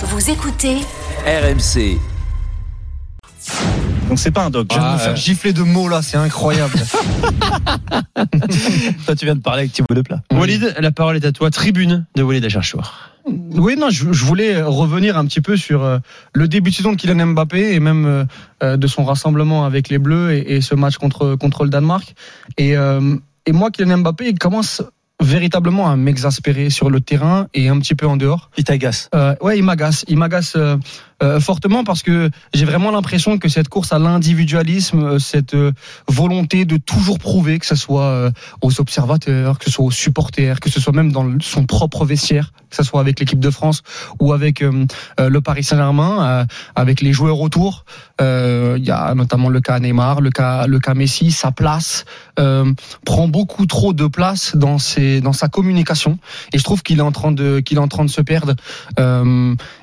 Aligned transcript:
Vous 0.00 0.30
écoutez 0.30 0.76
RMC. 1.26 1.98
Donc 4.08 4.16
c'est 4.20 4.30
pas 4.30 4.44
un 4.44 4.50
dog. 4.50 4.68
Je 4.70 4.78
viens 4.78 4.90
de 4.90 4.94
me 4.94 4.98
faire 4.98 5.16
gifler 5.16 5.52
de 5.52 5.62
mots 5.62 5.88
là, 5.88 6.02
c'est 6.02 6.16
incroyable. 6.16 6.74
Toi, 9.06 9.16
tu 9.16 9.24
viens 9.24 9.34
de 9.34 9.40
parler 9.40 9.62
avec 9.62 9.72
Thibaut 9.72 9.94
Deplat. 9.94 10.20
Walid, 10.32 10.76
la 10.78 10.92
parole 10.92 11.16
est 11.16 11.24
à 11.24 11.32
toi. 11.32 11.50
Tribune 11.50 12.06
de 12.14 12.22
Walid 12.22 12.44
Acharchour. 12.44 12.92
Oui, 13.26 13.74
non, 13.76 13.90
je, 13.90 14.12
je 14.12 14.24
voulais 14.24 14.62
revenir 14.62 15.18
un 15.18 15.26
petit 15.26 15.40
peu 15.40 15.56
sur 15.56 15.82
euh, 15.82 15.98
le 16.32 16.46
début 16.46 16.70
de 16.70 16.76
saison 16.76 16.92
de 16.92 16.96
Kylian 16.96 17.26
Mbappé 17.26 17.74
et 17.74 17.80
même 17.80 18.06
euh, 18.06 18.24
euh, 18.62 18.76
de 18.76 18.86
son 18.86 19.04
rassemblement 19.04 19.64
avec 19.64 19.88
les 19.88 19.98
Bleus 19.98 20.32
et, 20.32 20.54
et 20.54 20.60
ce 20.60 20.76
match 20.76 20.96
contre, 20.98 21.34
contre 21.34 21.64
le 21.64 21.70
Danemark. 21.70 22.14
Et, 22.56 22.76
euh, 22.76 23.16
et 23.46 23.52
moi, 23.52 23.72
Kylian 23.72 23.98
Mbappé, 23.98 24.28
il 24.28 24.38
commence 24.38 24.80
véritablement 25.20 25.90
à 25.90 25.96
m'exaspérer 25.96 26.70
sur 26.70 26.90
le 26.90 27.00
terrain 27.00 27.48
et 27.54 27.68
un 27.68 27.78
petit 27.78 27.94
peu 27.94 28.06
en 28.06 28.16
dehors. 28.16 28.50
Il 28.56 28.64
t'agace. 28.64 29.08
Euh, 29.14 29.34
ouais, 29.40 29.58
il 29.58 29.64
m'agace. 29.64 30.04
Il 30.08 30.18
m'agace 30.18 30.54
euh, 30.56 30.76
euh, 31.22 31.40
fortement 31.40 31.84
parce 31.84 32.02
que 32.02 32.30
j'ai 32.54 32.64
vraiment 32.64 32.90
l'impression 32.90 33.38
que 33.38 33.48
cette 33.48 33.68
course 33.68 33.92
à 33.92 33.98
l'individualisme, 33.98 35.02
euh, 35.02 35.18
cette 35.18 35.54
euh, 35.54 35.72
volonté 36.06 36.64
de 36.64 36.76
toujours 36.76 37.18
prouver, 37.18 37.58
que 37.58 37.66
ce 37.66 37.74
soit 37.74 38.04
euh, 38.04 38.30
aux 38.60 38.80
observateurs, 38.80 39.58
que 39.58 39.64
ce 39.64 39.70
soit 39.70 39.84
aux 39.84 39.90
supporters, 39.90 40.60
que 40.60 40.70
ce 40.70 40.80
soit 40.80 40.92
même 40.92 41.12
dans 41.12 41.26
son 41.40 41.66
propre 41.66 42.04
vestiaire, 42.04 42.52
que 42.70 42.76
ce 42.76 42.82
soit 42.82 43.00
avec 43.00 43.18
l'équipe 43.20 43.40
de 43.40 43.50
France 43.50 43.82
ou 44.20 44.32
avec 44.32 44.62
euh, 44.62 44.86
le 45.18 45.40
Paris 45.40 45.64
Saint-Germain, 45.64 46.46
avec 46.74 47.00
les 47.00 47.12
joueurs 47.12 47.40
autour. 47.40 47.84
Il 48.20 48.84
y 48.84 48.90
a 48.90 49.14
notamment 49.14 49.48
le 49.48 49.60
cas 49.60 49.78
Neymar, 49.78 50.20
le 50.20 50.30
cas, 50.30 50.66
le 50.66 50.78
cas 50.78 50.94
Messi. 50.94 51.30
Sa 51.30 51.50
place 51.50 52.04
prend 53.04 53.28
beaucoup 53.28 53.66
trop 53.66 53.92
de 53.92 54.06
place 54.06 54.56
dans 54.56 54.78
ses, 54.78 55.20
dans 55.20 55.32
sa 55.32 55.48
communication, 55.48 56.18
et 56.52 56.58
je 56.58 56.64
trouve 56.64 56.82
qu'il 56.82 56.98
est 56.98 57.02
en 57.02 57.12
train 57.12 57.32
de, 57.32 57.60
qu'il 57.60 57.78
est 57.78 57.80
en 57.80 57.88
train 57.88 58.04
de 58.04 58.10
se 58.10 58.20
perdre. 58.20 58.54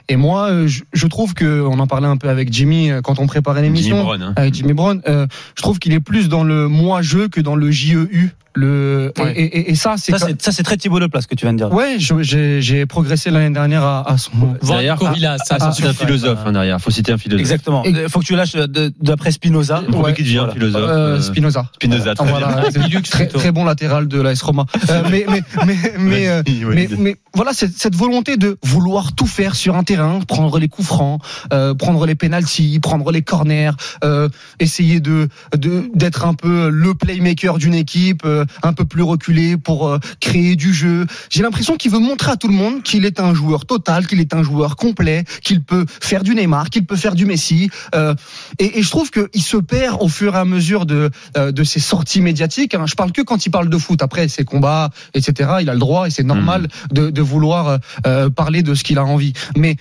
Euh, 0.09 0.13
et 0.13 0.15
moi, 0.15 0.49
euh, 0.49 0.67
je, 0.67 0.83
je 0.93 1.07
trouve 1.07 1.33
que, 1.33 1.61
on 1.61 1.79
en 1.79 1.87
parlait 1.87 2.07
un 2.07 2.17
peu 2.17 2.29
avec 2.29 2.51
Jimmy 2.51 2.91
euh, 2.91 3.01
quand 3.01 3.19
on 3.19 3.27
préparait 3.27 3.63
Jimmy 3.63 3.77
l'émission, 3.77 4.03
Brown, 4.03 4.21
hein. 4.21 4.33
avec 4.35 4.53
Jimmy 4.53 4.73
Brown. 4.73 5.01
euh, 5.07 5.27
je 5.55 5.61
trouve 5.61 5.79
qu'il 5.79 5.93
est 5.93 5.99
plus 5.99 6.29
dans 6.29 6.43
le 6.43 6.67
moi-je 6.67 7.27
que 7.27 7.41
dans 7.41 7.55
le 7.55 7.71
JEU. 7.71 8.29
Le 8.55 9.11
et- 9.17 9.21
Ouais. 9.21 9.33
et, 9.35 9.43
et, 9.59 9.71
et 9.71 9.75
ça, 9.75 9.95
c'est 9.97 10.11
Ça, 10.17 10.25
c'est, 10.27 10.41
ça, 10.41 10.51
c'est 10.51 10.63
très 10.63 10.77
Thibaut 10.77 10.99
Deplat 10.99 11.21
ce 11.21 11.27
que 11.27 11.35
tu 11.35 11.45
viens 11.45 11.53
de 11.53 11.57
dire. 11.57 11.71
ouais, 11.73 11.97
j'ai 11.99 12.61
j'ai 12.61 12.85
progressé 12.85 13.29
l'année 13.29 13.53
dernière 13.53 13.83
à, 13.83 14.09
à 14.09 14.17
son. 14.17 14.31
Derrière, 14.63 14.97
Villa, 15.13 15.37
ça, 15.37 15.57
ah, 15.59 15.71
c'est 15.71 15.85
un 15.85 15.93
philosophe 15.93 16.39
hein, 16.45 16.51
derrière. 16.53 16.79
Faut 16.79 16.89
citer 16.91 17.11
un 17.11 17.17
philosophe. 17.17 17.41
Exactement. 17.41 17.83
Et- 17.85 17.89
Il 17.89 18.09
faut 18.09 18.19
que 18.19 18.25
tu 18.25 18.35
lâches 18.35 18.53
de- 18.53 18.93
d'après 19.01 19.31
Spinoza. 19.31 19.83
Pourquoi 19.89 20.09
Ouais. 20.09 20.13
qui 20.15 20.23
devient 20.23 20.37
un 20.37 20.41
Voilà. 20.45 20.53
philosophe 20.53 20.81
Euh, 20.89 21.17
euh, 21.17 21.21
Spinoza. 21.21 21.69
Spinoza, 21.75 22.15
très 22.15 22.25
voilà, 22.29 22.63
c'est 22.71 23.01
très, 23.03 23.27
très 23.27 23.51
bon 23.51 23.65
latéral 23.65 24.07
de 24.07 24.21
l'AS 24.21 24.41
Roma. 24.41 24.65
Euh, 24.89 25.03
mais 25.11 25.25
mais 25.29 25.43
mais 25.65 25.75
mais, 25.99 26.27
euh, 26.29 26.41
mais, 26.73 26.87
mais 26.97 27.15
voilà 27.33 27.51
cette, 27.53 27.77
cette 27.77 27.95
volonté 27.95 28.37
de 28.37 28.57
vouloir 28.63 29.13
tout 29.13 29.27
faire 29.27 29.55
sur 29.55 29.75
un 29.75 29.83
terrain, 29.83 30.19
prendre 30.27 30.59
les 30.59 30.67
coups 30.69 30.87
francs, 30.87 31.21
euh, 31.51 31.73
prendre 31.73 32.05
les 32.05 32.15
pénalties, 32.15 32.79
prendre 32.79 33.11
les 33.11 33.21
corners, 33.21 33.71
euh, 34.03 34.29
essayer 34.59 34.99
de 35.01 35.27
de 35.57 35.89
d'être 35.93 36.25
un 36.25 36.33
peu 36.35 36.69
le 36.69 36.93
playmaker 36.95 37.57
d'une 37.57 37.73
équipe, 37.73 38.23
euh, 38.25 38.44
un 38.63 38.73
peu 38.73 38.85
plus 38.85 39.01
reculé 39.03 39.57
pour 39.57 39.87
euh, 39.87 39.99
créer 40.19 40.55
du 40.55 40.73
jeu. 40.73 41.05
J'ai 41.29 41.43
l'impression 41.43 41.75
qu'il 41.75 41.91
veut 41.91 41.99
montrer 41.99 42.31
à 42.31 42.35
tout 42.37 42.47
le 42.47 42.53
monde 42.53 42.83
qu'il 42.83 43.05
est 43.05 43.19
un 43.19 43.33
joueur 43.33 43.65
total, 43.65 44.07
qu'il 44.07 44.19
est 44.19 44.33
un 44.33 44.43
joueur 44.43 44.75
complet, 44.75 45.23
qu'il 45.43 45.63
peut 45.63 45.85
faire 46.01 46.23
du 46.23 46.35
Neymar, 46.35 46.69
qu'il 46.69 46.85
peut 46.85 46.95
faire 46.95 47.15
du 47.15 47.25
Messi. 47.25 47.69
euh, 47.93 48.13
et, 48.59 48.79
et 48.79 48.83
je 48.83 48.89
trouve 48.89 49.11
qu'il 49.11 49.41
se 49.41 49.57
perd 49.57 49.97
au 50.01 50.07
fur 50.07 50.35
et 50.35 50.39
à 50.39 50.45
mesure 50.45 50.85
de 50.85 51.09
euh, 51.37 51.51
de 51.51 51.63
ses 51.63 51.79
sorties 51.79 52.21
médiatiques. 52.21 52.73
hein. 52.75 52.85
Je 52.87 52.95
parle 52.95 53.11
que 53.11 53.21
quand 53.21 53.45
il 53.45 53.49
parle 53.49 53.69
de 53.69 53.77
foot. 53.77 54.01
Après 54.01 54.27
ses 54.27 54.43
combats, 54.43 54.89
etc. 55.13 55.49
Il 55.61 55.69
a 55.69 55.73
le 55.73 55.79
droit 55.79 56.07
et 56.07 56.09
c'est 56.09 56.23
normal 56.23 56.67
de, 56.91 57.09
de 57.09 57.21
vouloir 57.21 57.79
parler 58.35 58.61
de 58.61 58.73
ce 58.75 58.83
qu'il 58.83 58.97
a 58.97 59.05
envie. 59.05 59.33
Mais 59.57 59.77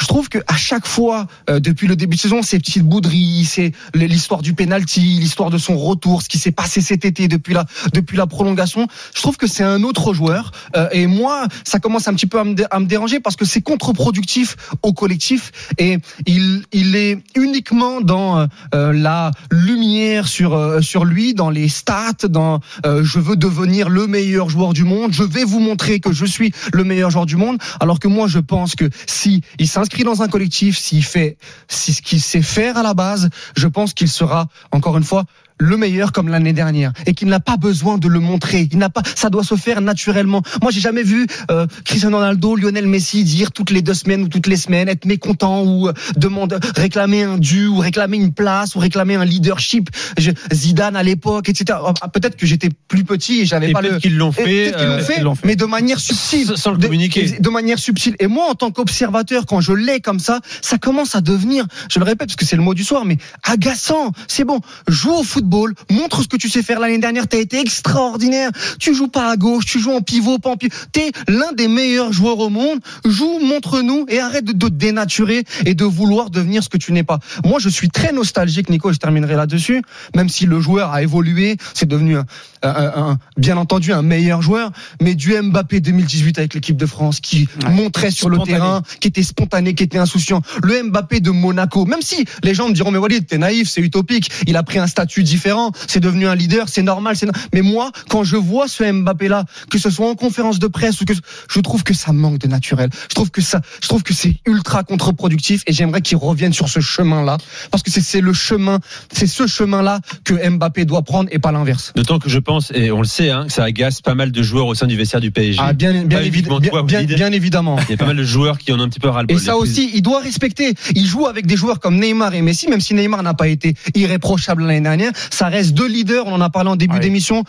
je 0.00 0.06
trouve 0.06 0.28
que 0.28 0.38
à 0.46 0.56
chaque 0.56 0.86
fois, 0.86 1.26
euh, 1.50 1.60
depuis 1.60 1.86
le 1.86 1.96
début 1.96 2.16
de 2.16 2.20
saison, 2.20 2.42
ces 2.42 2.58
petites 2.58 2.82
bouderies, 2.82 3.44
c'est 3.44 3.72
l'histoire 3.94 4.42
du 4.42 4.54
penalty, 4.54 5.00
l'histoire 5.00 5.50
de 5.50 5.58
son 5.58 5.76
retour, 5.76 6.22
ce 6.22 6.28
qui 6.28 6.38
s'est 6.38 6.52
passé 6.52 6.80
cet 6.80 7.04
été 7.04 7.28
depuis 7.28 7.54
la 7.54 7.66
depuis 7.92 8.16
la 8.16 8.26
prolongation. 8.26 8.86
Je 9.14 9.20
trouve 9.20 9.36
que 9.36 9.46
c'est 9.46 9.64
un 9.64 9.82
autre 9.82 10.12
joueur. 10.12 10.52
Euh, 10.76 10.88
et 10.92 11.06
moi, 11.06 11.46
ça 11.64 11.78
commence 11.78 12.08
un 12.08 12.14
petit 12.14 12.26
peu 12.26 12.38
à 12.38 12.44
me, 12.44 12.54
à 12.70 12.80
me 12.80 12.86
déranger 12.86 13.20
parce 13.20 13.36
que 13.36 13.44
c'est 13.44 13.62
contre-productif 13.62 14.56
au 14.82 14.92
collectif 14.92 15.52
et 15.78 15.98
il 16.26 16.64
il 16.72 16.96
est 16.96 17.18
uniquement 17.34 18.00
dans 18.00 18.38
euh, 18.38 18.46
euh, 18.74 18.92
la 18.92 19.30
lumière 19.50 20.28
sur 20.28 20.54
euh, 20.54 20.80
sur 20.80 21.04
lui, 21.04 21.34
dans 21.34 21.50
les 21.50 21.68
stats, 21.68 22.28
dans 22.28 22.60
euh, 22.84 23.02
je 23.02 23.18
veux 23.18 23.36
devenir 23.36 23.88
le 23.88 24.06
meilleur 24.06 24.48
joueur 24.48 24.72
du 24.72 24.84
monde, 24.84 25.12
je 25.12 25.22
vais 25.22 25.44
vous 25.44 25.60
montrer 25.60 26.00
que 26.00 26.12
je 26.12 26.24
suis 26.24 26.52
le 26.72 26.84
meilleur 26.84 27.10
joueur 27.10 27.26
du 27.26 27.36
monde. 27.36 27.58
Alors 27.80 27.98
que 27.98 28.08
moi, 28.08 28.26
je 28.28 28.38
pense 28.38 28.74
que 28.74 28.88
si 29.06 29.42
il 29.58 29.68
s'inscrit 29.88 30.04
dans 30.04 30.22
un 30.22 30.28
collectif, 30.28 30.76
s'il 30.76 31.02
fait 31.02 31.38
ce 31.68 32.02
qu'il 32.02 32.20
sait 32.20 32.42
faire 32.42 32.76
à 32.76 32.82
la 32.82 32.92
base, 32.92 33.30
je 33.56 33.66
pense 33.68 33.94
qu'il 33.94 34.08
sera 34.08 34.48
encore 34.70 34.98
une 34.98 35.04
fois 35.04 35.24
le 35.58 35.76
meilleur 35.76 36.12
comme 36.12 36.28
l'année 36.28 36.52
dernière 36.52 36.92
et 37.06 37.14
qu'il 37.14 37.28
n'a 37.28 37.40
pas 37.40 37.56
besoin 37.56 37.98
de 37.98 38.08
le 38.08 38.20
montrer. 38.20 38.68
Il 38.72 38.78
n'a 38.78 38.90
pas, 38.90 39.02
ça 39.14 39.30
doit 39.30 39.44
se 39.44 39.54
faire 39.56 39.80
naturellement. 39.80 40.42
Moi, 40.62 40.70
j'ai 40.70 40.80
jamais 40.80 41.02
vu 41.02 41.26
euh, 41.50 41.66
Cristiano 41.84 42.16
Ronaldo, 42.16 42.56
Lionel 42.56 42.86
Messi 42.86 43.24
dire 43.24 43.52
toutes 43.52 43.70
les 43.70 43.82
deux 43.82 43.94
semaines 43.94 44.22
ou 44.22 44.28
toutes 44.28 44.46
les 44.46 44.56
semaines 44.56 44.88
être 44.88 45.04
mécontent 45.04 45.62
ou 45.64 45.88
euh, 45.88 45.92
demander 46.16 46.56
réclamer 46.76 47.22
un 47.24 47.38
dû 47.38 47.66
ou 47.66 47.78
réclamer 47.78 48.16
une 48.16 48.32
place 48.32 48.74
ou 48.74 48.78
réclamer 48.78 49.16
un 49.16 49.24
leadership. 49.24 49.90
Je- 50.16 50.30
Zidane 50.52 50.96
à 50.96 51.02
l'époque, 51.02 51.48
etc. 51.48 51.78
Ah, 52.00 52.08
Peut-être 52.08 52.36
que 52.36 52.46
j'étais 52.46 52.68
plus 52.88 53.04
petit 53.04 53.40
et 53.40 53.46
j'avais 53.46 53.72
pas 53.72 53.80
peut-être 53.80 53.92
le. 53.94 53.98
qu'ils 54.00 54.16
l'ont 54.16 54.32
fait, 54.32 54.44
peut-être 54.44 54.76
qu'ils 54.78 54.86
l'ont 55.24 55.32
euh, 55.32 55.34
fait, 55.36 55.46
mais 55.46 55.56
de 55.56 55.64
manière 55.64 55.98
subtile. 56.00 56.52
Sans- 56.56 56.70
le 56.72 56.78
De- 56.78 56.86
communiquer. 56.86 57.36
De, 57.40 57.50
manière 57.50 57.78
subtile. 57.78 58.14
Et 58.20 58.26
moi, 58.26 58.46
en 58.50 58.54
tant 58.54 58.70
qu'observateur, 58.70 59.46
quand 59.46 59.60
je 59.60 59.72
l'ai 59.72 60.00
comme 60.00 60.18
ça, 60.20 60.40
ça 60.62 60.78
commence 60.78 61.14
à 61.16 61.20
devenir, 61.20 61.66
je 61.90 61.98
le 61.98 62.04
répète 62.04 62.28
parce 62.28 62.36
que 62.36 62.44
c'est 62.44 62.56
le 62.56 62.62
mot 62.62 62.74
du 62.74 62.84
soir, 62.84 63.04
mais 63.04 63.16
agaçant. 63.42 64.12
C'est 64.28 64.44
bon. 64.44 64.60
Joue 64.86 65.12
au 65.12 65.22
football, 65.22 65.47
montre 65.90 66.22
ce 66.22 66.28
que 66.28 66.36
tu 66.36 66.48
sais 66.48 66.62
faire 66.62 66.80
l'année 66.80 66.98
dernière. 66.98 67.26
T'as 67.28 67.38
été 67.38 67.58
extraordinaire. 67.60 68.50
Tu 68.78 68.94
joues 68.94 69.08
pas 69.08 69.30
à 69.30 69.36
gauche, 69.36 69.66
tu 69.66 69.80
joues 69.80 69.92
en 69.92 70.00
pivot, 70.00 70.38
pas 70.38 70.50
en 70.50 70.56
pivot. 70.56 70.74
T'es 70.92 71.10
l'un 71.28 71.52
des 71.52 71.68
meilleurs 71.68 72.12
joueurs 72.12 72.38
au 72.38 72.48
monde. 72.50 72.78
Joue, 73.04 73.38
montre-nous 73.40 74.06
et 74.08 74.20
arrête 74.20 74.44
de, 74.44 74.52
te 74.52 74.66
dénaturer 74.72 75.44
et 75.66 75.74
de 75.74 75.84
vouloir 75.84 76.30
devenir 76.30 76.62
ce 76.62 76.68
que 76.68 76.78
tu 76.78 76.92
n'es 76.92 77.02
pas. 77.04 77.18
Moi, 77.44 77.58
je 77.60 77.68
suis 77.68 77.88
très 77.88 78.12
nostalgique, 78.12 78.68
Nico, 78.70 78.92
je 78.92 78.98
terminerai 78.98 79.34
là-dessus. 79.36 79.82
Même 80.16 80.28
si 80.28 80.46
le 80.46 80.60
joueur 80.60 80.92
a 80.92 81.02
évolué, 81.02 81.56
c'est 81.74 81.86
devenu 81.88 82.16
un, 82.16 82.24
un- 82.62 82.92
un- 83.10 83.18
bien 83.36 83.56
entendu 83.56 83.92
un 83.92 84.02
meilleur 84.02 84.42
joueur, 84.42 84.70
mais 85.00 85.14
du 85.14 85.32
Mbappé 85.40 85.80
2018 85.80 86.38
avec 86.38 86.54
l'équipe 86.54 86.76
de 86.76 86.86
France 86.86 87.20
qui 87.20 87.48
Ouais. 87.64 87.70
montrait 87.70 88.10
sur 88.10 88.28
le 88.28 88.38
terrain, 88.40 88.82
qui 89.00 89.08
était 89.08 89.22
spontané, 89.22 89.74
qui 89.74 89.82
était 89.84 89.98
insouciant. 89.98 90.42
Le 90.62 90.82
Mbappé 90.90 91.20
de 91.20 91.30
Monaco, 91.30 91.84
même 91.86 92.02
si 92.02 92.24
les 92.42 92.54
gens 92.54 92.68
me 92.68 92.74
diront 92.74 92.90
mais 92.90 92.98
Walid, 92.98 93.26
t'es 93.26 93.38
naïf, 93.38 93.68
c'est 93.68 93.80
utopique, 93.80 94.30
il 94.46 94.56
a 94.56 94.62
pris 94.62 94.78
un 94.78 94.86
statut 94.86 95.22
différent, 95.22 95.37
c'est 95.86 96.00
devenu 96.00 96.26
un 96.26 96.34
leader, 96.34 96.68
c'est 96.68 96.82
normal, 96.82 97.16
c'est 97.16 97.26
no- 97.26 97.32
mais 97.52 97.62
moi 97.62 97.90
quand 98.08 98.24
je 98.24 98.36
vois 98.36 98.68
ce 98.68 98.90
Mbappé 98.90 99.28
là, 99.28 99.44
que 99.70 99.78
ce 99.78 99.90
soit 99.90 100.08
en 100.08 100.14
conférence 100.14 100.58
de 100.58 100.66
presse 100.66 101.00
ou 101.00 101.04
que 101.04 101.14
je 101.48 101.60
trouve 101.60 101.82
que 101.82 101.94
ça 101.94 102.12
manque 102.12 102.38
de 102.38 102.48
naturel. 102.48 102.90
Je 103.08 103.14
trouve 103.14 103.30
que 103.30 103.40
ça 103.40 103.60
je 103.82 103.88
trouve 103.88 104.02
que 104.02 104.14
c'est 104.14 104.36
ultra 104.46 104.82
contre-productif 104.84 105.62
et 105.66 105.72
j'aimerais 105.72 106.00
qu'il 106.02 106.16
revienne 106.18 106.52
sur 106.52 106.68
ce 106.68 106.80
chemin 106.80 107.24
là 107.24 107.38
parce 107.70 107.82
que 107.82 107.90
c'est- 107.90 108.18
le 108.20 108.32
chemin, 108.32 108.78
c'est 109.12 109.26
ce 109.28 109.46
chemin 109.46 109.80
là 109.82 110.00
que 110.24 110.34
Mbappé 110.48 110.84
doit 110.84 111.02
prendre 111.02 111.28
et 111.32 111.38
pas 111.38 111.52
l'inverse. 111.52 111.92
D'autant 111.94 112.18
que 112.18 112.28
je 112.28 112.38
pense, 112.38 112.72
et 112.74 112.90
on 112.90 113.00
le 113.00 113.06
sait, 113.06 113.30
hein, 113.30 113.44
que 113.46 113.52
ça 113.52 113.62
agace 113.64 114.00
pas 114.00 114.14
mal 114.14 114.32
de 114.32 114.42
joueurs 114.42 114.66
au 114.66 114.74
sein 114.74 114.86
du 114.86 114.96
vestiaire 114.96 115.20
du 115.20 115.30
PSG. 115.30 115.60
Ah, 115.62 115.72
bien, 115.72 115.92
bien, 116.04 116.18
Pas 116.18 116.24
évi- 116.24 116.28
uniquement 116.40 116.58
bien, 116.82 117.30
évidemment. 117.32 117.76
Il 117.88 117.90
y 117.90 117.94
a 117.94 117.96
pas 117.96 118.06
mal 118.06 118.16
de 118.16 118.24
joueurs 118.24 118.58
qui 118.58 118.72
en 118.72 118.80
ont 118.80 118.82
un 118.82 118.88
petit 118.88 118.98
peu 118.98 119.08
ras-le-bol. 119.08 119.36
Et 119.36 119.40
ça 119.40 119.56
aussi, 119.56 119.90
il 119.94 120.02
doit 120.02 120.20
respecter. 120.20 120.74
Il 120.94 121.06
joue 121.06 121.26
avec 121.26 121.46
des 121.46 121.56
joueurs 121.56 121.78
comme 121.80 121.98
Neymar 122.00 122.34
et 122.34 122.42
Messi, 122.42 122.68
même 122.68 122.80
si 122.80 122.94
Neymar 122.94 123.22
n'a 123.22 123.34
pas 123.34 123.46
été 123.48 123.74
irréprochable 123.94 124.64
l'année 124.66 124.80
dernière. 124.80 125.12
Ça 125.30 125.48
reste 125.48 125.72
deux 125.72 125.86
leaders, 125.88 126.26
on 126.26 126.32
en 126.32 126.40
a 126.40 126.50
parlé 126.50 126.70
en 126.70 126.76
début 126.76 126.94
Ouais. 126.94 127.00
d'émission, 127.00 127.44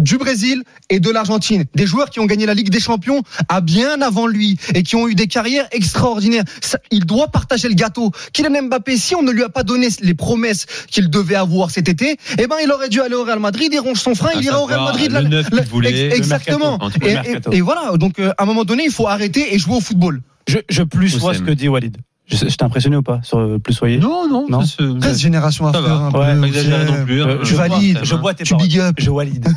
du 0.00 0.18
Brésil 0.18 0.64
et 0.90 0.98
de 0.98 1.08
l'Argentine. 1.08 1.64
Des 1.76 1.86
joueurs 1.86 2.10
qui 2.10 2.18
ont 2.18 2.24
gagné 2.26 2.46
la 2.46 2.54
Ligue 2.54 2.68
des 2.70 2.80
Champions 2.80 3.22
à 3.48 3.60
bien 3.60 4.00
avant 4.02 4.26
lui 4.26 4.58
et 4.74 4.82
qui 4.82 4.96
ont 4.96 5.06
eu 5.06 5.14
des 5.14 5.28
carrières 5.28 5.68
extraordinaires. 5.70 6.42
Ça, 6.60 6.78
il 6.90 7.06
doit 7.06 7.28
partager 7.28 7.68
le 7.68 7.74
gâteau. 7.74 8.10
Kylian 8.32 8.64
Mbappé, 8.64 8.96
si 8.96 9.14
on 9.14 9.22
ne 9.22 9.30
lui 9.30 9.44
a 9.44 9.48
pas 9.48 9.62
donné 9.62 9.88
les 10.00 10.14
promesses 10.14 10.66
qu'il 10.90 11.10
devait 11.10 11.36
avoir 11.36 11.70
cet 11.70 11.88
été, 11.88 12.16
eh 12.38 12.46
ben, 12.48 12.56
il 12.64 12.72
aurait 12.72 12.88
dû 12.88 13.00
aller 13.02 13.14
au 13.14 13.22
Real 13.22 13.38
Madrid, 13.38 13.70
il 13.72 13.78
ronge 13.78 14.00
son 14.00 14.16
frein, 14.16 14.30
À 14.30 14.38
il 14.38 14.44
ira 14.44 14.60
au 14.60 14.66
Real 14.66 14.80
Madrid. 14.80 15.12
le 15.12 15.20
la- 15.20 15.28
neuf 15.28 15.48
la- 15.52 15.60
qu'il 15.62 15.70
voulait, 15.70 15.90
ex- 15.90 16.00
le 16.14 16.16
exactement. 16.18 16.78
mercato. 16.78 16.98
Le 17.00 17.06
Et, 17.08 17.14
mercato. 17.14 17.52
et- 17.52 17.56
et 17.56 17.60
voilà. 17.60 17.92
Donc, 17.96 18.18
euh, 18.18 18.32
à 18.36 18.42
un 18.42 18.46
moment 18.46 18.64
donné, 18.64 18.82
il 18.86 18.90
faut 18.92 19.06
arrêter 19.06 19.54
et 19.54 19.58
jouer 19.60 19.76
au 19.76 19.80
football. 19.80 20.22
Je, 20.48 20.58
je 20.68 20.82
plus 20.82 21.16
vois 21.18 21.34
ce 21.34 21.38
que 21.40 21.52
dit 21.52 21.68
Walid. 21.68 21.96
T'ai 22.28 22.64
impressionné 22.64 22.96
ou 22.96 23.02
pas 23.02 23.20
sur 23.22 23.38
le 23.38 23.58
plus 23.58 23.74
soyez? 23.74 23.98
Non, 23.98 24.26
non, 24.28 24.46
Non. 24.48 24.62
13 25.00 25.20
générations 25.20 25.66
à 25.66 25.72
Ça 25.72 25.82
faire 25.82 25.88
va. 25.88 26.04
un 26.06 26.10
Ouais, 26.10 26.50
peu. 26.50 26.90
non 26.90 27.04
plus. 27.04 27.22
hein. 27.22 27.26
Euh, 27.28 27.38
Tu 27.42 27.50
je 27.50 27.54
valides, 27.56 28.00
Je 28.02 28.14
bois 28.14 28.32
tes 28.32 28.44
tu 28.44 28.54
paroles. 28.54 28.66
big 28.66 28.78
up. 28.80 28.94
Je 28.98 29.10
valide. 29.10 29.48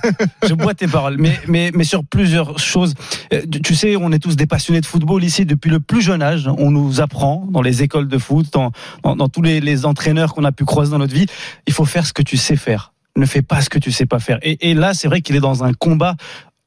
je 0.45 0.53
bois 0.53 0.73
tes 0.73 0.87
paroles. 0.87 1.15
Mais, 1.17 1.39
mais, 1.47 1.71
mais 1.73 1.85
sur 1.85 2.03
plusieurs 2.03 2.59
choses. 2.59 2.93
Euh, 3.33 3.41
tu- 3.49 3.61
Tu 3.61 3.75
sais, 3.75 3.95
on 3.95 4.11
est 4.11 4.19
tous 4.19 4.35
des 4.35 4.47
passionnés 4.47 4.81
de 4.81 4.85
football 4.85 5.23
ici 5.23 5.45
depuis 5.45 5.69
le 5.71 5.79
plus 5.79 6.01
jeune 6.01 6.21
âge. 6.21 6.49
On 6.57 6.69
nous 6.71 6.99
apprend 6.99 7.47
dans 7.49 7.61
les 7.61 7.83
écoles 7.83 8.07
de 8.09 8.17
foot, 8.17 8.47
dans, 8.51 8.71
dans, 9.03 9.15
dans 9.15 9.29
tous 9.29 9.41
les, 9.41 9.61
les 9.61 9.85
entraîneurs 9.85 10.33
qu'on 10.33 10.43
a 10.43 10.51
pu 10.51 10.65
croiser 10.65 10.91
dans 10.91 10.99
notre 10.99 11.13
vie. 11.15 11.25
Il 11.67 11.73
faut 11.73 11.85
faire 11.85 12.05
ce 12.05 12.11
que 12.13 12.21
tu 12.21 12.35
sais 12.37 12.57
faire. 12.57 12.91
Ne 13.15 13.25
fais 13.25 13.41
pas 13.41 13.61
ce 13.61 13.69
que 13.69 13.79
tu 13.79 13.91
sais 13.93 14.05
pas 14.05 14.19
faire. 14.19 14.39
Et, 14.41 14.69
et 14.69 14.73
là, 14.73 14.93
c'est 14.93 15.07
vrai 15.07 15.21
qu'il 15.21 15.35
est 15.35 15.39
dans 15.39 15.63
un 15.63 15.71
combat 15.73 16.15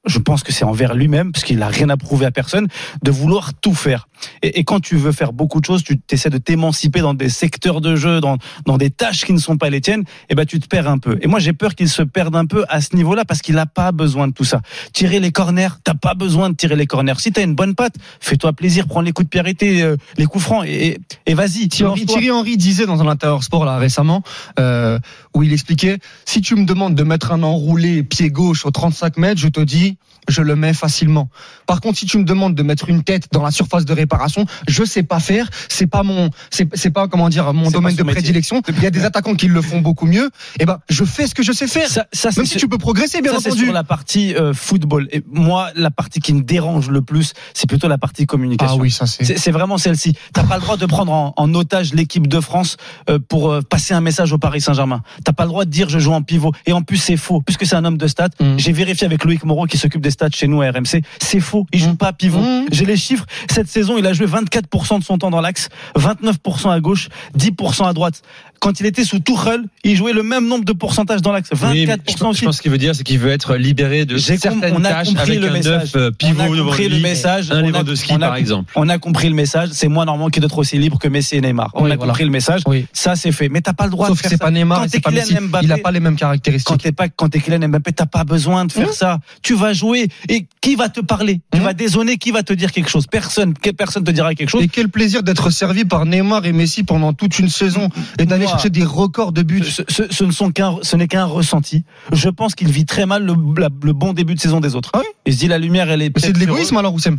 je 0.06 0.18
pense 0.18 0.42
que 0.42 0.52
c'est 0.52 0.64
envers 0.64 0.94
lui-même, 0.94 1.32
parce 1.32 1.44
qu'il 1.44 1.58
n'a 1.58 1.68
rien 1.68 1.90
à 1.90 1.96
prouver 1.96 2.24
à 2.26 2.30
personne, 2.30 2.68
de 3.02 3.10
vouloir 3.10 3.52
tout 3.54 3.74
faire. 3.74 4.08
Et, 4.42 4.60
et, 4.60 4.64
quand 4.64 4.80
tu 4.80 4.96
veux 4.96 5.12
faire 5.12 5.32
beaucoup 5.32 5.60
de 5.60 5.64
choses, 5.64 5.82
tu 5.82 6.00
essaies 6.10 6.30
de 6.30 6.38
t'émanciper 6.38 7.00
dans 7.00 7.14
des 7.14 7.28
secteurs 7.28 7.80
de 7.80 7.96
jeu, 7.96 8.20
dans, 8.20 8.38
dans 8.66 8.78
des 8.78 8.90
tâches 8.90 9.24
qui 9.24 9.32
ne 9.32 9.38
sont 9.38 9.58
pas 9.58 9.68
les 9.68 9.80
tiennes, 9.80 10.04
et 10.28 10.34
ben 10.34 10.46
tu 10.46 10.58
te 10.58 10.66
perds 10.66 10.88
un 10.88 10.98
peu. 10.98 11.18
Et 11.20 11.26
moi 11.26 11.38
j'ai 11.38 11.52
peur 11.52 11.74
qu'il 11.74 11.88
se 11.88 12.02
perde 12.02 12.34
un 12.34 12.46
peu 12.46 12.64
à 12.68 12.80
ce 12.80 12.96
niveau-là, 12.96 13.24
parce 13.24 13.42
qu'il 13.42 13.54
n'a 13.54 13.66
pas 13.66 13.92
besoin 13.92 14.28
de 14.28 14.32
tout 14.32 14.44
ça. 14.44 14.62
Tirer 14.92 15.20
les 15.20 15.32
corners, 15.32 15.68
t'as 15.84 15.94
pas 15.94 16.14
besoin 16.14 16.50
de 16.50 16.54
tirer 16.54 16.76
les 16.76 16.86
corners. 16.86 17.18
Si 17.18 17.30
t'as 17.32 17.42
une 17.42 17.54
bonne 17.54 17.74
patte, 17.74 17.94
fais-toi 18.20 18.52
plaisir, 18.54 18.86
prends 18.86 19.02
les 19.02 19.12
coups 19.12 19.26
de 19.26 19.30
pierreté, 19.30 19.82
euh, 19.82 19.96
les 20.16 20.24
coups 20.24 20.44
francs, 20.44 20.64
et, 20.66 20.98
et 21.26 21.34
vas-y. 21.34 21.68
Thierry, 21.68 22.06
Thierry 22.06 22.30
Henry 22.30 22.56
disait 22.56 22.86
dans 22.86 23.02
un 23.02 23.08
intérieur 23.08 23.42
sport 23.42 23.64
là 23.64 23.76
récemment, 23.76 24.22
euh, 24.58 24.98
où 25.34 25.42
il 25.42 25.52
expliquait, 25.52 25.98
si 26.24 26.40
tu 26.40 26.56
me 26.56 26.64
demandes 26.64 26.94
de 26.94 27.02
mettre 27.02 27.32
un 27.32 27.42
enroulé 27.42 28.02
pied 28.02 28.30
gauche 28.30 28.64
au 28.64 28.70
35 28.70 29.18
mètres, 29.18 29.40
je 29.40 29.48
te 29.48 29.60
dis 29.60 29.89
je 30.28 30.42
le 30.42 30.56
mets 30.56 30.74
facilement. 30.74 31.28
Par 31.66 31.80
contre, 31.80 31.98
si 31.98 32.06
tu 32.06 32.18
me 32.18 32.24
demandes 32.24 32.54
de 32.54 32.62
mettre 32.62 32.88
une 32.88 33.02
tête 33.02 33.28
dans 33.32 33.42
la 33.42 33.50
surface 33.50 33.84
de 33.84 33.92
réparation, 33.92 34.46
je 34.68 34.84
sais 34.84 35.02
pas 35.02 35.20
faire. 35.20 35.48
C'est 35.68 35.86
pas 35.86 36.02
mon, 36.02 36.30
c'est 36.50 36.90
pas 36.90 37.08
comment 37.08 37.28
dire 37.28 37.52
mon 37.52 37.70
domaine 37.70 37.96
de 37.96 38.02
prédilection. 38.02 38.62
Il 38.68 38.82
y 38.82 38.86
a 38.86 38.90
des 38.90 39.04
attaquants 39.04 39.34
qui 39.34 39.48
le 39.48 39.62
font 39.62 39.80
beaucoup 39.80 40.06
mieux. 40.06 40.30
Et 40.58 40.66
ben, 40.66 40.78
je 40.88 41.04
fais 41.04 41.26
ce 41.26 41.34
que 41.34 41.42
je 41.42 41.52
sais 41.52 41.66
faire. 41.66 41.88
Ça, 41.88 42.06
ça 42.12 42.30
Même 42.36 42.46
si 42.46 42.58
tu 42.58 42.68
peux 42.68 42.78
progresser, 42.78 43.22
bien 43.22 43.32
ça, 43.32 43.38
entendu. 43.38 43.64
sur 43.64 43.72
la 43.72 43.84
partie 43.84 44.34
euh, 44.34 44.52
football. 44.52 45.08
Et 45.12 45.22
moi, 45.30 45.70
la 45.74 45.90
partie 45.90 46.20
qui 46.20 46.32
me 46.34 46.42
dérange 46.42 46.90
le 46.90 47.02
plus, 47.02 47.32
c'est 47.54 47.68
plutôt 47.68 47.88
la 47.88 47.98
partie 47.98 48.26
communication. 48.26 48.76
Ah 48.78 48.82
oui, 48.82 48.90
ça 48.90 49.06
c'est. 49.06 49.38
C'est 49.38 49.50
vraiment 49.50 49.78
celle-ci. 49.78 50.16
T'as 50.32 50.44
pas 50.44 50.56
le 50.56 50.62
droit 50.62 50.76
de 50.76 50.86
prendre 50.86 51.12
en, 51.12 51.34
en 51.36 51.54
otage 51.54 51.94
l'équipe 51.94 52.26
de 52.26 52.40
France 52.40 52.76
euh, 53.08 53.18
pour 53.18 53.50
euh, 53.50 53.62
passer 53.62 53.94
un 53.94 54.00
message 54.00 54.32
au 54.32 54.38
Paris 54.38 54.60
Saint-Germain. 54.60 55.02
T'as 55.24 55.32
pas 55.32 55.44
le 55.44 55.48
droit 55.48 55.64
de 55.64 55.70
dire 55.70 55.88
je 55.88 55.98
joue 55.98 56.12
en 56.12 56.22
pivot. 56.22 56.52
Et 56.66 56.72
en 56.72 56.82
plus, 56.82 56.98
c'est 56.98 57.16
faux, 57.16 57.40
puisque 57.40 57.66
c'est 57.66 57.76
un 57.76 57.84
homme 57.84 57.98
de 57.98 58.06
stats. 58.06 58.28
Mm. 58.40 58.58
J'ai 58.58 58.72
vérifié 58.72 59.06
avec 59.06 59.24
Loïc 59.24 59.44
Moreau 59.44 59.66
qui 59.66 59.78
s'occupe 59.80 60.00
des 60.00 60.10
stats 60.10 60.30
chez 60.32 60.46
nous 60.46 60.62
à 60.62 60.70
RMC. 60.70 61.02
C'est 61.20 61.40
faux. 61.40 61.66
Il 61.72 61.80
joue 61.80 61.90
mmh. 61.90 61.96
pas 61.96 62.12
pivot. 62.12 62.40
Mmh. 62.40 62.66
J'ai 62.70 62.84
les 62.84 62.96
chiffres. 62.96 63.26
Cette 63.50 63.68
saison, 63.68 63.98
il 63.98 64.06
a 64.06 64.12
joué 64.12 64.26
24% 64.26 64.98
de 64.98 65.04
son 65.04 65.18
temps 65.18 65.30
dans 65.30 65.40
l'axe, 65.40 65.68
29% 65.96 66.70
à 66.70 66.80
gauche, 66.80 67.08
10% 67.36 67.86
à 67.86 67.92
droite. 67.92 68.22
Quand 68.60 68.78
il 68.78 68.84
était 68.86 69.04
sous 69.04 69.18
Tuchel, 69.20 69.64
il 69.84 69.96
jouait 69.96 70.12
le 70.12 70.22
même 70.22 70.46
nombre 70.46 70.64
de 70.66 70.72
pourcentages 70.72 71.22
dans 71.22 71.32
l'axe. 71.32 71.48
24% 71.50 71.70
oui, 71.72 71.86
je, 71.86 72.24
aussi. 72.26 72.40
Je 72.40 72.44
pense 72.44 72.60
qu'il 72.60 72.70
veut 72.70 72.76
dire, 72.78 72.94
c'est 72.94 73.04
qu'il 73.04 73.18
veut 73.18 73.30
être 73.30 73.56
libéré 73.56 74.04
de 74.04 74.18
certaines 74.18 74.74
on 74.76 74.84
a 74.84 74.88
tâches 74.90 75.08
avec 75.16 75.40
le 75.40 75.48
un 75.48 75.52
message. 75.52 75.94
neuf 75.94 76.10
pivot 76.18 76.42
on 76.42 76.44
a 76.44 76.46
compris 76.62 76.84
devant 76.84 76.96
le 76.96 77.00
message. 77.02 77.50
un 77.50 78.18
par 78.18 78.36
exemple. 78.36 78.72
On 78.76 78.88
a 78.90 78.98
compris 78.98 79.28
le 79.30 79.34
message. 79.34 79.70
C'est 79.72 79.88
moi 79.88 80.04
normalement 80.04 80.28
qui 80.28 80.40
dois 80.40 80.46
être 80.48 80.58
aussi 80.58 80.78
libre 80.78 80.98
que 80.98 81.08
Messi 81.08 81.36
et 81.36 81.40
Neymar. 81.40 81.70
On 81.74 81.84
oui, 81.84 81.92
a 81.92 81.96
voilà. 81.96 82.12
compris 82.12 82.24
le 82.24 82.30
message. 82.30 82.60
Oui. 82.66 82.86
Ça 82.92 83.16
c'est 83.16 83.32
fait. 83.32 83.48
Mais 83.48 83.62
t'as 83.62 83.72
pas 83.72 83.84
le 83.84 83.90
droit 83.90 84.08
Sauf 84.08 84.18
de 84.18 84.22
que 84.22 84.28
faire 84.28 84.30
c'est 84.32 84.36
ça. 84.38 84.44
pas 84.44 84.50
Neymar, 84.50 84.84
c'est 84.90 85.00
pas 85.00 85.10
Messi. 85.10 85.34
Mbappé, 85.40 85.64
Il 85.66 85.72
a 85.72 85.78
pas 85.78 85.90
les 85.90 86.00
mêmes 86.00 86.14
quand 86.14 86.26
caractéristiques. 86.26 86.78
t'es 86.82 86.92
pas 86.92 87.08
quand 87.08 87.30
t'es 87.30 87.40
Kylian 87.40 87.66
Mbappé, 87.68 87.92
t'as 87.92 88.06
pas 88.06 88.24
besoin 88.24 88.66
de 88.66 88.72
faire 88.72 88.88
Mmh. 88.90 88.92
ça. 88.92 89.18
Tu 89.42 89.54
vas 89.54 89.72
jouer 89.72 90.08
et 90.28 90.46
qui 90.60 90.74
va 90.74 90.90
te 90.90 91.00
parler? 91.00 91.40
Tu 91.52 91.60
Mmh. 91.60 91.64
vas 91.64 91.72
dézonner, 91.72 92.18
qui 92.18 92.30
va 92.30 92.42
te 92.42 92.52
dire 92.52 92.72
quelque 92.72 92.90
chose? 92.90 93.06
Personne. 93.06 93.54
Quelle 93.54 93.72
personne 93.74 94.04
te 94.04 94.10
dira 94.10 94.34
quelque 94.34 94.50
chose 94.50 94.62
Et 94.62 94.68
quel 94.68 94.88
plaisir 94.90 95.22
d'être 95.22 95.48
servi 95.50 95.84
par 95.86 96.04
Neymar 96.04 96.44
et 96.44 96.52
Messi 96.52 96.82
pendant 96.82 97.12
toute 97.14 97.38
une 97.38 97.48
saison 97.48 97.88
et 98.18 98.26
d'aller 98.26 98.46
chercher 98.50 98.70
des 98.70 98.84
records 98.84 99.32
de 99.32 99.42
buts. 99.42 99.62
ce, 99.64 99.82
ce- 99.88 100.12
ce 100.12 100.24
ne 100.24 100.32
sont 100.32 100.50
qu'un, 100.50 100.76
ce 100.82 100.96
n'est 100.96 101.08
qu'un 101.08 101.24
ressenti. 101.24 101.84
Je 102.12 102.28
pense 102.28 102.54
qu'il 102.54 102.70
vit 102.70 102.84
très 102.86 103.06
mal 103.06 103.24
le, 103.24 103.34
la- 103.58 103.68
le 103.82 103.92
bon 103.92 104.12
début 104.12 104.34
de 104.34 104.40
saison 104.40 104.60
des 104.60 104.74
autres. 104.74 104.90
Ah 104.94 104.98
oui 105.00 105.06
Il 105.26 105.34
se 105.34 105.38
dit 105.38 105.48
la 105.48 105.58
lumière, 105.58 105.90
elle 105.90 106.02
est. 106.02 106.10
Mais 106.14 106.20
c'est 106.22 106.32
de 106.32 106.38
l'égoïsme 106.38 106.76
alors, 106.76 106.94
Oussem 106.94 107.18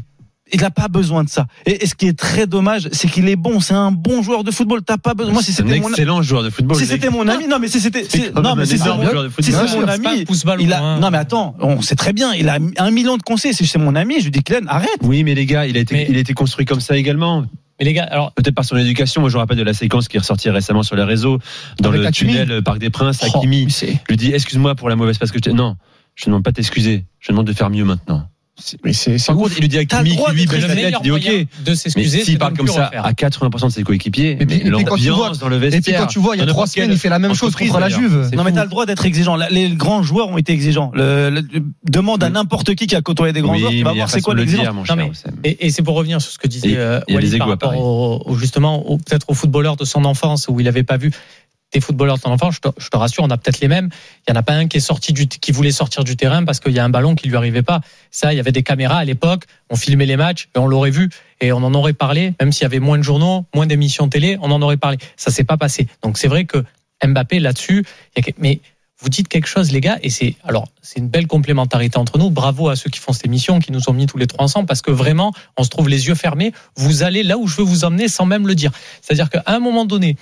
Il 0.53 0.59
n'a 0.61 0.69
pas 0.71 0.87
besoin 0.89 1.23
de 1.23 1.29
ça. 1.29 1.45
Et, 1.65 1.83
et 1.83 1.87
ce 1.87 1.95
qui 1.95 2.07
est 2.07 2.17
très 2.17 2.45
dommage, 2.45 2.89
c'est 2.91 3.09
qu'il 3.09 3.29
est 3.29 3.37
bon. 3.37 3.61
C'est 3.61 3.73
un 3.73 3.91
bon 3.91 4.21
joueur 4.21 4.43
de 4.43 4.51
football. 4.51 4.81
T'as 4.85 4.97
pas 4.97 5.13
besoin. 5.13 5.31
Moi, 5.33 5.41
si 5.41 5.53
C'est 5.53 5.63
un 5.63 5.67
c'était 5.67 5.79
mon, 5.79 5.89
excellent 5.89 6.21
joueur 6.21 6.43
de 6.43 6.49
football. 6.49 6.75
si 6.77 6.85
c'était 6.85 7.09
mon 7.09 7.25
ami, 7.27 7.47
non, 7.47 7.57
mais 7.59 7.69
si 7.69 7.79
c'était, 7.79 8.05
non, 8.35 8.55
mais 8.55 8.65
si 8.65 8.77
c'est 8.77 8.89
un 8.89 8.95
mon, 8.97 9.87
ami, 9.87 10.25
il 10.59 10.73
a, 10.73 10.99
non, 10.99 11.09
mais 11.09 11.17
attends, 11.17 11.55
on 11.61 11.81
sait 11.81 11.95
très 11.95 12.11
bien, 12.11 12.33
il 12.33 12.49
a 12.49 12.57
un 12.77 12.91
million 12.91 13.15
de 13.17 13.23
conseils. 13.23 13.53
Si 13.53 13.65
c'est 13.65 13.79
mon 13.79 13.95
ami, 13.95 14.15
je 14.19 14.25
lui 14.25 14.31
dis, 14.31 14.41
Glenn, 14.41 14.65
arrête. 14.67 14.89
Oui, 15.03 15.23
mais 15.23 15.35
les 15.35 15.45
gars, 15.45 15.65
il 15.65 15.77
a 15.77 15.79
été, 15.79 15.95
Mais- 15.95 16.07
il 16.09 16.17
a 16.17 16.19
été 16.19 16.33
construit 16.33 16.65
comme 16.65 16.81
ça 16.81 16.97
également. 16.97 17.45
Mais 17.81 17.85
les 17.85 17.93
gars, 17.93 18.03
alors 18.03 18.31
Peut-être 18.33 18.53
par 18.53 18.63
son 18.63 18.77
éducation. 18.77 19.21
Moi, 19.21 19.31
je 19.31 19.35
me 19.35 19.39
rappelle 19.39 19.57
de 19.57 19.63
la 19.63 19.73
séquence 19.73 20.07
qui 20.07 20.15
est 20.15 20.19
ressortie 20.19 20.51
récemment 20.51 20.83
sur 20.83 20.95
les 20.95 21.03
réseaux, 21.03 21.39
dans 21.79 21.89
le 21.89 22.05
Hakimi. 22.05 22.31
tunnel 22.31 22.51
euh, 22.51 22.61
Parc 22.61 22.77
des 22.77 22.91
Princes. 22.91 23.19
Oh, 23.23 23.37
Hakimi 23.37 23.71
c'est- 23.71 23.99
lui 24.07 24.17
dit 24.17 24.31
Excuse-moi 24.31 24.75
pour 24.75 24.87
la 24.87 24.95
mauvaise 24.95 25.17
passe 25.17 25.31
que 25.31 25.39
je 25.39 25.41
t'ai. 25.41 25.53
Non, 25.53 25.75
je 26.15 26.25
ne 26.25 26.27
demande 26.27 26.43
pas 26.43 26.51
de 26.51 26.57
t'excuser. 26.57 27.05
Je 27.19 27.31
demande 27.31 27.47
de 27.47 27.53
faire 27.53 27.71
mieux 27.71 27.83
maintenant. 27.83 28.29
Mais 28.83 28.93
c'est 28.93 29.17
c'est 29.17 29.27
Par 29.27 29.37
ouf. 29.37 29.43
contre, 29.43 29.57
il 29.57 29.61
lui 29.61 29.67
dit 29.69 29.77
à 29.77 29.81
le 29.81 29.85
qui 29.85 29.95
lui 29.95 30.45
baisse 30.45 30.61
le 30.61 30.61
la 30.61 30.67
tête, 30.67 30.75
meilleur 30.75 31.01
il 31.03 31.03
dit 31.03 31.11
Ok. 31.11 31.47
de 31.65 31.69
Mais 31.69 31.75
s'excuser, 31.75 32.19
c'est 32.19 32.25
s'il 32.25 32.37
parle 32.37 32.53
comme 32.57 32.67
ça 32.67 32.85
refaire. 32.87 33.05
à 33.05 33.13
80% 33.13 33.67
de 33.67 33.71
ses 33.71 33.83
coéquipiers, 33.83 34.31
Et 34.39 34.45
puis- 34.45 34.45
mais 34.47 34.59
tu 34.63 34.69
l'ambiance 34.69 35.39
dans 35.39 35.49
le 35.49 35.57
Et 35.57 35.59
puis 35.59 35.69
vestiaire. 35.69 36.01
quand 36.01 36.07
tu 36.07 36.19
vois, 36.19 36.35
il 36.35 36.39
y 36.39 36.41
a 36.41 36.45
trois 36.45 36.67
semaines, 36.67 36.91
il 36.91 36.97
fait 36.97 37.09
la 37.09 37.19
même 37.19 37.33
chose 37.33 37.55
contre 37.55 37.79
la. 37.79 37.89
Juve. 37.89 38.29
Non, 38.33 38.43
mais 38.43 38.51
t'as 38.51 38.63
le 38.63 38.69
droit 38.69 38.85
d'être 38.85 39.05
exigeant. 39.05 39.35
Les 39.49 39.69
grands 39.69 40.03
joueurs 40.03 40.29
ont 40.29 40.37
été 40.37 40.53
exigeants. 40.53 40.91
Le, 40.93 41.29
le- 41.29 41.41
demande 41.89 42.23
à 42.23 42.29
n'importe 42.29 42.75
qui 42.75 42.87
qui 42.87 42.95
a 42.95 43.01
côtoyé 43.01 43.33
des 43.33 43.41
grands 43.41 43.53
Oui, 43.53 43.59
joueurs, 43.59 43.71
qui 43.71 43.77
mais 43.79 43.83
va 43.83 43.91
il 43.91 43.97
y 43.97 43.99
a 43.99 44.03
voir 44.05 44.09
c'est 44.09 44.21
quoi 44.21 44.33
le 44.33 44.41
l'exigence. 44.43 44.87
mais-. 45.43 45.57
Et, 45.59 45.69
c'est 45.71 45.81
pour 45.83 45.95
revenir 45.95 46.21
sur 46.21 46.31
ce 46.31 46.37
que 46.37 46.47
disait 46.47 46.77
euh, 46.77 46.99
il 47.07 47.11
y 47.11 47.15
a 47.15 47.17
Walid 47.17 47.31
des 47.31 47.37
par 47.37 47.47
rapport 47.49 47.75
au, 47.77 48.21
au- 48.25 48.35
justement 48.37 48.85
au- 48.87 48.97
peut-être 48.97 49.25
aux 49.29 49.33
footballeurs 49.33 49.75
de 49.75 49.85
son 49.85 50.05
enfance 50.05 50.47
où 50.49 50.59
il 50.59 50.63
n'avait 50.65 50.83
pas 50.83 50.97
vu 50.97 51.11
des 51.71 51.81
footballeurs 51.81 52.17
de 52.17 52.21
son 52.21 52.31
enfance. 52.31 52.55
Je 52.55 52.59
te, 52.61 52.69
je 52.77 52.89
te 52.89 52.97
rassure, 52.97 53.23
on 53.23 53.29
a 53.29 53.37
peut-être 53.37 53.59
les 53.59 53.67
mêmes. 53.67 53.89
Il 54.27 54.31
y 54.31 54.33
en 54.33 54.39
a 54.39 54.43
pas 54.43 54.53
un 54.53 54.67
qui 54.67 54.77
est 54.77 54.81
sorti 54.81 55.13
du, 55.13 55.27
qui 55.27 55.51
voulait 55.51 55.71
sortir 55.71 56.03
du 56.03 56.15
terrain 56.15 56.43
parce 56.43 56.59
qu'il 56.59 56.73
y 56.73 56.79
a 56.79 56.85
un 56.85 56.89
ballon 56.89 57.15
qui 57.15 57.27
lui 57.27 57.35
arrivait 57.35 57.63
pas. 57.63 57.81
Ça, 58.11 58.33
il 58.33 58.37
y 58.37 58.39
avait 58.39 58.51
des 58.51 58.63
caméras 58.63 58.97
à 58.97 59.05
l'époque. 59.05 59.45
On 59.69 59.75
filmait 59.75 60.05
les 60.05 60.17
matchs 60.17 60.49
et 60.55 60.59
on 60.59 60.67
l'aurait 60.67 60.91
vu 60.91 61.09
et 61.39 61.51
on 61.51 61.57
en 61.57 61.73
aurait 61.73 61.93
parlé. 61.93 62.33
Même 62.39 62.51
s'il 62.51 62.63
y 62.63 62.65
avait 62.65 62.79
moins 62.79 62.97
de 62.97 63.03
journaux, 63.03 63.45
moins 63.53 63.67
d'émissions 63.67 64.09
télé, 64.09 64.37
on 64.41 64.51
en 64.51 64.61
aurait 64.61 64.77
parlé. 64.77 64.97
Ça 65.15 65.31
s'est 65.31 65.43
pas 65.43 65.57
passé. 65.57 65.87
Donc 66.03 66.17
c'est 66.17 66.27
vrai 66.27 66.45
que 66.45 66.63
Mbappé 67.03 67.39
là-dessus, 67.39 67.83
mais 68.37 68.59
vous 69.01 69.09
dites 69.09 69.27
quelque 69.27 69.47
chose, 69.47 69.71
les 69.71 69.81
gars, 69.81 69.97
et 70.03 70.11
c'est 70.11 70.35
alors 70.43 70.67
c'est 70.83 70.99
une 70.99 71.07
belle 71.07 71.25
complémentarité 71.25 71.97
entre 71.97 72.19
nous. 72.19 72.29
Bravo 72.29 72.69
à 72.69 72.75
ceux 72.75 72.91
qui 72.91 72.99
font 72.99 73.13
cette 73.13 73.25
émission, 73.25 73.59
qui 73.59 73.71
nous 73.71 73.89
ont 73.89 73.93
mis 73.93 74.05
tous 74.05 74.19
les 74.19 74.27
trois 74.27 74.45
ensemble, 74.45 74.67
parce 74.67 74.83
que 74.83 74.91
vraiment, 74.91 75.33
on 75.57 75.63
se 75.63 75.69
trouve 75.69 75.89
les 75.89 76.07
yeux 76.07 76.13
fermés. 76.13 76.53
Vous 76.75 77.01
allez 77.01 77.23
là 77.23 77.39
où 77.39 77.47
je 77.47 77.57
veux 77.57 77.63
vous 77.63 77.83
emmener 77.83 78.07
sans 78.07 78.27
même 78.27 78.45
le 78.45 78.53
dire. 78.53 78.71
C'est-à-dire 79.01 79.31
qu'à 79.31 79.41
un 79.47 79.59
moment 79.59 79.85
donné, 79.85 80.17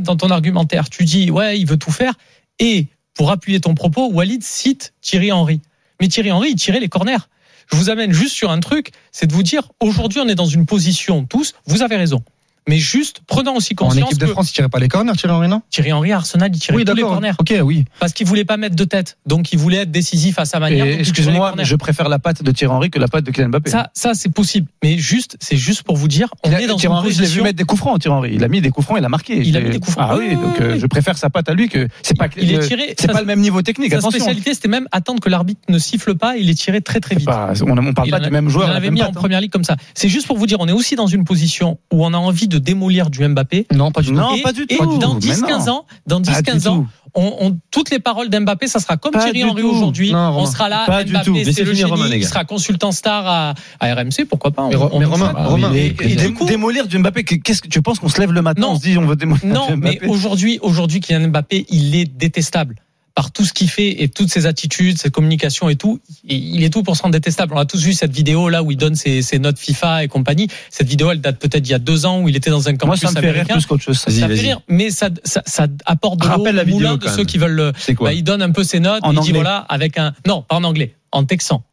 Dans 0.00 0.16
ton 0.16 0.30
argumentaire, 0.30 0.88
tu 0.88 1.04
dis 1.04 1.30
ouais, 1.30 1.58
il 1.58 1.66
veut 1.66 1.76
tout 1.76 1.90
faire, 1.90 2.14
et 2.58 2.86
pour 3.14 3.30
appuyer 3.30 3.60
ton 3.60 3.74
propos, 3.74 4.10
Walid 4.10 4.42
cite 4.42 4.94
Thierry 5.00 5.32
Henry. 5.32 5.60
Mais 6.00 6.08
Thierry 6.08 6.32
Henry, 6.32 6.50
il 6.50 6.56
tirait 6.56 6.80
les 6.80 6.88
corners. 6.88 7.28
Je 7.70 7.76
vous 7.76 7.90
amène 7.90 8.12
juste 8.12 8.34
sur 8.34 8.50
un 8.50 8.60
truc, 8.60 8.90
c'est 9.12 9.26
de 9.26 9.32
vous 9.32 9.42
dire 9.42 9.70
aujourd'hui, 9.80 10.20
on 10.20 10.28
est 10.28 10.34
dans 10.34 10.46
une 10.46 10.66
position 10.66 11.24
tous. 11.24 11.54
Vous 11.66 11.82
avez 11.82 11.96
raison. 11.96 12.22
Mais 12.68 12.78
juste, 12.78 13.20
prenons 13.26 13.54
aussi 13.54 13.74
En 13.74 13.84
conscience 13.86 14.08
équipe 14.10 14.18
de 14.20 14.26
que 14.26 14.32
France, 14.32 14.50
il 14.50 14.54
tirait 14.54 14.68
pas 14.68 14.80
les 14.80 14.88
corners, 14.88 15.12
Thierry 15.16 15.32
Henry, 15.34 15.48
non? 15.48 15.62
Thierry 15.70 15.92
Henry 15.92 16.10
à 16.12 16.16
Arsenal, 16.16 16.50
il 16.52 16.58
tirait 16.58 16.76
Oui, 16.76 16.84
tous 16.84 16.94
les 16.94 17.02
corners 17.02 17.32
Ok, 17.38 17.54
oui. 17.62 17.84
parce 18.00 18.12
qu'il 18.12 18.26
voulait 18.26 18.44
pas 18.44 18.56
mettre 18.56 18.74
de 18.74 18.84
tête. 18.84 19.18
Donc 19.24 19.52
il 19.52 19.58
voulait 19.58 19.78
être 19.78 19.92
décisif 19.92 20.38
à 20.38 20.44
sa 20.44 20.58
manière. 20.58 20.84
Excuse-moi, 20.86 21.54
je 21.62 21.76
préfère 21.76 22.08
la 22.08 22.18
patte 22.18 22.42
de 22.42 22.50
Thierry 22.50 22.74
Henry 22.74 22.90
que 22.90 22.98
la 22.98 23.06
patte 23.08 23.24
de 23.24 23.30
Kylian 23.30 23.50
Mbappé. 23.50 23.70
Ça, 23.70 23.90
ça 23.94 24.14
c'est 24.14 24.30
possible. 24.32 24.66
Mais 24.82 24.98
juste, 24.98 25.36
c'est 25.40 25.56
juste 25.56 25.84
pour 25.84 25.96
vous 25.96 26.08
dire, 26.08 26.28
on 26.44 26.50
Il 26.50 26.54
a- 26.56 26.60
est 26.62 26.66
dans 26.66 26.76
Thierry 26.76 26.94
une 26.94 26.98
Henry, 26.98 27.12
je 27.12 27.18
l'ai 27.18 27.20
vu 27.20 27.22
position. 27.26 27.44
mettre 27.44 27.56
des 27.58 27.64
coups 27.64 27.80
francs, 27.80 28.00
Thierry 28.00 28.16
Henry. 28.16 28.30
Il 28.34 28.42
a 28.44 28.48
mis 28.48 28.60
des 28.60 28.70
coups 28.70 28.84
francs, 28.84 28.98
il 28.98 29.04
a 29.04 29.08
marqué. 29.08 29.36
Il 29.46 29.56
a 29.56 29.60
mis 29.60 29.70
des 29.70 29.78
coups 29.78 29.92
francs. 29.92 30.08
Ah 30.10 30.16
oui, 30.16 30.26
Oui, 30.30 30.34
donc 30.34 30.56
oui, 30.58 30.64
euh, 30.66 30.72
oui. 30.74 30.80
je 30.80 30.86
préfère 30.86 31.16
sa 31.18 31.30
patte 31.30 31.48
à 31.48 31.54
lui 31.54 31.68
que 31.68 31.86
c'est 32.02 32.16
pas. 32.18 32.26
Il 32.36 32.50
est 32.52 32.56
le- 32.56 32.66
tiré. 32.66 32.94
C'est 32.98 33.12
pas 33.12 33.20
le 33.20 33.26
même 33.26 33.40
niveau 33.40 33.62
technique. 33.62 33.92
Sa 33.92 33.98
Attention. 33.98 34.18
spécialité, 34.18 34.54
c'était 34.54 34.68
même 34.68 34.88
attendre 34.90 35.20
que 35.20 35.28
l'arbitre 35.28 35.60
ne 35.68 35.78
siffle 35.78 36.16
pas. 36.16 36.36
Il 36.36 36.50
est 36.50 36.54
tiré 36.54 36.80
très 36.80 36.98
très 36.98 37.14
vite. 37.14 37.28
on, 37.28 37.78
on 37.78 37.94
parle 37.94 38.10
pas 38.10 38.16
en 38.18 38.20
du 38.24 38.30
même 38.30 38.48
joueur. 38.48 38.66
Il 38.66 38.70
en 38.70 38.72
la 38.72 38.76
avait 38.78 38.86
même 38.88 38.94
mis 38.94 39.02
en 39.02 39.06
hein. 39.08 39.12
première 39.14 39.40
ligue 39.40 39.52
comme 39.52 39.64
ça. 39.64 39.76
C'est 39.94 40.08
juste 40.08 40.26
pour 40.26 40.36
vous 40.36 40.46
dire, 40.46 40.58
on 40.60 40.66
est 40.66 40.72
aussi 40.72 40.96
dans 40.96 41.06
une 41.06 41.24
position 41.24 41.78
où 41.92 42.04
on 42.04 42.12
a 42.12 42.18
envie 42.18 42.48
de 42.48 42.55
démolir 42.58 43.10
du 43.10 43.26
Mbappé. 43.26 43.66
Non, 43.74 43.92
pas 43.92 44.00
du 44.02 44.08
tout. 44.08 44.14
Non, 44.14 44.34
et, 44.34 44.42
pas 44.42 44.52
du 44.52 44.62
et 44.68 44.76
tout. 44.76 44.98
dans 44.98 45.14
Mais 45.14 45.20
10-15 45.20 45.66
non. 45.66 45.72
ans, 45.72 45.86
dans 46.06 46.20
Pas 46.22 46.40
du 46.42 46.50
10-15 46.50 46.68
ans, 46.68 46.86
on, 47.14 47.34
on- 47.40 47.58
toutes 47.70 47.90
les 47.90 47.98
paroles 47.98 48.28
d'Mbappé, 48.28 48.66
ça 48.68 48.78
sera 48.78 48.96
comme 48.96 49.12
Pas 49.12 49.22
Thierry 49.24 49.44
Henry 49.44 49.62
aujourd'hui. 49.62 50.12
On 50.14 50.44
sera 50.46 50.68
là. 50.68 50.84
Pas 50.86 51.02
du 51.04 51.12
tout. 51.12 51.32
Mbappé, 51.32 51.52
c'est 51.52 51.64
le 51.64 51.72
génie. 51.74 51.84
Romain, 51.90 52.08
les 52.08 52.16
il 52.16 52.20
gars. 52.22 52.28
sera 52.28 52.44
consultant 52.44 52.92
star 52.92 53.26
à, 53.26 53.54
à 53.80 53.94
RMC. 53.94 54.24
Pourquoi 54.28 54.50
pas 54.50 54.68
Mais 54.68 54.76
on- 54.76 54.98
mais 54.98 55.04
Romain. 55.06 55.32
Romain, 55.34 55.70
il 55.72 55.78
est- 55.78 55.86
Et 56.02 56.12
Et 56.12 56.16
dé- 56.16 56.26
du 56.28 56.34
coup- 56.34 56.44
démolir 56.46 56.86
du 56.86 56.98
Mbappé, 56.98 57.24
que- 57.24 57.34
qu'est-ce 57.36 57.62
que 57.62 57.68
tu 57.68 57.80
penses 57.82 57.98
qu'on 58.00 58.08
se 58.08 58.20
lève 58.20 58.32
le 58.32 58.42
matin, 58.42 58.60
Non. 58.62 58.72
on 58.72 58.76
se 58.76 58.82
dit 58.82 58.98
on 58.98 59.06
veut 59.06 59.16
démolir 59.16 59.44
Non, 59.46 59.66
du 59.68 59.76
mais 59.76 59.98
aujourd'hui, 60.08 60.58
aujourd'hui, 60.62 61.00
Kylian 61.00 61.28
Mbappé, 61.28 61.64
il 61.70 61.94
est 61.96 62.04
détestable 62.04 62.76
par 63.16 63.32
tout 63.32 63.44
ce 63.46 63.54
qu'il 63.54 63.70
fait 63.70 64.02
et 64.02 64.08
toutes 64.08 64.30
ses 64.30 64.44
attitudes, 64.44 64.98
ses 64.98 65.10
communications 65.10 65.70
et 65.70 65.74
tout. 65.76 66.00
Et 66.28 66.36
Il 66.36 66.62
est 66.64 66.70
tout 66.70 66.82
pour 66.82 66.96
se 66.98 67.02
rendre 67.02 67.14
détestable. 67.14 67.54
On 67.54 67.58
a 67.58 67.64
tous 67.64 67.82
vu 67.82 67.94
cette 67.94 68.12
vidéo 68.14 68.50
là 68.50 68.62
où 68.62 68.70
il 68.70 68.76
donne 68.76 68.94
ses, 68.94 69.22
ses 69.22 69.38
notes 69.38 69.58
FIFA 69.58 70.04
et 70.04 70.08
compagnie. 70.08 70.48
Cette 70.70 70.86
vidéo, 70.86 71.10
elle 71.10 71.22
date 71.22 71.38
peut-être 71.38 71.62
d'il 71.62 71.72
y 71.72 71.74
a 71.74 71.78
deux 71.78 72.04
ans 72.04 72.20
où 72.20 72.28
il 72.28 72.36
était 72.36 72.50
dans 72.50 72.68
un 72.68 72.72
Moi, 72.72 72.78
campus 72.78 73.00
ça 73.00 73.10
me 73.12 73.20
fait 73.22 73.30
rire 73.30 73.46
plus 73.48 73.64
qu'autre 73.64 73.82
chose. 73.82 73.98
ça. 73.98 74.10
Vas-y, 74.10 74.20
ça 74.20 74.28
fait 74.28 74.34
vas-y. 74.34 74.44
rire, 74.46 74.60
mais 74.68 74.90
ça, 74.90 75.08
ça, 75.24 75.42
ça 75.46 75.66
apporte 75.86 76.20
de 76.20 76.24
l'eau 76.26 76.30
Rappelle 76.30 76.56
la 76.56 76.64
au 76.64 76.66
moulin 76.66 76.96
de 76.98 77.08
ceux 77.08 77.24
qui 77.24 77.38
veulent 77.38 77.52
le. 77.52 77.72
C'est 77.78 77.94
quoi 77.94 78.10
Bah, 78.10 78.12
il 78.12 78.22
donne 78.22 78.42
un 78.42 78.50
peu 78.50 78.62
ses 78.62 78.80
notes. 78.80 79.00
En 79.02 79.12
il 79.14 79.20
dit 79.20 79.32
voilà 79.32 79.56
avec 79.70 79.96
un 79.96 80.12
non 80.26 80.42
pas 80.42 80.56
en 80.56 80.64
anglais, 80.64 80.94
en 81.10 81.24
texan. 81.24 81.64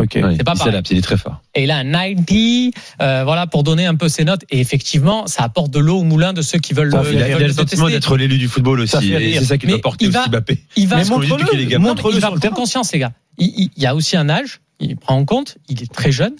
Ok. 0.00 0.14
Ouais, 0.16 0.22
c'est 0.36 0.44
pas 0.44 0.52
il 0.52 0.58
pareil. 0.58 0.58
s'adapte, 0.72 0.90
il 0.90 0.98
est 0.98 1.02
très 1.02 1.16
fort. 1.16 1.40
Et 1.54 1.70
un 1.70 1.84
90, 1.84 2.72
euh, 3.02 3.22
voilà 3.24 3.46
pour 3.46 3.62
donner 3.62 3.86
un 3.86 3.94
peu 3.94 4.08
ses 4.08 4.24
notes. 4.24 4.42
Et 4.50 4.60
effectivement, 4.60 5.26
ça 5.26 5.44
apporte 5.44 5.70
de 5.70 5.78
l'eau 5.78 5.98
au 5.98 6.02
moulin 6.04 6.32
de 6.32 6.42
ceux 6.42 6.58
qui 6.58 6.74
veulent 6.74 6.90
Ça 6.90 7.02
le. 7.02 7.12
Il 7.12 7.22
a, 7.22 7.26
qui 7.26 7.30
il 7.32 7.34
a 7.44 7.46
le 7.46 7.52
sentiment 7.52 7.88
d'être 7.88 8.16
l'élu 8.16 8.38
du 8.38 8.48
football 8.48 8.80
aussi. 8.80 9.12
Et 9.12 9.38
c'est 9.38 9.44
ça 9.44 9.58
Mais 9.66 9.72
doit 9.74 9.80
porter 9.82 10.04
il 10.06 10.08
aussi 10.08 10.18
va- 10.18 10.28
Mbappé. 10.28 10.58
Il 10.76 10.88
va 10.88 10.96
mais 10.96 11.04
montre-le 11.04 12.14
il 12.14 12.20
va 12.20 12.28
prendre 12.28 12.40
conscience, 12.54 12.92
les 12.92 12.98
gars. 12.98 13.12
Il, 13.38 13.46
il- 13.56 13.70
il 13.76 13.82
y 13.82 13.86
a 13.86 13.94
aussi 13.94 14.16
un 14.16 14.28
âge, 14.28 14.60
il 14.80 14.96
prend 14.96 15.16
en 15.16 15.24
compte, 15.24 15.56
il 15.68 15.82
est 15.82 15.92
très 15.92 16.12
jeune, 16.12 16.34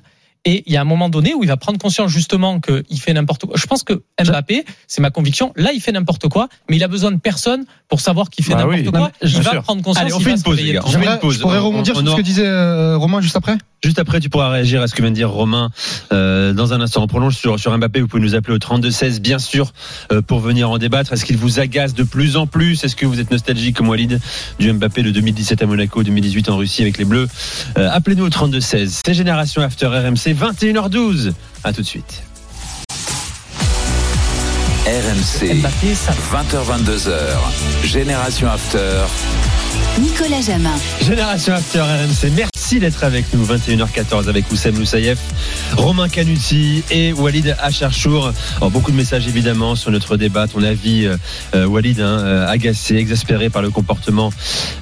Et 0.46 0.62
il 0.66 0.72
y 0.72 0.76
a 0.76 0.80
un 0.80 0.84
moment 0.84 1.08
donné 1.10 1.34
où 1.34 1.42
il 1.42 1.48
va 1.48 1.56
prendre 1.58 1.78
conscience 1.78 2.10
justement 2.10 2.60
qu'il 2.60 2.98
fait 3.00 3.12
n'importe 3.12 3.44
quoi. 3.44 3.56
Je 3.58 3.66
pense 3.66 3.82
que 3.82 4.02
Mbappé, 4.22 4.64
c'est 4.88 5.02
ma 5.02 5.10
conviction, 5.10 5.52
là 5.54 5.72
il 5.74 5.80
fait 5.80 5.92
n'importe 5.92 6.28
quoi, 6.28 6.48
mais 6.70 6.76
il 6.76 6.84
a 6.84 6.88
besoin 6.88 7.12
de 7.12 7.18
personne 7.18 7.64
pour 7.88 8.00
savoir 8.00 8.30
qu'il 8.30 8.44
fait 8.44 8.52
Bah 8.54 8.60
n'importe 8.60 8.78
oui. 8.78 8.90
quoi. 8.90 9.10
Il 9.22 9.42
va 9.42 9.50
sûr. 9.50 9.62
prendre 9.62 9.82
conscience. 9.82 10.02
Allez, 10.04 10.14
on 10.14 10.20
fait 10.20 10.30
une 10.30 10.36
se 10.38 10.42
pause, 10.42 10.60
les 10.60 10.72
gars. 10.72 10.80
On 10.84 10.88
fait 10.90 11.04
une 11.04 11.18
pause. 11.18 11.34
Je 11.36 11.40
pourrais 11.40 11.58
On- 11.58 11.66
rebondir 11.68 11.94
on 11.96 12.00
sur 12.00 12.12
ce 12.12 12.16
que 12.16 12.22
disait 12.22 12.46
euh, 12.46 12.96
Romain 12.96 13.20
juste 13.20 13.36
après 13.36 13.58
Juste 13.82 13.98
après, 13.98 14.20
tu 14.20 14.28
pourras 14.28 14.50
réagir 14.50 14.82
à 14.82 14.88
ce 14.88 14.94
que 14.94 15.00
vient 15.00 15.10
de 15.10 15.14
dire 15.16 15.30
Romain. 15.30 15.70
Euh, 16.12 16.52
dans 16.52 16.74
un 16.74 16.82
instant, 16.82 17.02
on 17.02 17.06
prolonge 17.06 17.34
sur, 17.34 17.58
sur 17.58 17.74
Mbappé. 17.78 18.02
Vous 18.02 18.08
pouvez 18.08 18.22
nous 18.22 18.34
appeler 18.34 18.54
au 18.54 18.58
32-16, 18.58 19.20
bien 19.20 19.38
sûr, 19.38 19.72
euh, 20.12 20.20
pour 20.20 20.40
venir 20.40 20.70
en 20.70 20.76
débattre. 20.76 21.14
Est-ce 21.14 21.24
qu'il 21.24 21.38
vous 21.38 21.60
agace 21.60 21.94
de 21.94 22.02
plus 22.02 22.36
en 22.36 22.46
plus? 22.46 22.84
Est-ce 22.84 22.94
que 22.94 23.06
vous 23.06 23.20
êtes 23.20 23.30
nostalgique 23.30 23.76
comme 23.76 23.88
Walid 23.88 24.20
du 24.58 24.70
Mbappé 24.70 25.02
de 25.02 25.10
2017 25.10 25.62
à 25.62 25.66
Monaco, 25.66 26.02
2018 26.02 26.50
en 26.50 26.58
Russie 26.58 26.82
avec 26.82 26.98
les 26.98 27.06
Bleus? 27.06 27.26
Euh, 27.78 27.88
Appelez-nous 27.90 28.26
au 28.26 28.28
32-16. 28.28 29.00
C'est 29.06 29.14
Génération 29.14 29.62
After 29.62 29.86
RMC, 29.86 30.29
21h12. 30.34 31.32
À 31.64 31.72
tout 31.72 31.82
de 31.82 31.86
suite. 31.86 32.22
RMC, 34.86 35.54
Mbappé, 35.60 35.94
ça 35.94 36.12
20h22h, 36.32 37.86
Génération 37.86 38.48
After. 38.50 39.02
Nicolas 40.00 40.40
Jamin. 40.40 40.74
Génération 41.02 41.52
After 41.54 41.80
RMC, 41.80 42.32
merci 42.34 42.80
d'être 42.80 43.04
avec 43.04 43.26
nous. 43.34 43.44
21h14 43.44 44.28
avec 44.28 44.50
Oussem 44.50 44.76
Loussaïef, 44.78 45.18
Romain 45.76 46.08
Canuti 46.08 46.82
et 46.90 47.12
Walid 47.12 47.54
Acharchour. 47.60 48.32
Alors, 48.56 48.70
beaucoup 48.70 48.90
de 48.90 48.96
messages 48.96 49.28
évidemment 49.28 49.76
sur 49.76 49.90
notre 49.92 50.16
débat. 50.16 50.48
Ton 50.48 50.62
avis, 50.62 51.06
euh, 51.06 51.16
euh, 51.54 51.66
Walid, 51.66 52.00
hein, 52.00 52.18
euh, 52.20 52.48
agacé, 52.48 52.96
exaspéré 52.96 53.48
par 53.50 53.62
le 53.62 53.70
comportement 53.70 54.32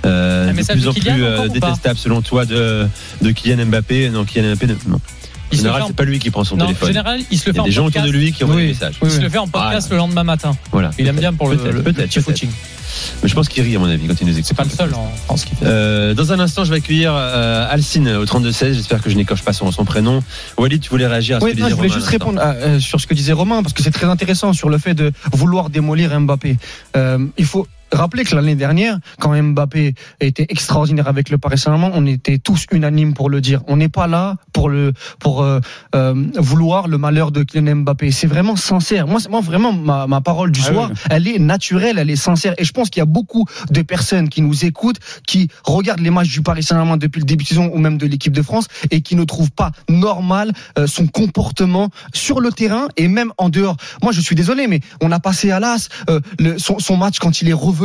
euh, 0.06 0.52
de 0.52 0.62
plus 0.64 0.80
de 0.84 0.88
en 0.88 0.92
Kylian 0.92 1.40
plus 1.42 1.50
détestable 1.50 1.98
selon 1.98 2.22
toi 2.22 2.46
de, 2.46 2.86
de 3.20 3.30
Kylian 3.30 3.66
Mbappé. 3.66 4.08
Non, 4.10 4.24
Kylian 4.24 4.50
Mbappé, 4.54 4.66
ne- 4.68 4.90
non. 4.90 5.00
En 5.48 5.52
il 5.52 5.56
le 5.56 5.62
général, 5.62 5.82
en- 5.82 5.86
c'est 5.88 5.96
pas 5.96 6.04
lui 6.04 6.18
qui 6.18 6.30
prend 6.30 6.44
son 6.44 6.56
Non, 6.56 6.64
en 6.64 6.66
téléphone. 6.68 6.88
général, 6.88 7.20
il 7.30 7.38
se 7.38 7.46
le 7.46 7.50
Il 7.50 7.52
fait 7.52 7.56
y 7.56 7.58
a 7.58 7.62
en 7.62 7.64
des 7.66 7.70
gens 7.72 7.82
autour 7.86 7.92
podcast. 8.02 8.06
de 8.12 8.18
lui 8.18 8.32
qui 8.32 8.44
envoient 8.44 8.56
Oui. 8.56 8.62
des 8.62 8.68
messages. 8.68 8.94
Il 9.02 9.10
se 9.10 9.20
le 9.20 9.28
fait 9.28 9.38
en 9.38 9.48
podcast 9.48 9.88
Ah, 9.90 9.94
le 9.94 9.98
lendemain 9.98 10.24
matin. 10.24 10.56
Voilà. 10.72 10.90
Il 10.98 11.06
aime 11.06 11.16
bien 11.16 11.32
pour 11.32 11.48
le, 11.48 11.56
le 11.56 11.82
peut-être, 11.82 12.08
petit 12.08 12.20
footing. 12.20 12.50
Mais 13.22 13.28
je 13.28 13.34
pense 13.34 13.48
qu'il 13.48 13.62
rit 13.62 13.76
à 13.76 13.78
mon 13.78 13.88
avis 13.88 14.06
quand 14.06 14.20
il 14.20 14.26
nous 14.26 14.32
écoute. 14.32 14.44
C'est 14.46 14.56
pas 14.56 14.64
le 14.64 14.70
seul 14.70 14.92
en 14.94 15.08
France 15.26 15.44
qui 15.44 15.54
fait. 15.54 15.64
Euh, 15.66 16.14
dans 16.14 16.32
un 16.32 16.40
instant, 16.40 16.64
je 16.64 16.70
vais 16.70 16.78
accueillir 16.78 17.12
euh, 17.14 17.66
Alcine 17.70 18.08
au 18.08 18.24
32-16. 18.24 18.72
J'espère 18.74 19.02
que 19.02 19.10
je 19.10 19.16
n'écorche 19.16 19.42
pas 19.42 19.52
son, 19.52 19.70
son 19.72 19.84
prénom. 19.84 20.22
Walid, 20.56 20.80
tu 20.80 20.88
voulais 20.90 21.06
réagir 21.06 21.36
à 21.36 21.40
ce 21.40 21.44
Oui, 21.44 21.52
que 21.52 21.58
non, 21.58 21.64
disait 21.66 21.70
je 21.70 21.76
voulais 21.76 21.88
Romain 21.88 21.98
juste 22.00 22.10
répondre 22.10 22.40
à, 22.40 22.52
euh, 22.54 22.80
sur 22.80 23.00
ce 23.00 23.06
que 23.06 23.14
disait 23.14 23.32
Romain, 23.32 23.62
parce 23.62 23.72
que 23.74 23.82
c'est 23.82 23.90
très 23.90 24.06
intéressant 24.06 24.52
sur 24.52 24.68
le 24.70 24.78
fait 24.78 24.94
de 24.94 25.12
vouloir 25.32 25.70
démolir 25.70 26.18
Mbappé. 26.18 26.56
Euh, 26.96 27.18
il 27.36 27.44
faut 27.44 27.66
rappeler 27.92 28.24
que 28.24 28.34
l'année 28.34 28.54
dernière, 28.54 28.98
quand 29.18 29.40
Mbappé 29.40 29.94
était 30.20 30.46
extraordinaire 30.48 31.08
avec 31.08 31.30
le 31.30 31.38
Paris 31.38 31.58
Saint-Germain, 31.58 31.90
on 31.94 32.06
était 32.06 32.38
tous 32.38 32.66
unanimes 32.72 33.14
pour 33.14 33.30
le 33.30 33.40
dire. 33.40 33.62
On 33.66 33.76
n'est 33.76 33.88
pas 33.88 34.06
là 34.06 34.36
pour 34.52 34.68
le 34.68 34.92
pour 35.18 35.42
euh, 35.42 35.60
euh, 35.94 36.14
vouloir 36.36 36.88
le 36.88 36.98
malheur 36.98 37.32
de 37.32 37.42
Kylian 37.42 37.76
Mbappé. 37.76 38.10
C'est 38.10 38.26
vraiment 38.26 38.56
sincère. 38.56 39.06
Moi, 39.06 39.20
moi 39.30 39.40
vraiment 39.40 39.72
ma, 39.72 40.06
ma 40.06 40.20
parole 40.20 40.52
du 40.52 40.60
Ah 40.64 40.68
soir, 40.72 40.90
oui. 40.90 40.96
elle 41.10 41.28
est 41.28 41.38
naturelle, 41.38 41.98
elle 41.98 42.10
est 42.10 42.16
sincère. 42.16 42.54
Et 42.58 42.64
je 42.64 42.72
pense 42.72 42.90
qu'il 42.90 43.00
y 43.00 43.02
a 43.02 43.06
beaucoup 43.06 43.46
de 43.70 43.82
personnes 43.82 44.28
qui 44.28 44.42
nous 44.42 44.64
écoutent, 44.64 44.98
qui 45.26 45.48
regardent 45.64 46.00
les 46.00 46.10
matchs 46.10 46.30
du 46.32 46.42
Paris 46.42 46.62
Saint-Germain 46.62 46.96
depuis 46.98 47.20
le 47.20 47.26
début 47.26 47.44
de 47.44 47.48
saison 47.48 47.70
ou 47.72 47.78
même 47.78 47.96
de 47.98 48.06
l'équipe 48.06 48.32
de 48.32 48.42
France 48.42 48.66
et 48.90 49.00
qui 49.00 49.16
ne 49.16 49.24
trouvent 49.24 49.50
pas 49.52 49.72
normal 49.88 50.52
euh, 50.78 50.86
son 50.86 51.06
comportement 51.06 51.88
sur 52.12 52.40
le 52.40 52.52
terrain 52.52 52.88
et 52.96 53.08
même 53.08 53.32
en 53.38 53.48
dehors. 53.48 53.76
Moi, 54.02 54.12
je 54.12 54.20
suis 54.20 54.34
désolé, 54.36 54.66
mais 54.66 54.80
on 55.00 55.10
a 55.12 55.20
passé 55.20 55.50
à 55.50 55.60
l'as 55.60 55.88
euh, 56.10 56.20
le- 56.38 56.58
son, 56.58 56.78
son 56.78 56.96
match 56.96 57.18
quand 57.18 57.40
il 57.40 57.48
est 57.48 57.52
revenu 57.54 57.77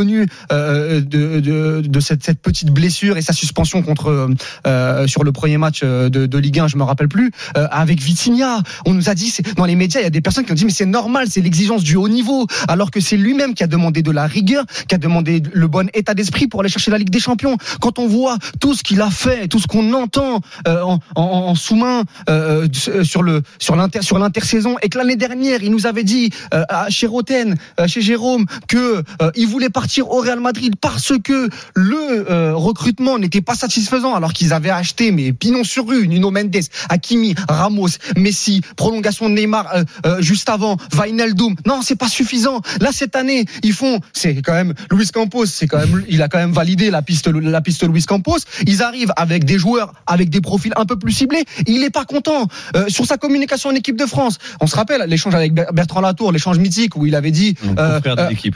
euh, 0.52 1.02
de, 1.02 1.40
de, 1.40 1.82
de 1.86 2.00
cette, 2.00 2.40
petite 2.42 2.72
blessure 2.72 3.18
et 3.18 3.22
sa 3.22 3.34
suspension 3.34 3.82
contre 3.84 4.08
euh, 4.08 4.28
euh, 4.68 5.08
sur 5.08 5.24
le 5.24 5.32
premier 5.32 5.58
match 5.58 5.82
euh, 5.84 6.10
de, 6.10 6.26
de 6.26 6.38
Ligue 6.38 6.60
1, 6.60 6.68
je 6.68 6.78
me 6.78 6.84
rappelle 6.84 7.08
plus, 7.08 7.32
euh, 7.58 7.68
avec 7.72 8.02
Vitinha. 8.02 8.62
On 8.86 8.94
nous 8.94 9.10
a 9.10 9.16
dit, 9.16 9.34
dans 9.56 9.66
les 9.66 9.76
médias, 9.76 10.02
il 10.02 10.04
y 10.04 10.08
a 10.08 10.12
des 10.12 10.22
personnes 10.22 10.46
qui 10.46 10.52
ont 10.52 10.56
dit, 10.56 10.66
mais 10.66 10.72
c'est 10.72 10.86
normal, 10.86 11.28
c'est 11.30 11.42
l'exigence 11.42 11.84
du 11.84 11.96
haut 11.96 12.10
niveau, 12.10 12.48
alors 12.68 12.92
que 12.92 13.00
c'est 13.00 13.18
lui-même 13.18 13.54
qui 13.54 13.64
a 13.64 13.68
demandé 13.68 14.02
de 14.02 14.12
la 14.12 14.28
rigueur, 14.28 14.66
qui 14.88 14.96
a 14.96 14.98
demandé 14.98 15.42
le 15.54 15.68
bon 15.68 15.90
état 15.94 16.14
d'esprit 16.14 16.48
pour 16.48 16.62
aller 16.62 16.70
chercher 16.70 16.92
la 16.92 16.98
Ligue 16.98 17.10
des 17.10 17.20
Champions. 17.20 17.58
Quand 17.82 18.00
on 18.00 18.08
voit 18.08 18.38
tout 18.60 18.74
ce 18.74 18.84
qu'il 18.84 19.02
a 19.02 19.10
fait, 19.10 19.48
tout 19.48 19.60
ce 19.60 19.68
qu'on 19.68 19.94
entend 19.94 20.42
euh, 20.68 20.84
en, 21.16 21.56
sous-main 21.56 22.04
euh, 22.30 22.68
euh, 22.88 23.04
sur 23.04 23.24
le 23.24 23.42
sur 23.60 23.76
l'inter 23.76 24.02
sur 24.02 24.20
l'intersaison, 24.20 24.78
et 24.82 24.90
que 24.90 24.98
l'année 24.98 25.16
dernière, 25.16 25.64
il 25.64 25.72
nous 25.72 25.86
avait 25.86 26.04
dit 26.04 26.32
euh, 26.54 26.64
chez 26.90 27.08
Roten, 27.08 27.56
euh, 27.80 27.88
chez 27.88 28.02
Jérôme, 28.02 28.46
que 28.68 29.04
euh, 29.22 29.32
il 29.36 29.48
voulait 29.48 29.70
partir 29.70 29.83
au 30.02 30.20
Real 30.22 30.40
Madrid 30.40 30.76
parce 30.80 31.14
que 31.24 31.50
le 31.76 32.30
euh, 32.32 32.56
recrutement 32.56 33.18
n'était 33.20 33.42
pas 33.42 33.56
satisfaisant, 33.56 34.16
alors 34.16 34.34
qu'ils 34.34 34.54
avaient 34.54 34.70
acheté 34.70 35.12
mais 35.12 35.34
pignon 35.34 35.64
sur 35.64 35.88
rue, 35.88 36.08
Nuno 36.08 36.32
Mendes, 36.32 36.56
Hakimi, 36.90 37.36
Ramos, 37.50 37.90
Messi, 38.18 38.62
prolongation 38.76 39.30
de 39.30 39.36
Neymar 39.36 39.76
euh, 39.76 39.84
euh, 40.06 40.22
juste 40.22 40.50
avant, 40.50 40.78
Wijnaldum. 40.98 41.56
Non, 41.66 41.82
c'est 41.82 41.96
pas 41.96 42.08
suffisant. 42.10 42.62
Là 42.82 42.90
cette 42.92 43.16
année, 43.16 43.46
ils 43.64 43.74
font, 43.74 44.00
c'est 44.14 44.36
quand 44.42 44.54
même 44.54 44.74
Luis 44.92 45.08
Campos, 45.10 45.46
c'est 45.46 45.68
quand 45.68 45.80
même, 45.80 46.04
il 46.08 46.22
a 46.22 46.28
quand 46.28 46.38
même 46.40 46.52
validé 46.54 46.90
la 46.92 47.02
piste, 47.02 47.28
la 47.28 47.62
piste 47.62 47.88
Luis 47.88 48.04
Campos. 48.06 48.38
Ils 48.68 48.82
arrivent 48.84 49.14
avec 49.16 49.44
des 49.46 49.58
joueurs 49.58 49.94
avec 50.08 50.30
des 50.30 50.42
profils 50.42 50.74
un 50.76 50.86
peu 50.86 50.98
plus 50.98 51.12
ciblés. 51.12 51.44
Il 51.68 51.84
est 51.84 51.90
pas 51.90 52.06
content 52.06 52.48
euh, 52.76 52.86
sur 52.90 53.06
sa 53.06 53.18
communication 53.18 53.70
en 53.70 53.76
équipe 53.76 53.98
de 53.98 54.06
France. 54.06 54.38
On 54.62 54.68
se 54.68 54.76
rappelle 54.76 55.04
l'échange 55.08 55.36
avec 55.36 55.54
Ber- 55.54 55.72
Bertrand 55.74 56.02
Latour, 56.02 56.32
l'échange 56.32 56.58
mythique 56.60 56.96
où 56.96 57.06
il 57.06 57.16
avait 57.16 57.32
dit 57.32 57.56
euh, 57.80 58.00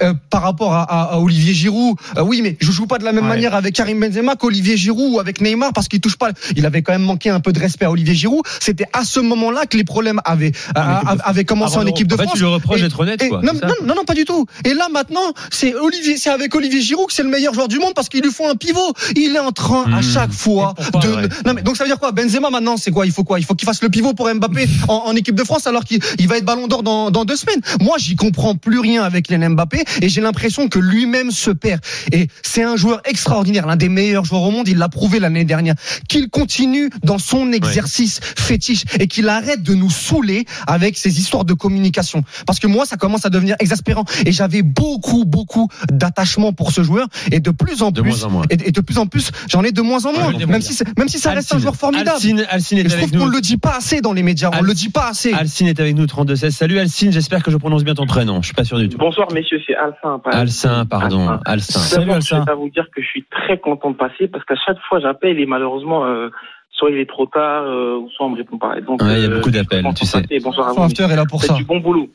euh, 0.02 0.14
par 0.30 0.42
rapport 0.42 0.74
à, 0.74 0.84
à- 0.84 1.17
à 1.18 1.22
Olivier 1.22 1.54
Giroud, 1.54 1.98
euh, 2.18 2.22
oui, 2.22 2.42
mais 2.42 2.58
je 2.60 2.72
joue 2.72 2.88
pas 2.88 2.98
de 2.98 3.04
la 3.04 3.12
même 3.12 3.24
Ouais. 3.26 3.30
manière 3.30 3.56
avec 3.56 3.76
Karim 3.76 4.00
Benzema 4.00 4.36
qu'Olivier 4.36 4.78
Giroud 4.78 5.14
ou 5.16 5.20
avec 5.20 5.42
Neymar 5.42 5.74
parce 5.74 5.88
qu'il 5.88 6.00
touche 6.00 6.18
pas. 6.18 6.30
Il 6.56 6.66
avait 6.66 6.82
quand 6.82 6.94
même 6.94 7.02
manqué 7.04 7.30
un 7.30 7.40
peu 7.40 7.52
de 7.52 7.60
respect 7.60 7.86
à 7.86 7.92
Olivier 7.92 8.16
Giroud. 8.16 8.44
C'était 8.60 8.86
à 8.94 9.04
ce 9.04 9.20
moment-là 9.20 9.66
que 9.66 9.78
les 9.78 9.84
problèmes 9.84 10.22
avaient 10.26 10.52
Ah, 10.76 11.02
euh, 11.14 11.18
avaient 11.24 11.46
commencé 11.46 11.78
en 11.78 11.86
équipe 11.86 12.08
de 12.08 12.14
en 12.16 12.18
fait, 12.18 12.24
France. 12.24 12.38
tu 12.38 12.44
lui 12.44 12.50
reproches 12.52 12.82
d'être 12.82 13.00
honnête, 13.00 13.22
et- 13.22 13.30
quoi. 13.30 13.42
non, 13.44 13.54
non, 13.54 13.74
non, 13.86 13.96
non, 13.96 14.04
pas 14.06 14.14
du 14.14 14.26
tout. 14.26 14.46
Et 14.66 14.74
là 14.74 14.88
maintenant, 14.92 15.34
c'est 15.52 15.74
Olivier, 15.76 16.18
c'est 16.18 16.30
avec 16.30 16.54
Olivier 16.56 16.82
Giroud 16.82 17.08
que 17.08 17.14
c'est 17.14 17.24
le 17.24 17.30
meilleur 17.30 17.54
joueur 17.54 17.68
du 17.68 17.80
monde 17.80 17.94
parce 17.96 18.10
qu'il 18.10 18.22
lui 18.22 18.32
faut 18.32 18.48
un 18.48 18.56
pivot. 18.56 18.94
Il 19.16 19.36
est 19.36 19.40
en 19.40 19.52
train 19.52 19.84
à 19.92 20.00
Mmh. 20.00 20.04
chaque 20.04 20.32
fois 20.32 20.74
de. 21.02 21.08
ouais. 21.08 21.28
Non 21.46 21.54
mais 21.54 21.62
donc 21.64 21.78
ça 21.78 21.84
veut 21.84 21.90
dire 21.90 22.00
quoi? 22.00 22.12
Benzema 22.12 22.50
maintenant, 22.50 22.78
c'est 22.78 22.92
quoi? 22.92 23.06
Il 23.06 23.12
faut 23.12 23.24
quoi? 23.24 23.40
Il 23.40 23.46
faut 23.46 23.56
qu'il 23.56 23.66
fasse 23.66 23.82
le 23.82 23.90
pivot 23.90 24.14
pour 24.14 24.34
Mbappé 24.34 24.68
en, 24.88 24.94
en 25.08 25.16
équipe 25.16 25.36
de 25.36 25.44
France 25.44 25.68
alors 25.68 25.84
qu'il 25.84 26.00
il 26.20 26.28
va 26.28 26.38
être 26.38 26.46
Ballon 26.46 26.68
d'Or 26.68 26.84
dans, 26.84 27.12
dans 27.12 27.26
deux 27.26 27.36
semaines. 27.36 27.62
Moi, 27.82 27.98
j'y 27.98 28.16
comprends 28.16 28.56
plus 28.56 28.80
rien 28.80 29.04
avec 29.04 29.28
Kylian 29.28 29.52
Mbappé 29.52 29.84
et 30.02 30.10
j'ai 30.10 30.22
l'impression 30.22 30.68
que 30.68 30.80
lui-même 31.08 31.32
se 31.32 31.52
perd. 31.52 31.82
Et 32.12 32.28
c'est 32.44 32.64
un 32.64 32.76
joueur 32.76 33.02
extraordinaire, 33.06 33.66
l'un 33.66 33.76
des 33.76 33.90
meilleurs 33.90 34.26
joueurs 34.26 34.44
au 34.44 34.52
monde. 34.52 34.68
Il 34.68 34.78
l'a 34.78 34.90
prouvé 34.90 35.20
l'année 35.20 35.46
dernière. 35.46 35.76
Qu'il 36.10 36.30
continue 36.30 36.90
dans 37.04 37.18
son 37.18 37.52
exercice 37.52 38.20
fétiche 38.22 38.84
et 39.00 39.08
qu'il 39.08 39.30
arrête 39.30 39.64
de 39.64 39.74
nous 39.74 39.90
saouler 39.90 40.46
avec 40.68 40.98
ces 40.98 41.20
histoires 41.20 41.46
de 41.46 41.54
communication. 41.54 42.24
Parce 42.46 42.60
que 42.60 42.68
moi, 42.68 42.86
ça 42.86 42.98
commence 42.98 43.26
à 43.26 43.30
devenir 43.30 43.56
exaspérant. 43.60 44.04
Et 44.26 44.32
j'avais 44.32 44.62
beaucoup, 44.62 45.26
beaucoup 45.26 45.70
d'attachement 45.92 46.52
pour 46.54 46.72
ce 46.72 46.84
joueur 46.84 47.08
et 47.32 47.40
de 47.40 47.52
plus 47.52 47.82
en 47.82 47.92
De 47.92 48.02
plus. 48.02 48.10
moins 48.10 48.24
en 48.24 48.30
moins. 48.30 48.44
Et, 48.50 48.68
et 48.68 48.72
de 48.72 48.82
plus 48.82 48.98
en 48.98 49.08
plus, 49.08 49.32
j'en 49.50 49.64
ai 49.64 49.72
de 49.72 49.82
moins 49.82 50.06
en 50.06 50.14
moins. 50.14 50.34
Ouais, 50.34 50.46
même 50.46 50.62
si, 50.62 50.78
même 50.98 51.08
si 51.08 51.20
ça 51.20 51.32
reste 51.32 51.54
un 51.54 51.60
joueur 51.60 51.76
formidable. 51.76 52.10
Alcine, 52.10 52.46
Alcine 52.50 52.78
Et 52.80 52.82
est 52.82 52.90
je 52.90 52.98
trouve 52.98 53.12
qu'on 53.12 53.18
nous. 53.26 53.30
le 53.32 53.42
dit 53.42 53.58
pas 53.58 53.76
assez 53.78 54.02
dans 54.02 54.14
les 54.14 54.24
médias. 54.24 54.50
On 54.58 54.62
le 54.62 54.74
dit 54.74 54.90
pas 54.90 55.10
assez. 55.10 55.32
Alcine 55.34 55.68
est 55.68 55.80
avec 55.80 55.96
nous, 55.96 56.06
32-16. 56.06 56.52
Salut 56.52 56.80
Alcine, 56.80 57.12
j'espère 57.12 57.44
que 57.44 57.52
je 57.52 57.58
prononce 57.58 57.84
bien 57.84 57.94
ton 57.96 58.06
prénom. 58.06 58.42
Je 58.42 58.48
suis 58.48 58.54
pas 58.56 58.64
sûr 58.66 58.78
du 58.78 58.90
tout. 58.90 58.98
Bonsoir 58.98 59.28
messieurs, 59.34 59.60
c'est 59.66 59.76
Alcin. 59.76 60.20
Alcin, 60.26 60.86
pardon. 61.00 61.40
Alcin. 61.46 61.80
Alcin. 61.80 62.00
D'abord, 62.00 62.22
je 62.22 62.36
vais 62.36 62.56
vous 62.56 62.70
dire 62.70 62.88
que 62.96 63.02
je 63.02 63.08
suis 63.08 63.24
très 63.24 63.58
content 63.58 63.92
de 63.92 63.96
passer 63.96 64.28
parce 64.28 64.44
qu'à 64.46 64.56
chaque 64.56 64.80
fois 64.88 65.00
j'appelle 65.00 65.40
et 65.40 65.46
malheureusement 65.46 66.06
euh, 66.06 66.30
soit 66.72 66.92
il 66.92 66.98
est 66.98 67.10
trop 67.10 67.26
tard 67.26 67.64
euh, 67.64 67.98
ou 67.98 68.10
soit 68.10 68.26
on 68.26 68.30
me 68.30 68.38
répond 68.38 68.58
pas. 68.58 68.76
Ouais, 68.76 68.82
il 68.82 69.22
y 69.22 69.26
a 69.26 69.30
euh, 69.30 69.36
beaucoup 69.36 69.52
d'appels, 69.52 69.86
tu 69.96 70.06
sais. 70.06 70.24
Bonsoir 70.44 70.70
à 70.70 70.74
vous. 70.74 70.84
after 70.84 71.04
est 71.04 71.16
là 71.16 71.26
pour 71.26 71.42
ça. 71.42 71.54
du 71.54 71.64
bon 71.64 71.80
boulot. 71.80 72.10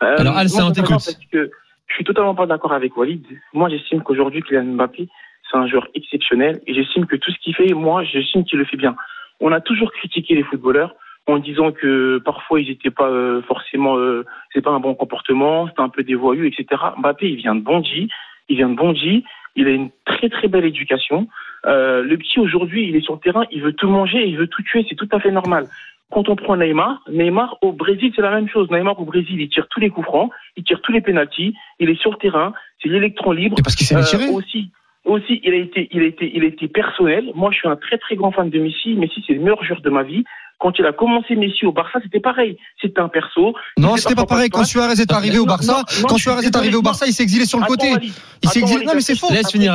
Alors, 0.00 0.36
Alcin, 0.36 0.66
on 0.66 0.70
t'écoute. 0.70 1.18
je 1.32 1.94
suis 1.94 2.04
totalement 2.04 2.34
pas 2.34 2.46
d'accord 2.46 2.72
avec 2.72 2.96
Walid. 2.96 3.24
Moi 3.52 3.68
j'estime 3.68 4.02
qu'aujourd'hui 4.02 4.42
Kylian 4.42 4.74
Mbappé 4.74 5.08
c'est 5.50 5.56
un 5.56 5.66
joueur 5.66 5.88
exceptionnel 5.94 6.60
et 6.66 6.74
j'estime 6.74 7.06
que 7.06 7.16
tout 7.16 7.30
ce 7.30 7.38
qu'il 7.38 7.54
fait, 7.54 7.72
moi 7.72 8.04
j'estime 8.04 8.44
qu'il 8.44 8.58
le 8.58 8.64
fait 8.64 8.76
bien. 8.76 8.94
On 9.40 9.52
a 9.52 9.60
toujours 9.60 9.92
critiqué 9.92 10.34
les 10.34 10.42
footballeurs 10.42 10.94
en 11.28 11.38
disant 11.38 11.72
que 11.72 12.18
parfois 12.18 12.60
ils 12.60 12.68
n'étaient 12.68 12.90
pas 12.90 13.08
euh, 13.08 13.42
forcément, 13.42 13.98
euh, 13.98 14.24
c'est 14.52 14.62
pas 14.62 14.70
un 14.70 14.80
bon 14.80 14.94
comportement, 14.94 15.66
c'était 15.68 15.82
un 15.82 15.88
peu 15.88 16.02
des 16.02 16.14
voyous, 16.14 16.44
etc. 16.44 16.66
Mbappé, 16.98 17.28
il 17.28 17.36
vient 17.36 17.54
de 17.54 17.60
Bondy, 17.60 18.08
il 18.48 18.56
vient 18.56 18.68
de 18.68 18.74
Bondy, 18.74 19.24
il 19.54 19.66
a 19.66 19.70
une 19.70 19.90
très 20.04 20.28
très 20.28 20.48
belle 20.48 20.64
éducation. 20.64 21.28
Euh, 21.66 22.02
le 22.02 22.16
petit 22.16 22.40
aujourd'hui, 22.40 22.88
il 22.88 22.96
est 22.96 23.00
sur 23.00 23.14
le 23.14 23.20
terrain, 23.20 23.44
il 23.50 23.62
veut 23.62 23.74
tout 23.74 23.88
manger, 23.88 24.26
il 24.26 24.38
veut 24.38 24.46
tout 24.46 24.62
tuer, 24.62 24.86
c'est 24.88 24.94
tout 24.94 25.08
à 25.12 25.20
fait 25.20 25.30
normal. 25.30 25.66
Quand 26.10 26.30
on 26.30 26.36
prend 26.36 26.56
Neymar, 26.56 27.02
Neymar 27.10 27.58
au 27.60 27.72
Brésil, 27.72 28.12
c'est 28.16 28.22
la 28.22 28.30
même 28.30 28.48
chose. 28.48 28.70
Neymar 28.70 28.98
au 28.98 29.04
Brésil, 29.04 29.38
il 29.38 29.48
tire 29.50 29.66
tous 29.68 29.80
les 29.80 29.90
coups 29.90 30.06
francs, 30.06 30.30
il 30.56 30.64
tire 30.64 30.80
tous 30.80 30.92
les 30.92 31.02
pénalties, 31.02 31.54
il 31.78 31.90
est 31.90 32.00
sur 32.00 32.12
le 32.12 32.16
terrain, 32.16 32.54
c'est 32.82 32.88
l'électron 32.88 33.32
libre. 33.32 33.56
Et 33.58 33.62
parce 33.62 33.76
qu'il 33.76 33.86
s'est 33.86 33.96
Euh, 33.96 34.32
aussi, 34.32 34.70
aussi, 35.04 35.40
il 35.44 35.52
a 35.52 35.56
été, 35.56 35.88
il 35.92 36.00
a 36.00 36.06
été, 36.06 36.30
il 36.34 36.44
a 36.44 36.46
été 36.46 36.68
personnel. 36.68 37.30
Moi, 37.34 37.50
je 37.50 37.58
suis 37.58 37.68
un 37.68 37.76
très 37.76 37.98
très 37.98 38.16
grand 38.16 38.30
fan 38.30 38.48
de 38.48 38.58
Messi. 38.58 38.94
Messi, 38.94 39.22
c'est 39.26 39.34
le 39.34 39.40
meilleur 39.40 39.62
joueur 39.64 39.82
de 39.82 39.90
ma 39.90 40.02
vie. 40.02 40.24
Quand 40.58 40.76
il 40.78 40.84
a 40.86 40.92
commencé 40.92 41.36
Messi 41.36 41.66
au 41.66 41.72
Barça, 41.72 42.00
c'était 42.02 42.18
pareil. 42.20 42.58
C'était 42.80 43.00
un 43.00 43.08
perso. 43.08 43.54
Non, 43.78 43.94
Il 43.94 43.98
c'était 44.00 44.14
pas 44.16 44.26
pareil. 44.26 44.50
Quand 44.50 44.64
Suarez 44.64 45.00
est 45.00 45.12
arrivé 45.12 45.38
au 45.38 45.46
Barça, 45.46 45.72
non, 45.72 45.78
non, 45.78 45.84
quand 46.08 46.16
je 46.16 46.22
suis 46.22 46.22
Suarez 46.30 46.44
est 46.46 46.56
arrivé 46.56 46.74
au 46.76 46.82
Barça, 46.82 47.06
il 47.06 47.12
s'est 47.12 47.22
exilé 47.22 47.44
sur 47.44 47.58
le 47.58 47.64
Attends, 47.64 47.74
côté. 47.74 47.90
Walid. 47.92 48.12
Il 48.42 48.48
s'est 48.48 48.58
exilé. 48.60 48.76
Walid, 48.78 48.88
Non, 48.88 48.94
mais 48.94 49.00
c'est 49.00 49.16
faux. 49.16 49.32
Laisse 49.32 49.50
finir. 49.52 49.72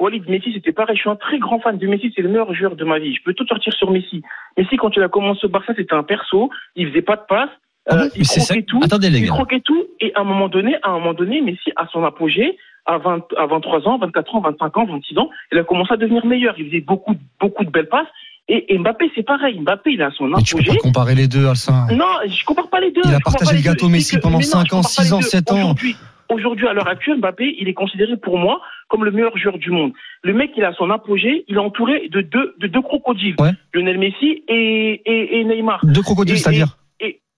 Walid, 0.00 0.28
Messi, 0.28 0.52
c'était 0.54 0.72
pareil. 0.72 0.96
Je 0.96 1.00
suis 1.02 1.10
un 1.10 1.16
très 1.16 1.38
grand 1.38 1.58
fan 1.60 1.76
de 1.76 1.86
Messi. 1.86 2.12
C'est 2.14 2.22
le 2.22 2.28
meilleur 2.28 2.54
joueur 2.54 2.76
de 2.76 2.84
ma 2.84 2.98
vie. 3.00 3.14
Je 3.14 3.22
peux 3.24 3.34
tout 3.34 3.44
sortir 3.46 3.72
sur 3.74 3.90
Messi. 3.90 4.22
Messi, 4.56 4.76
quand 4.76 4.94
il 4.96 5.02
a 5.02 5.08
commencé 5.08 5.40
au 5.44 5.48
Barça, 5.48 5.72
c'était 5.76 5.94
un 5.94 6.04
perso. 6.04 6.50
Il 6.76 6.88
faisait 6.88 7.02
pas 7.02 7.16
de 7.16 7.22
passe. 7.28 7.50
Ah 7.90 7.96
Euh, 8.02 8.08
il 8.16 8.24
c'est 8.26 8.40
ça- 8.40 8.54
croquait 8.54 8.62
tout. 8.66 8.80
Attendez, 8.82 9.10
les 9.10 9.18
Il 9.18 9.24
gars. 9.26 9.32
croquait 9.32 9.60
tout. 9.60 9.86
Et 10.00 10.12
à 10.14 10.20
un 10.20 10.24
moment 10.24 10.48
donné, 10.48 10.76
à 10.82 10.90
un 10.90 10.98
moment 10.98 11.14
donné, 11.14 11.40
Messi, 11.40 11.72
à 11.74 11.86
son 11.92 12.04
apogée, 12.04 12.56
à, 12.86 12.98
20, 12.98 13.24
à 13.36 13.46
23 13.46 13.88
ans, 13.88 13.98
24 13.98 14.34
ans, 14.36 14.40
25 14.40 14.76
ans, 14.78 14.84
26 14.86 15.18
ans, 15.18 15.30
il 15.52 15.58
a 15.58 15.64
commencé 15.64 15.92
à 15.92 15.96
devenir 15.96 16.24
meilleur. 16.24 16.54
Il 16.58 16.66
faisait 16.68 16.80
beaucoup, 16.80 17.14
beaucoup 17.40 17.64
de 17.64 17.70
belles 17.70 17.88
passes. 17.88 18.06
Et, 18.48 18.72
et 18.74 18.78
Mbappé, 18.78 19.10
c'est 19.14 19.22
pareil. 19.24 19.60
Mbappé, 19.60 19.92
il 19.92 20.02
a 20.02 20.10
son 20.12 20.26
Mais 20.28 20.42
tu 20.42 20.54
peux 20.54 20.62
apogée. 20.62 20.76
pas 20.78 20.82
comparer 20.82 21.14
les 21.14 21.28
deux, 21.28 21.46
Alcin. 21.46 21.86
Non, 21.92 22.06
je 22.26 22.44
compare 22.44 22.68
pas 22.70 22.80
les 22.80 22.90
deux. 22.90 23.02
Il 23.04 23.14
a 23.14 23.20
partagé 23.20 23.56
le 23.56 23.62
gâteau. 23.62 23.88
Messi 23.88 24.16
que- 24.16 24.20
pendant 24.22 24.38
mais 24.38 24.44
non, 24.44 24.50
5 24.50 24.58
je 24.68 24.74
ans, 24.74 24.76
compare 24.78 24.82
pas 24.82 24.88
6 24.88 25.02
les 25.02 25.12
ans, 25.12 25.18
deux. 25.18 25.26
7 25.26 25.52
ans. 25.52 25.54
Aujourd'hui, 25.56 25.96
aujourd'hui, 26.30 26.66
à 26.68 26.72
l'heure 26.72 26.88
actuelle, 26.88 27.18
Mbappé, 27.18 27.56
il 27.60 27.68
est 27.68 27.74
considéré 27.74 28.16
pour 28.16 28.38
moi 28.38 28.60
comme 28.88 29.04
le 29.04 29.10
meilleur 29.10 29.36
joueur 29.36 29.58
du 29.58 29.70
monde. 29.70 29.92
Le 30.22 30.32
mec, 30.32 30.52
il 30.56 30.64
a 30.64 30.72
son 30.72 30.88
apogée, 30.90 31.44
il 31.48 31.56
est 31.56 31.58
entouré 31.58 32.08
de 32.10 32.22
deux, 32.22 32.54
de 32.58 32.66
deux 32.68 32.80
crocodiles. 32.80 33.34
Ouais. 33.38 33.50
Lionel 33.74 33.98
Messi 33.98 34.42
et, 34.48 35.02
et, 35.04 35.40
et 35.40 35.44
Neymar. 35.44 35.80
Deux 35.84 36.02
crocodiles, 36.02 36.38
c'est-à-dire 36.38 36.76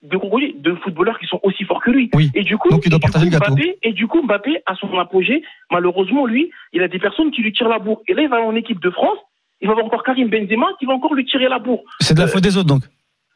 deux 0.02 0.19
crocodiles, 0.19 0.55
deux 0.62 0.76
footballeurs 0.76 1.19
qui 1.19 1.26
sont 1.26 1.38
aussi 1.43 1.62
forts 1.64 1.83
que 1.83 1.90
lui. 1.90 2.09
Oui. 2.14 2.31
Et 2.35 2.43
du 2.43 2.57
coup, 2.57 2.71
Donc, 2.71 2.81
il 2.87 2.88
doit 2.88 2.97
et 2.97 3.00
du 3.00 3.02
partager 3.12 3.26
coup, 3.26 3.33
le 3.35 3.38
gâteau. 3.38 3.52
Mbappé, 3.55 3.79
et 3.83 3.93
du 3.93 4.07
coup, 4.07 4.23
Mbappé, 4.23 4.62
à 4.64 4.75
son 4.76 4.99
apogée, 4.99 5.43
malheureusement, 5.71 6.25
lui, 6.25 6.50
il 6.73 6.83
a 6.83 6.88
des 6.88 6.99
personnes 6.99 7.31
qui 7.31 7.43
lui 7.43 7.52
tirent 7.52 7.69
la 7.69 7.79
bourre. 7.81 8.00
Et 8.09 8.14
là, 8.14 8.23
il 8.23 8.29
va 8.31 8.40
en 8.40 8.55
équipe 8.55 8.81
de 8.81 8.88
France, 8.88 9.19
il 9.61 9.67
va 9.67 9.73
avoir 9.73 9.87
encore 9.87 10.02
Karim 10.05 10.29
Benzema 10.29 10.67
qui 10.79 10.87
va 10.87 10.93
encore 10.95 11.14
lui 11.14 11.25
tirer 11.26 11.49
la 11.49 11.59
bourre. 11.59 11.83
C'est 12.00 12.14
de 12.14 12.21
la 12.21 12.26
faute 12.29 12.43
des 12.43 12.57
autres 12.57 12.67
donc. 12.69 12.83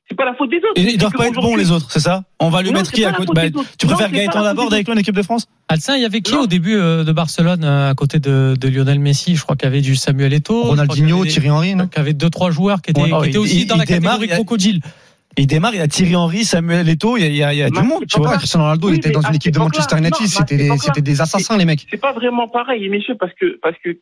C'est 0.09 0.15
pas 0.17 0.27
la 0.27 0.35
faute 0.35 0.51
des 0.51 0.59
autres. 0.59 0.73
Ils 0.77 0.99
doivent 0.99 1.13
pas 1.15 1.29
être 1.29 1.41
bons 1.41 1.57
les 1.57 1.71
autres, 1.71 1.91
c'est 1.91 1.99
ça 2.01 2.25
On 2.39 2.51
va 2.51 2.61
lui 2.61 2.69
Non, 2.71 2.77
mettre 2.81 2.93
qui 2.93 3.03
à 3.07 3.11
la 3.11 3.17
côté 3.17 3.33
Bah. 3.35 3.43
Tu 3.79 3.87
Non, 3.87 3.95
préfères 3.95 4.11
pas 4.11 4.17
Gaëtan 4.19 4.41
la 4.41 4.45
Laborde 4.49 4.75
avec 4.75 4.85
toi 4.85 4.95
en 4.95 4.99
équipe 4.99 5.15
de 5.17 5.23
France 5.23 5.47
Alcin, 5.69 5.97
il 5.97 6.03
y 6.03 6.05
avait 6.05 6.21
qui 6.21 6.35
Non. 6.35 6.43
au 6.43 6.47
début 6.47 6.77
euh, 6.77 7.05
de 7.05 7.13
Barcelone 7.13 7.65
euh, 7.65 7.89
à 7.91 7.95
côté 7.95 8.19
de, 8.19 8.55
de 8.61 8.69
Lionel 8.69 8.99
Messi? 9.01 9.35
Je 9.35 9.43
crois 9.43 9.57
qu'il 9.57 9.65
y 9.65 9.69
avait 9.69 9.81
du 9.81 9.97
Samuel 9.97 10.35
Eto'o. 10.35 10.63
Ronaldinho, 10.65 11.25
Thierry 11.25 11.49
Henry, 11.51 11.75
non? 11.75 11.87
qu'il 11.89 11.97
y 11.97 12.01
avait 12.01 12.13
deux 12.13 12.29
trois 12.29 12.51
joueurs 12.51 12.83
qui 12.83 12.91
étaient, 12.91 13.01
Ouais, 13.01 13.09
non, 13.09 13.23
qui 13.23 13.29
étaient 13.31 13.39
il- 13.39 13.41
aussi 13.41 13.61
il- 13.63 13.67
dans 13.67 13.77
la 13.77 13.85
il 13.85 13.87
démarre, 13.87 14.17
catégorie 14.19 14.33
a- 14.33 14.35
crocodile. 14.35 14.81
Il 15.39 15.47
démarre, 15.47 15.75
il 15.75 15.79
y 15.79 15.81
a 15.81 15.89
Thierry 15.89 16.15
Henry, 16.17 16.45
Samuel 16.45 16.87
Eto'o, 16.87 17.17
il 17.17 17.23
y 17.23 17.25
a, 17.25 17.29
il 17.29 17.37
y 17.37 17.43
a- 17.43 17.53
il 17.55 17.59
y 17.61 17.63
a 17.63 17.71
du 17.71 17.81
monde, 17.83 18.05
tu 18.07 18.19
vois. 18.21 18.37
Cristiano 18.37 18.65
Ronaldo, 18.67 18.91
il 18.91 18.97
était 18.97 19.11
dans 19.11 19.23
une 19.23 19.35
équipe 19.37 19.55
de 19.55 19.59
Manchester 19.59 19.97
United, 19.97 20.21
non, 20.69 20.77
c'était 20.77 21.01
des 21.01 21.21
assassins, 21.23 21.57
les 21.57 21.65
mecs. 21.65 21.87
c'est 21.91 21.97
pas 22.01 22.13
vraiment 22.13 22.47
pareil, 22.47 22.87
messieurs, 22.91 23.17
parce 23.19 23.33
que 23.41 23.59
parce 23.63 23.77
que 23.83 23.99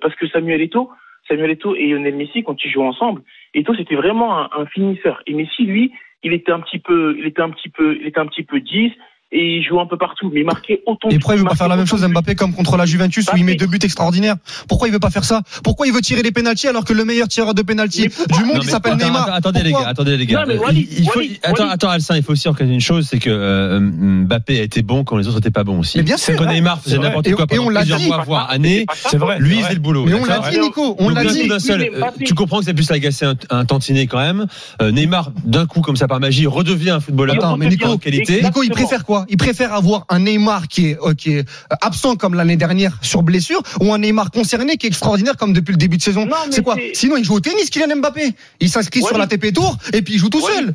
parce 0.00 0.14
que 0.14 0.28
Samuel 0.28 0.60
Eto'o, 0.62 0.90
Samuel 1.30 1.52
Eto'o 1.52 1.76
et 1.76 1.86
Lionel 1.86 2.16
Messi 2.16 2.42
quand 2.42 2.62
ils 2.64 2.70
jouaient 2.70 2.84
ensemble, 2.84 3.22
Eto'o 3.54 3.74
c'était 3.76 3.94
vraiment 3.94 4.38
un, 4.38 4.50
un 4.52 4.66
finisseur. 4.66 5.22
Et 5.26 5.34
Messi 5.34 5.62
lui, 5.64 5.92
il 6.22 6.32
était 6.32 6.52
un 6.52 6.60
petit 6.60 6.78
peu, 6.78 7.14
il 7.18 7.24
était 7.24 7.42
un 7.42 7.50
petit 7.50 7.68
peu, 7.68 7.96
il 8.00 8.06
était 8.06 8.20
un 8.20 8.26
petit 8.26 8.42
peu 8.42 8.60
10 8.60 8.92
et 9.32 9.58
il 9.58 9.62
jouait 9.64 9.80
un 9.80 9.86
peu 9.86 9.96
partout, 9.96 10.30
mais 10.32 10.40
il 10.40 10.46
marquait 10.46 10.82
autant. 10.86 11.08
Et 11.08 11.18
pourquoi 11.18 11.36
il 11.36 11.38
veut 11.42 11.44
pas 11.48 11.54
faire 11.54 11.68
la 11.68 11.76
même 11.76 11.86
chose 11.86 12.02
buts. 12.02 12.08
Mbappé 12.08 12.34
comme 12.34 12.52
contre 12.52 12.76
la 12.76 12.84
Juventus 12.86 13.26
où 13.32 13.36
il 13.36 13.44
met 13.44 13.54
deux 13.54 13.66
buts 13.66 13.78
extraordinaires 13.82 14.34
Pourquoi 14.68 14.88
il 14.88 14.92
veut 14.92 14.98
pas 14.98 15.10
faire 15.10 15.24
ça 15.24 15.42
Pourquoi 15.62 15.86
il 15.86 15.92
veut 15.92 16.00
tirer 16.00 16.22
les 16.22 16.32
pénalties 16.32 16.66
alors 16.68 16.84
que 16.84 16.92
le 16.92 17.04
meilleur 17.04 17.28
tireur 17.28 17.54
de 17.54 17.62
pénalty 17.62 18.08
Mais 18.30 18.36
du 18.36 18.44
monde 18.44 18.58
il 18.62 18.68
s'appelle 18.68 18.96
Neymar 18.96 19.22
attends, 19.28 19.50
Attendez 19.50 19.62
les 19.62 19.72
gars, 19.72 19.86
attendez 19.86 20.16
les 20.16 20.26
gars. 20.26 20.44
Non, 20.44 20.54
mais 20.72 20.86
Euh, 21.16 21.22
attends, 21.44 21.68
attends, 21.68 21.88
Alcin, 21.90 22.16
il 22.16 22.22
faut 22.22 22.32
aussi 22.32 22.48
reconnaître 22.48 22.74
une 22.74 22.80
chose, 22.80 23.06
c'est 23.08 23.18
que 23.18 23.30
euh, 23.30 23.78
Mbappé 23.80 24.58
a 24.60 24.62
été 24.62 24.82
bon 24.82 25.04
quand 25.04 25.16
les 25.16 25.26
autres 25.28 25.36
n'étaient 25.36 25.50
pas 25.50 25.64
bons 25.64 25.78
aussi. 25.80 25.98
Mais 25.98 26.04
bien 26.04 26.16
sûr, 26.16 26.36
Quand. 26.36 26.46
Neymar 26.46 26.80
faisait 26.82 26.98
n'importe 26.98 27.26
Et- 27.28 27.32
quoi 27.32 27.46
et 27.50 27.58
on 27.58 27.64
pendant 27.64 27.70
l'a 27.70 27.80
plusieurs 27.80 27.98
dit. 28.00 28.06
mois, 28.08 28.22
voire 28.24 28.50
années, 28.50 28.84
C'est 28.94 29.16
vrai. 29.16 29.38
lui 29.38 29.60
faisait 29.60 29.74
le 29.74 29.80
boulot. 29.80 30.04
Mais 30.06 30.14
on 30.14 30.24
l'a 30.24 30.40
dit, 30.50 30.58
Nico, 30.58 30.96
on 30.98 31.08
l'a 31.08 31.24
dit. 31.24 31.48
euh, 31.50 32.00
tu 32.24 32.34
comprends 32.34 32.58
que 32.58 32.64
c'est 32.64 32.74
plus 32.74 32.90
agacé 32.90 33.24
un, 33.26 33.34
un 33.50 33.64
tantinet 33.64 34.06
quand 34.06 34.18
même. 34.18 34.46
Euh, 34.82 34.90
Neymar, 34.90 35.30
d'un 35.44 35.66
coup, 35.66 35.80
comme 35.82 35.96
ça 35.96 36.08
par 36.08 36.18
magie, 36.20 36.46
redevient 36.46 36.90
un 36.90 37.00
footballeur 37.00 37.36
Attends, 37.36 37.56
mais 37.56 37.68
Nico, 37.68 37.96
qualité. 37.98 38.42
Nico, 38.42 38.62
il 38.62 38.70
préfère 38.70 39.04
quoi 39.04 39.19
Il 39.28 39.36
préfère 39.36 39.72
avoir 39.72 40.04
un 40.08 40.20
Neymar 40.20 40.68
qui 40.68 40.88
est, 40.88 40.98
euh, 41.00 41.14
qui 41.14 41.32
est 41.34 41.40
euh, 41.40 41.76
absent 41.80 42.16
comme 42.16 42.34
l'année 42.34 42.56
dernière 42.56 42.98
sur 43.02 43.22
blessure 43.22 43.62
ou 43.80 43.92
un 43.92 43.98
Neymar 43.98 44.30
concerné 44.30 44.76
qui 44.76 44.86
est 44.86 44.88
extraordinaire 44.88 45.36
comme 45.36 45.52
depuis 45.52 45.72
le 45.72 45.78
début 45.78 45.96
de 45.96 46.02
saison 46.02 46.28
C'est 46.50 46.62
quoi 46.62 46.76
Sinon, 46.92 47.16
il 47.16 47.24
joue 47.24 47.34
au 47.34 47.40
tennis, 47.40 47.70
Kylian 47.70 47.96
Mbappé. 47.96 48.32
Il 48.60 48.68
s'inscrit 48.68 49.02
sur 49.02 49.18
la 49.18 49.26
TP 49.26 49.52
Tour 49.52 49.76
et 49.92 50.02
puis 50.02 50.14
il 50.14 50.18
joue 50.18 50.28
tout 50.28 50.42
Walid. 50.42 50.74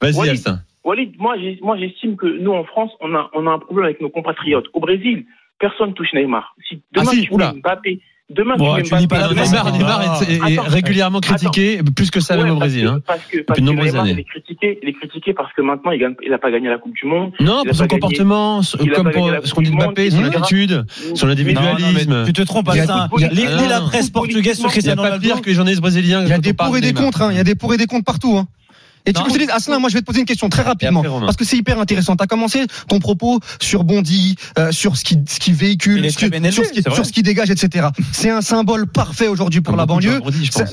seul. 0.00 0.12
Vas-y. 0.12 0.30
Alcin. 0.30 0.60
Walid, 0.84 1.14
moi, 1.18 1.36
j'estime 1.78 2.16
que 2.16 2.26
nous, 2.26 2.52
en 2.52 2.64
France, 2.64 2.90
on 3.00 3.14
a, 3.14 3.30
on 3.34 3.46
a 3.46 3.50
un 3.50 3.58
problème 3.58 3.84
avec 3.86 4.00
nos 4.00 4.08
compatriotes. 4.08 4.66
Au 4.72 4.80
Brésil, 4.80 5.26
personne 5.58 5.92
touche 5.94 6.12
Neymar. 6.14 6.54
Si 6.68 6.80
demain 6.92 7.06
Ah 7.10 7.14
si, 7.14 7.22
tu 7.22 7.34
Mbappé, 7.34 8.00
demain 8.30 8.56
Bon, 8.56 8.76
tu 8.76 8.94
dis 8.96 9.06
pas. 9.06 9.28
Neymar, 9.28 9.72
Neymar 9.72 10.22
est, 10.22 10.32
est- 10.32 10.36
est 10.36 10.58
Attends. 10.58 10.68
régulièrement 10.68 11.20
critiqué, 11.20 11.80
plus 11.94 12.10
que 12.10 12.20
ça 12.20 12.36
même 12.36 12.44
Ouais, 12.46 12.50
au 12.50 12.54
parce 12.58 12.70
Brésil. 12.70 12.84
que- 12.84 12.88
hein. 12.88 13.00
Parce 13.06 13.20
que, 13.26 13.38
parce 13.42 13.58
de 13.60 13.64
que 13.64 13.70
nombreuses 13.70 13.86
Neymar, 13.92 14.02
années. 14.04 14.12
il 14.12 14.18
est 14.20 14.24
critiqué, 14.24 14.78
il 14.82 14.88
est 14.88 14.92
critiqué 14.92 15.34
parce 15.34 15.52
que 15.52 15.62
maintenant, 15.62 15.90
il 15.90 15.98
gagne, 16.00 16.14
il 16.24 16.32
a 16.32 16.38
pas 16.38 16.50
gagné 16.50 16.68
la 16.68 16.78
Coupe 16.78 16.94
du 16.94 17.06
Monde. 17.06 17.32
Non, 17.40 17.62
Il 17.64 17.68
pour 17.68 17.76
son 17.76 17.84
gagné. 17.86 18.00
comportement, 18.00 18.60
Il 18.82 18.90
comme 18.92 19.10
pour 19.10 19.30
ce 19.44 19.54
qu'on 19.54 19.62
dit 19.62 19.70
de 19.70 19.76
Mbappé, 19.76 20.10
son 20.10 20.24
attitude, 20.24 20.84
son 21.14 21.28
individualisme. 21.28 22.24
tu 22.24 22.32
te 22.32 22.42
trompes, 22.42 22.68
Il 22.72 22.76
y 22.76 22.80
a- 22.80 22.82
Alcin. 22.82 23.08
il 23.16 23.20
y 23.22 23.24
a- 23.24 23.28
Lis 23.30 23.68
la 23.68 23.80
presse 23.80 24.10
portugaise 24.10 24.58
sur 24.58 24.64
Il 24.64 24.66
n'y 24.66 24.68
a 24.68 24.72
Cristiano 24.72 25.02
pas 25.02 25.08
Ronaldo. 25.08 25.26
pire 25.26 25.40
que 25.42 25.48
les 25.48 25.54
journalistes 25.54 25.82
brésiliens. 25.82 26.22
Il 26.22 26.28
y 26.28 26.32
a 26.32 26.38
des 26.38 26.52
pour 26.52 26.76
et 26.76 26.80
de 26.80 26.86
des 26.86 26.92
contre. 26.94 27.22
hein. 27.22 27.28
Il 27.32 27.36
y 27.36 27.40
a 27.40 27.44
des 27.44 27.54
pour 27.54 27.72
et 27.74 27.76
des 27.76 27.86
contre 27.86 28.04
partout. 28.04 28.42
Et 29.06 29.12
tu 29.12 29.22
peux 29.22 29.30
te 29.30 29.38
dire, 29.38 29.48
Asselin, 29.54 29.78
moi 29.78 29.88
je 29.88 29.94
vais 29.94 30.00
te 30.00 30.06
poser 30.06 30.20
une 30.20 30.26
question 30.26 30.48
très 30.48 30.62
rapidement 30.62 31.00
après, 31.00 31.20
parce 31.26 31.36
que 31.36 31.44
c'est 31.44 31.56
hyper 31.56 31.78
intéressant. 31.80 32.16
Tu 32.16 32.22
as 32.24 32.26
commencé 32.26 32.66
ton 32.88 32.98
propos 32.98 33.40
sur 33.60 33.84
Bondy, 33.84 34.36
euh, 34.58 34.72
sur 34.72 34.96
ce 34.96 35.04
qui, 35.04 35.16
ce 35.28 35.38
qui 35.40 35.52
véhicule, 35.52 36.10
ce 36.10 36.16
qui- 36.18 36.24
élevé, 36.26 36.50
sur, 36.50 36.64
ce 36.64 36.70
qui, 36.72 36.82
sur 36.82 37.06
ce 37.06 37.12
qui 37.12 37.22
dégage, 37.22 37.50
etc. 37.50 37.88
C'est 38.12 38.30
un 38.30 38.40
symbole 38.42 38.86
parfait 38.86 39.26
aujourd'hui 39.28 39.60
pour 39.60 39.72
Comme 39.72 39.78
la 39.80 39.86
banlieue. 39.86 40.20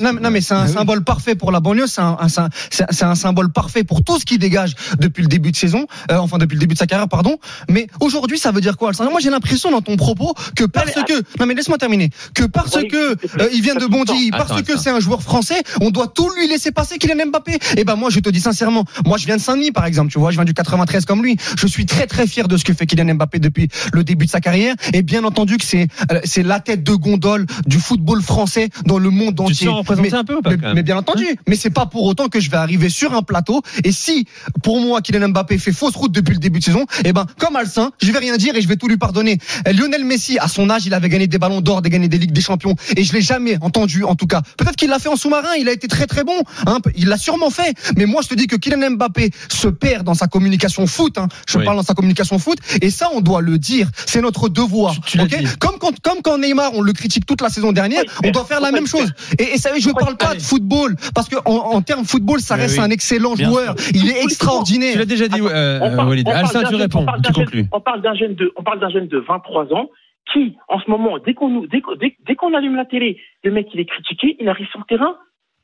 Non, 0.00 0.12
non, 0.20 0.30
mais 0.30 0.40
c'est 0.40 0.54
un 0.54 0.62
Ah 0.62 0.66
oui. 0.66 0.72
symbole 0.72 1.04
parfait 1.04 1.34
pour 1.34 1.52
la 1.52 1.60
banlieue. 1.60 1.86
C'est 1.86 2.00
un, 2.00 2.16
un- 2.20 2.28
c'est 2.28 2.40
un- 2.40 2.48
c'est 2.70 2.84
c'est 2.90 3.04
un 3.04 3.14
symbole 3.14 3.50
parfait 3.50 3.84
pour 3.84 4.02
tout 4.04 4.18
ce 4.18 4.24
qui 4.24 4.38
dégage 4.38 4.74
depuis 4.98 5.22
le 5.22 5.28
début 5.28 5.50
de 5.52 5.56
saison, 5.56 5.86
euh, 6.10 6.16
enfin 6.18 6.38
depuis 6.38 6.54
le 6.54 6.60
début 6.60 6.74
de 6.74 6.78
sa 6.78 6.86
carrière, 6.86 7.08
pardon. 7.08 7.38
Mais 7.70 7.86
aujourd'hui, 8.00 8.38
ça 8.38 8.50
veut 8.52 8.60
dire 8.60 8.76
quoi 8.76 8.92
Moi, 9.10 9.20
j'ai 9.20 9.30
l'impression 9.30 9.70
dans 9.70 9.80
ton 9.80 9.96
propos 9.96 10.34
que 10.56 10.64
parce 10.64 10.92
que 10.92 11.22
non, 11.40 11.46
mais 11.46 11.54
laisse-moi 11.54 11.78
terminer, 11.78 12.10
que 12.34 12.44
parce 12.44 12.76
Oui, 12.76 12.88
que 12.88 12.96
euh, 13.42 13.48
il 13.52 13.62
vient 13.62 13.74
de 13.74 13.86
Bondy, 13.86 14.30
Attends, 14.32 14.44
parce 14.46 14.62
que 14.62 14.76
c'est 14.78 14.90
un 14.90 15.00
joueur 15.00 15.22
français, 15.22 15.62
on 15.80 15.90
doit 15.90 16.08
tout 16.08 16.28
lui 16.36 16.48
laisser 16.48 16.72
passer 16.72 16.98
Kylian 16.98 17.26
Mbappé. 17.26 17.58
Et 17.76 17.84
ben 17.84 17.96
moi, 17.96 18.10
je 18.10 18.17
te 18.20 18.28
dis 18.28 18.40
sincèrement, 18.40 18.84
moi, 19.06 19.18
je 19.18 19.26
viens 19.26 19.36
de 19.36 19.40
Saint-Denis, 19.40 19.72
par 19.72 19.86
exemple, 19.86 20.10
tu 20.12 20.18
vois, 20.18 20.30
je 20.30 20.36
viens 20.36 20.44
du 20.44 20.54
93 20.54 21.04
comme 21.04 21.22
lui. 21.22 21.36
Je 21.58 21.66
suis 21.66 21.86
très 21.86 22.06
très 22.06 22.26
fier 22.26 22.48
de 22.48 22.56
ce 22.56 22.64
que 22.64 22.72
fait 22.72 22.86
Kylian 22.86 23.14
Mbappé 23.14 23.38
depuis 23.38 23.68
le 23.92 24.04
début 24.04 24.26
de 24.26 24.30
sa 24.30 24.40
carrière. 24.40 24.74
Et 24.92 25.02
bien 25.02 25.24
entendu 25.24 25.56
que 25.56 25.64
c'est 25.64 25.88
euh, 26.12 26.20
c'est 26.24 26.42
la 26.42 26.60
tête 26.60 26.82
de 26.82 26.92
gondole 26.94 27.46
du 27.66 27.78
football 27.78 28.22
français 28.22 28.68
dans 28.86 28.98
le 28.98 29.10
monde 29.10 29.30
Tu 29.30 29.34
te 29.36 29.42
entier. 29.42 29.68
représenté 29.68 30.10
Mais- 30.10 30.16
un 30.16 30.24
peu 30.24 30.36
ou 30.36 30.42
pas 30.42 30.50
mais, 30.74 30.82
bien 30.82 30.96
entendu, 30.96 31.26
c'est 31.54 31.70
pas 31.70 31.86
pour 31.86 32.04
autant 32.04 32.28
que 32.28 32.40
je 32.40 32.50
vais 32.50 32.56
arriver 32.56 32.88
sur 32.88 33.14
un 33.14 33.22
plateau. 33.22 33.62
Et 33.84 33.92
si, 33.92 34.26
pour 34.62 34.80
moi, 34.80 35.00
Kylian 35.02 35.28
Mbappé 35.30 35.58
fait 35.58 35.72
fausse 35.72 35.96
route 35.96 36.12
depuis 36.12 36.32
le 36.34 36.38
début 36.40 36.60
de 36.60 36.64
saison, 36.64 36.84
eh 37.04 37.12
ben, 37.12 37.26
comme 37.38 37.56
Alcin, 37.56 37.90
je 38.00 38.10
vais 38.12 38.18
rien 38.18 38.36
dire 38.36 38.54
et 38.54 38.62
je 38.62 38.68
vais 38.68 38.76
tout 38.76 38.88
lui 38.88 38.96
pardonner. 38.96 39.38
Euh, 39.66 39.72
Lionel 39.72 40.04
Messi, 40.04 40.38
à 40.38 40.48
son 40.48 40.70
âge, 40.70 40.86
il 40.86 40.94
avait 40.94 41.08
gagné 41.08 41.26
des 41.26 41.38
ballons 41.38 41.60
d'or, 41.60 41.82
des 41.82 41.90
gagné 41.90 42.08
des 42.08 42.18
ligues 42.18 42.32
des 42.32 42.40
champions, 42.40 42.74
et 42.96 43.02
je 43.04 43.12
l'ai 43.12 43.20
jamais 43.22 43.58
entendu, 43.60 44.04
en 44.04 44.14
tout 44.14 44.26
cas. 44.26 44.42
Peut-être 44.56 44.76
qu'il 44.76 44.88
l'a 44.90 44.98
fait 44.98 45.08
en 45.08 45.16
sous-marin, 45.16 45.48
il 45.58 45.68
a 45.68 45.72
été 45.72 45.88
très 45.88 46.06
très 46.06 46.24
bon, 46.24 46.38
hein, 46.66 46.78
il 46.96 47.08
l'a 47.08 47.16
sûrement 47.16 47.50
fait. 47.50 47.74
Mais 47.96 48.06
moi, 48.08 48.22
je 48.22 48.28
te 48.28 48.34
dis 48.34 48.46
que 48.46 48.56
Kylian 48.56 48.90
Mbappé 48.92 49.30
se 49.48 49.68
perd 49.68 50.04
dans 50.04 50.14
sa 50.14 50.26
communication 50.26 50.86
foot. 50.86 51.18
Hein, 51.18 51.28
je 51.48 51.58
Oui. 51.58 51.64
parle 51.64 51.76
dans 51.76 51.82
sa 51.82 51.94
communication 51.94 52.38
foot, 52.38 52.58
et 52.82 52.90
ça, 52.90 53.08
on 53.14 53.20
doit 53.20 53.40
le 53.40 53.58
dire. 53.58 53.88
C'est 53.94 54.20
notre 54.20 54.48
devoir. 54.48 54.94
Tu- 55.06 55.18
tu 55.18 55.36
comme 55.58 55.78
quand, 55.78 55.98
comme 56.00 56.22
quand 56.22 56.38
Neymar, 56.38 56.72
on 56.74 56.82
le 56.82 56.92
critique 56.92 57.26
toute 57.26 57.40
la 57.40 57.48
saison 57.48 57.72
dernière, 57.72 58.02
Oui, 58.22 58.28
on 58.28 58.30
doit 58.32 58.44
faire 58.44 58.60
la 58.60 58.72
même 58.72 58.86
chose. 58.86 59.12
Et, 59.38 59.54
et 59.54 59.58
ça, 59.58 59.70
je 59.78 59.84
Pourquoi 59.84 60.06
parle 60.06 60.16
pas 60.16 60.34
de 60.34 60.40
football 60.42 60.96
parce 61.14 61.28
que 61.28 61.36
en, 61.44 61.52
en 61.76 61.82
termes 61.82 62.04
football, 62.04 62.40
ça 62.40 62.56
reste 62.56 62.78
oui. 62.78 62.84
un 62.84 62.90
excellent 62.90 63.34
Bien 63.34 63.48
joueur. 63.48 63.74
Il 63.94 64.08
est 64.10 64.14
Tu 64.14 64.24
extraordinaire. 64.24 64.98
l'as 64.98 65.04
déjà 65.04 65.28
dit, 65.28 65.36
Attends, 65.36 65.46
euh, 65.50 65.78
on 65.82 65.96
parle- 65.96 66.08
Walid. 66.08 66.26
on 66.28 66.30
parle 66.32 66.44
Alcin, 66.46 66.58
d'un 66.62 66.64
tu 66.66 66.72
jeune- 66.72 66.80
réponds, 66.82 67.00
on 67.02 67.04
parle 67.06 67.20
tu 67.22 67.30
d'un 67.30 67.34
jeune- 67.34 67.44
conclus. 67.44 67.66
On 67.72 67.80
parle 67.80 68.02
d'un 68.02 68.14
jeune 68.14 68.34
de, 68.34 68.52
on 68.56 68.62
parle 68.62 68.80
d'un 68.80 68.90
jeune 68.90 69.08
de 69.08 69.18
23 69.18 69.72
ans 69.74 69.88
qui, 70.32 70.56
en 70.68 70.78
ce 70.80 70.90
moment, 70.90 71.18
dès 71.24 71.34
qu'on 71.34 71.62
dès, 71.70 71.80
qu'on- 71.80 71.94
dès, 71.96 72.16
dès 72.26 72.34
qu'on 72.34 72.54
allume 72.54 72.76
la 72.76 72.84
télé, 72.84 73.18
le 73.44 73.50
mec 73.50 73.66
il 73.74 73.80
est 73.80 73.86
critiqué, 73.86 74.36
il 74.40 74.48
arrive 74.48 74.66
sur 74.68 74.78
le 74.80 74.84
terrain, 74.88 75.14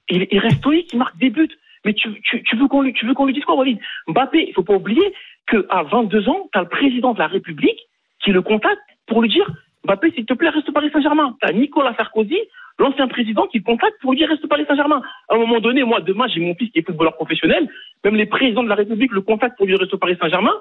il, 0.09 0.27
il 0.31 0.39
reste 0.39 0.59
stoïque, 0.59 0.91
il 0.93 0.99
marque 0.99 1.17
des 1.19 1.31
buts. 1.31 1.49
Mais 1.85 1.93
tu, 1.95 2.09
tu, 2.23 2.43
tu 2.43 2.57
veux 2.57 2.67
qu'on 2.69 2.83
lui, 2.83 2.93
tu 2.93 3.07
veux 3.07 3.15
qu'on 3.15 3.27
lui 3.27 3.35
dise 3.35 3.45
quoi, 3.45 3.55
Walid 3.57 3.79
Mbappé, 4.09 4.47
il 4.49 4.55
faut 4.55 4.63
pas 4.63 4.75
oublier 4.75 5.13
que 5.47 5.67
à 5.71 5.83
22 5.83 6.29
ans, 6.29 6.49
tu 6.53 6.59
as 6.59 6.63
le 6.63 6.69
président 6.69 7.13
de 7.13 7.19
la 7.19 7.27
République 7.27 7.79
qui 8.23 8.31
le 8.33 8.41
contacte 8.43 8.81
pour 9.07 9.21
lui 9.23 9.29
dire 9.29 9.47
Mbappé, 9.87 10.13
s'il 10.13 10.25
te 10.25 10.33
plaît, 10.35 10.49
reste 10.49 10.69
au 10.69 10.73
Paris 10.73 10.91
Saint-Germain. 10.93 11.37
Tu 11.43 11.47
as 11.49 11.53
Nicolas 11.53 11.95
Sarkozy, 11.97 12.39
l'ancien 12.79 13.07
président, 13.07 13.47
qui 13.47 13.59
le 13.59 13.65
contacte 13.65 14.01
pour 14.01 14.13
lui 14.13 14.19
dire 14.19 14.29
reste 14.31 14.43
au 14.45 14.49
Paris 14.49 14.65
Saint-Germain. 14.67 15.03
À 15.29 15.35
un 15.35 15.39
moment 15.39 15.61
donné, 15.61 15.85
moi, 15.85 16.01
demain, 16.01 16.27
j'ai 16.29 16.41
mon 16.41 16.55
fils 16.55 16.71
qui 16.73 16.79
est 16.79 16.87
footballeur 16.87 17.15
professionnel. 17.17 17.69
Même 18.03 18.17
les 18.17 18.25
présidents 18.27 18.63
de 18.63 18.69
la 18.71 18.77
République 18.77 19.13
le 19.13 19.21
contactent 19.21 19.57
pour 19.59 19.67
lui 19.67 19.75
dire 19.75 19.81
reste 19.81 19.93
au 19.93 19.99
Paris 19.99 20.17
Saint-Germain. 20.21 20.55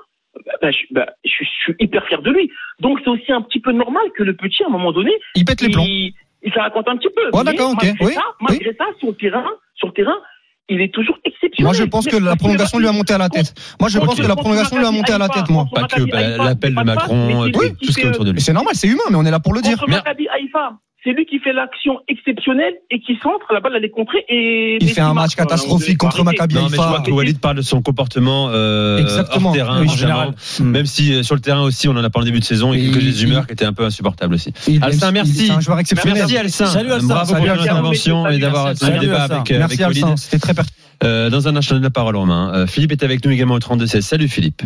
Bah, 0.61 0.71
je, 0.71 0.79
bah, 0.91 1.05
je, 1.23 1.29
suis- 1.29 1.45
je 1.45 1.63
suis 1.63 1.75
hyper 1.79 2.05
fier 2.07 2.21
de 2.21 2.31
lui. 2.31 2.51
Donc, 2.81 2.99
c'est 3.03 3.09
aussi 3.09 3.31
un 3.31 3.41
petit 3.41 3.59
peu 3.61 3.71
normal 3.71 4.03
que 4.17 4.23
le 4.23 4.35
petit, 4.35 4.63
à 4.63 4.67
un 4.67 4.71
moment 4.71 4.91
donné, 4.91 5.11
Il 5.35 5.45
pète 5.45 5.61
les 5.61 5.69
plombs. 5.69 5.83
il, 5.87 6.13
il 6.41 6.51
se 6.51 6.59
raconte 6.59 6.89
un 6.89 6.97
petit 6.97 7.09
peu. 7.15 7.23
Ouais, 7.25 7.43
Mais 7.45 7.51
d'accord, 7.51 7.71
ok. 7.71 7.83
Malgré, 7.83 8.05
Oui, 8.05 8.13
ça, 8.13 8.23
malgré 8.41 8.73
ça, 8.73 8.85
sur 8.99 9.07
le 9.09 9.13
terrain, 9.15 9.45
sur 9.75 9.87
le 9.87 9.93
terrain, 9.93 10.17
il 10.69 10.81
est 10.81 10.93
toujours 10.93 11.17
exceptionnel. 11.25 11.65
Moi, 11.65 11.73
je 11.73 11.83
pense 11.83 12.05
que 12.05 12.15
Mais- 12.15 12.25
la 12.25 12.35
prolongation 12.35 12.79
lui 12.79 12.87
a 12.87 12.91
monté 12.91 13.13
à 13.13 13.17
la 13.17 13.29
tête. 13.29 13.53
Moi, 13.79 13.89
je 13.89 13.99
Ok. 13.99 14.05
pense 14.05 14.15
que 14.19 14.27
la 14.27 14.35
prolongation 14.35 14.77
lui 14.77 14.85
a 14.85 14.91
monté 14.91 15.11
à 15.13 15.17
la 15.17 15.29
tête, 15.29 15.49
moi. 15.49 15.65
Pas 15.73 15.83
que, 15.87 16.01
bah, 16.09 16.37
l'appel 16.37 16.73
de 16.75 16.83
Macron, 16.83 17.41
Oui, 17.43 17.51
tout, 17.51 17.91
ce 17.91 17.97
qui 17.99 18.01
est 18.05 18.09
autour 18.09 18.23
de 18.25 18.29
Mais 18.31 18.35
lui. 18.35 18.41
c'est 18.41 18.53
normal, 18.53 18.73
c'est 18.75 18.87
humain, 18.87 19.03
mais 19.09 19.17
on 19.17 19.25
est 19.25 19.31
là 19.31 19.39
pour 19.39 19.53
le 19.53 19.61
dire. 19.61 19.77
C'est 21.03 21.11
lui 21.11 21.25
qui 21.25 21.39
fait 21.39 21.51
l'action 21.51 21.99
exceptionnelle 22.07 22.73
et 22.89 22.99
qui 23.01 23.17
centre, 23.21 23.45
la 23.51 23.59
balle 23.59 23.73
elle 23.75 23.83
est 23.83 23.89
contrée 23.89 24.23
et 24.29 24.77
Il 24.79 24.89
fait 24.89 25.01
un 25.01 25.13
match 25.13 25.35
catastrophique 25.35 25.97
contre 25.97 26.21
arrêter. 26.21 26.23
Maccabi 26.37 26.55
Non, 26.55 26.61
mais 26.63 26.77
je 26.77 26.81
crois 26.81 27.01
que 27.01 27.11
Walid 27.11 27.39
parle 27.41 27.57
de 27.57 27.61
son 27.61 27.81
comportement 27.81 28.49
euh, 28.51 28.99
Exactement. 28.99 29.49
hors 29.49 29.55
terrain 29.55 29.81
Oui, 29.81 29.89
en 29.89 29.95
général. 29.95 30.33
Hmm. 30.59 30.63
Même 30.63 30.85
si 30.85 31.13
euh, 31.13 31.23
sur 31.23 31.35
le 31.35 31.41
terrain 31.41 31.61
aussi, 31.63 31.89
on 31.89 31.91
en 31.91 32.03
a 32.03 32.09
parlé 32.09 32.23
en 32.23 32.31
début 32.31 32.39
de 32.39 32.45
saison, 32.45 32.71
a 32.71 32.77
Et 32.77 32.81
quelques 32.89 33.03
il- 33.03 33.23
humeurs 33.25 33.45
qui 33.47 33.51
étaient 33.53 33.65
un 33.65 33.73
peu 33.73 33.83
insupportables 33.83 34.33
aussi. 34.33 34.53
Alcin, 34.81 35.11
merci. 35.11 35.51
Un 35.51 35.59
joueur 35.59 35.79
exceptionnel. 35.79 36.19
Merci 36.19 36.37
Alcin. 36.37 36.65
Salut, 36.67 36.91
Alcin. 36.93 37.07
Bravo 37.07 37.33
pour 37.35 37.43
Alcin. 37.43 37.55
l'intervention 37.57 38.27
et 38.29 38.39
d'avoir 38.39 38.73
tenu 38.73 38.93
le 38.93 38.99
débat 38.99 39.23
avec, 39.23 39.51
euh, 39.51 39.59
Merci 39.59 39.83
avec 39.83 39.95
Walid. 39.95 40.03
Alcin, 40.05 40.15
c'était 40.15 40.39
très 40.39 40.53
pertinent. 40.53 40.77
Euh, 41.03 41.29
dans 41.29 41.47
un 41.49 41.55
instant, 41.57 41.61
je 41.61 41.73
donne 41.75 41.83
la 41.83 41.89
parole 41.89 42.15
Romain. 42.15 42.53
Euh, 42.55 42.65
Philippe 42.67 42.93
est 42.93 43.03
avec 43.03 43.25
nous 43.25 43.31
également 43.31 43.55
au 43.55 43.59
32-16. 43.59 44.01
Salut 44.01 44.29
Philippe. 44.29 44.61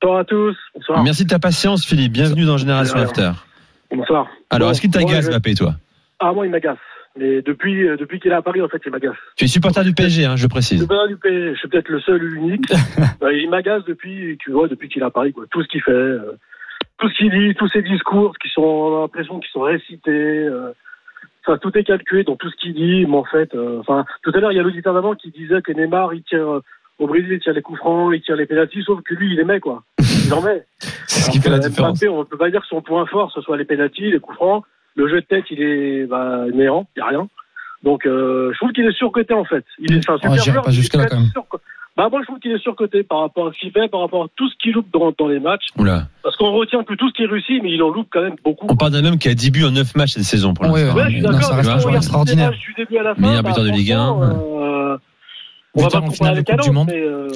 Bonsoir 0.00 0.20
à 0.20 0.24
tous. 0.24 0.56
Bonsoir. 0.76 1.02
Merci 1.02 1.24
de 1.24 1.28
ta 1.30 1.40
patience 1.40 1.84
Philippe. 1.84 2.12
Bienvenue 2.12 2.44
dans 2.44 2.56
Génération. 2.56 2.96
After. 2.98 3.32
Bonsoir. 3.92 4.28
Alors, 4.50 4.68
Bon, 4.68 4.72
est-ce 4.72 4.80
qu'il 4.80 4.90
t'agace 4.90 5.26
je- 5.26 5.30
Mbappé 5.30 5.54
toi 5.54 5.74
Ah, 6.20 6.32
moi, 6.32 6.46
il 6.46 6.50
m'agace. 6.50 6.78
Mais 7.18 7.42
depuis, 7.42 7.86
euh, 7.86 7.96
depuis 7.98 8.20
qu'il 8.20 8.30
est 8.30 8.34
à 8.34 8.40
Paris, 8.42 8.62
en 8.62 8.68
fait, 8.68 8.80
il 8.86 8.90
m'agace. 8.90 9.16
Tu 9.36 9.44
es 9.44 9.48
supporter 9.48 9.84
du 9.84 9.92
PSG, 9.92 10.24
hein, 10.24 10.36
je 10.36 10.42
Je 10.42 10.46
précise. 10.48 10.78
suis 10.78 10.86
pas 10.88 11.06
du 11.06 11.16
PSG, 11.16 11.52
je 11.54 11.58
suis 11.58 11.68
peut-être 11.68 11.88
le 11.90 12.00
seul 12.00 12.22
ou 12.24 12.26
l'unique. 12.26 12.64
Euh, 13.22 13.32
il 13.34 13.48
m'agace 13.50 13.84
depuis, 13.84 14.36
tu 14.40 14.50
vois, 14.50 14.66
depuis 14.66 14.88
qu'il 14.88 15.02
est 15.02 15.04
à 15.04 15.10
Paris, 15.10 15.32
quoi. 15.32 15.44
Tout 15.50 15.62
ce 15.62 15.68
qu'il 15.68 15.82
fait, 15.82 15.92
euh, 15.92 16.32
tout 16.98 17.08
ce 17.08 17.14
qu'il 17.16 17.30
dit, 17.30 17.54
tous 17.54 17.68
ses 17.68 17.82
discours, 17.82 18.34
qui 18.38 18.48
sont, 18.48 18.62
on 18.62 18.98
a 18.98 19.00
l'impression 19.02 19.38
qu'ils 19.38 19.50
sont 19.52 19.60
récités, 19.60 20.10
euh, 20.10 20.72
enfin, 21.46 21.58
tout 21.58 21.76
est 21.78 21.84
calculé 21.84 22.24
dans 22.24 22.34
tout 22.36 22.50
ce 22.50 22.56
qu'il 22.56 22.74
dit, 22.74 23.04
mais 23.06 23.16
en 23.16 23.24
fait, 23.24 23.54
euh, 23.54 23.78
enfin, 23.80 24.04
tout 24.24 24.32
à 24.34 24.40
l'heure, 24.40 24.50
il 24.52 24.56
y 24.56 24.58
a 24.58 24.62
l'auditeur 24.64 24.92
d'avant 24.94 25.14
qui 25.14 25.30
disait 25.30 25.62
que 25.62 25.70
Neymar, 25.72 26.14
il 26.14 26.22
tire, 26.24 26.40
euh, 26.50 26.60
au 26.98 27.06
Brésil, 27.06 27.28
il 27.32 27.38
tire 27.40 27.52
les 27.52 27.62
coups 27.62 27.78
francs, 27.78 28.12
il 28.14 28.22
tire 28.22 28.34
les 28.36 28.46
pénaltys, 28.46 28.82
sauf 28.82 29.00
que 29.02 29.14
lui, 29.14 29.30
il 29.32 29.36
les 29.36 29.44
met, 29.44 29.60
quoi. 29.60 29.84
C'est 31.06 31.20
ce 31.20 31.30
qui 31.30 31.40
fait 31.40 31.50
la 31.50 31.58
différence. 31.58 31.98
Mbappé, 32.00 32.08
on 32.08 32.24
peut 32.24 32.38
pas 32.38 32.50
dire 32.50 32.60
que 32.60 32.66
son 32.68 32.82
point 32.82 33.06
fort, 33.06 33.30
ce 33.34 33.40
soit 33.40 33.56
les 33.56 33.64
pénaltys, 33.64 34.10
les 34.10 34.20
coups 34.20 34.36
francs. 34.36 34.64
Le 34.94 35.08
jeu 35.08 35.20
de 35.20 35.26
tête, 35.26 35.44
il 35.50 35.62
est 35.62 36.06
bah, 36.06 36.44
néant, 36.54 36.86
il 36.96 37.00
n'y 37.00 37.06
a 37.06 37.08
rien. 37.10 37.28
Donc, 37.82 38.06
euh, 38.06 38.50
je 38.52 38.58
trouve 38.58 38.72
qu'il 38.72 38.84
est 38.86 38.96
surcoté, 38.96 39.34
en 39.34 39.44
fait. 39.44 39.64
Il 39.78 39.92
est 39.94 40.08
un 40.08 40.16
super 40.18 40.34
joueur, 40.36 40.62
pas 40.62 40.70
jusque-là, 40.70 41.06
quand 41.06 41.16
même. 41.18 41.30
Bah, 41.96 42.08
moi, 42.10 42.20
je 42.22 42.26
trouve 42.26 42.38
qu'il 42.38 42.52
est 42.52 42.62
surcoté 42.62 43.02
par 43.02 43.20
rapport 43.20 43.48
à 43.48 43.52
ce 43.52 43.58
qu'il 43.58 43.70
fait, 43.70 43.88
par 43.88 44.00
rapport 44.00 44.24
à 44.24 44.26
tout 44.34 44.48
ce 44.48 44.54
qu'il 44.62 44.72
loupe 44.72 44.90
dans, 44.92 45.12
dans 45.18 45.28
les 45.28 45.40
matchs. 45.40 45.66
Oula. 45.76 46.06
Parce 46.22 46.36
qu'on 46.36 46.52
retient 46.52 46.82
que 46.84 46.94
tout 46.94 47.08
ce 47.10 47.14
qui 47.14 47.26
réussit, 47.26 47.62
mais 47.62 47.70
il 47.72 47.82
en 47.82 47.90
loupe 47.90 48.08
quand 48.10 48.22
même 48.22 48.36
beaucoup. 48.42 48.66
On 48.70 48.76
parle 48.76 48.92
d'un 48.92 49.04
homme 49.04 49.18
qui 49.18 49.28
a 49.28 49.34
10 49.34 49.50
buts 49.50 49.64
en 49.64 49.72
9 49.72 49.94
matchs 49.96 50.12
cette 50.12 50.22
saison 50.22 50.54
pour 50.54 50.64
l'instant. 50.64 50.94
Ouais, 50.96 51.20
Non, 51.20 51.32
ça 51.40 51.54
reste 51.56 51.68
un 51.68 51.76
on 51.76 51.80
joueur 51.80 51.96
extraordinaire. 51.96 52.50
tous 52.50 52.52
les 52.52 52.56
matchs 52.56 52.66
Du 52.66 52.74
début 52.74 52.96
à 52.98 53.02
la 53.02 53.14
fin, 53.14 53.20
Meilleur 53.20 53.42
bah, 53.42 53.48
buteur 53.50 53.64
de 53.64 53.70
Ligue 53.70 53.92
1. 53.92 53.96
franchement, 54.06 54.62
euh, 54.62 54.96
on 55.74 55.82
va 55.82 55.88
pas 55.90 55.98
en 55.98 56.00
comparer 56.00 56.14
finale 56.16 56.34
de 56.34 56.38
avec 56.38 56.46
Coupe 56.46 56.60
du 56.62 56.70
Monde. 56.70 56.88
mais, 56.90 57.00
euh, 57.00 57.28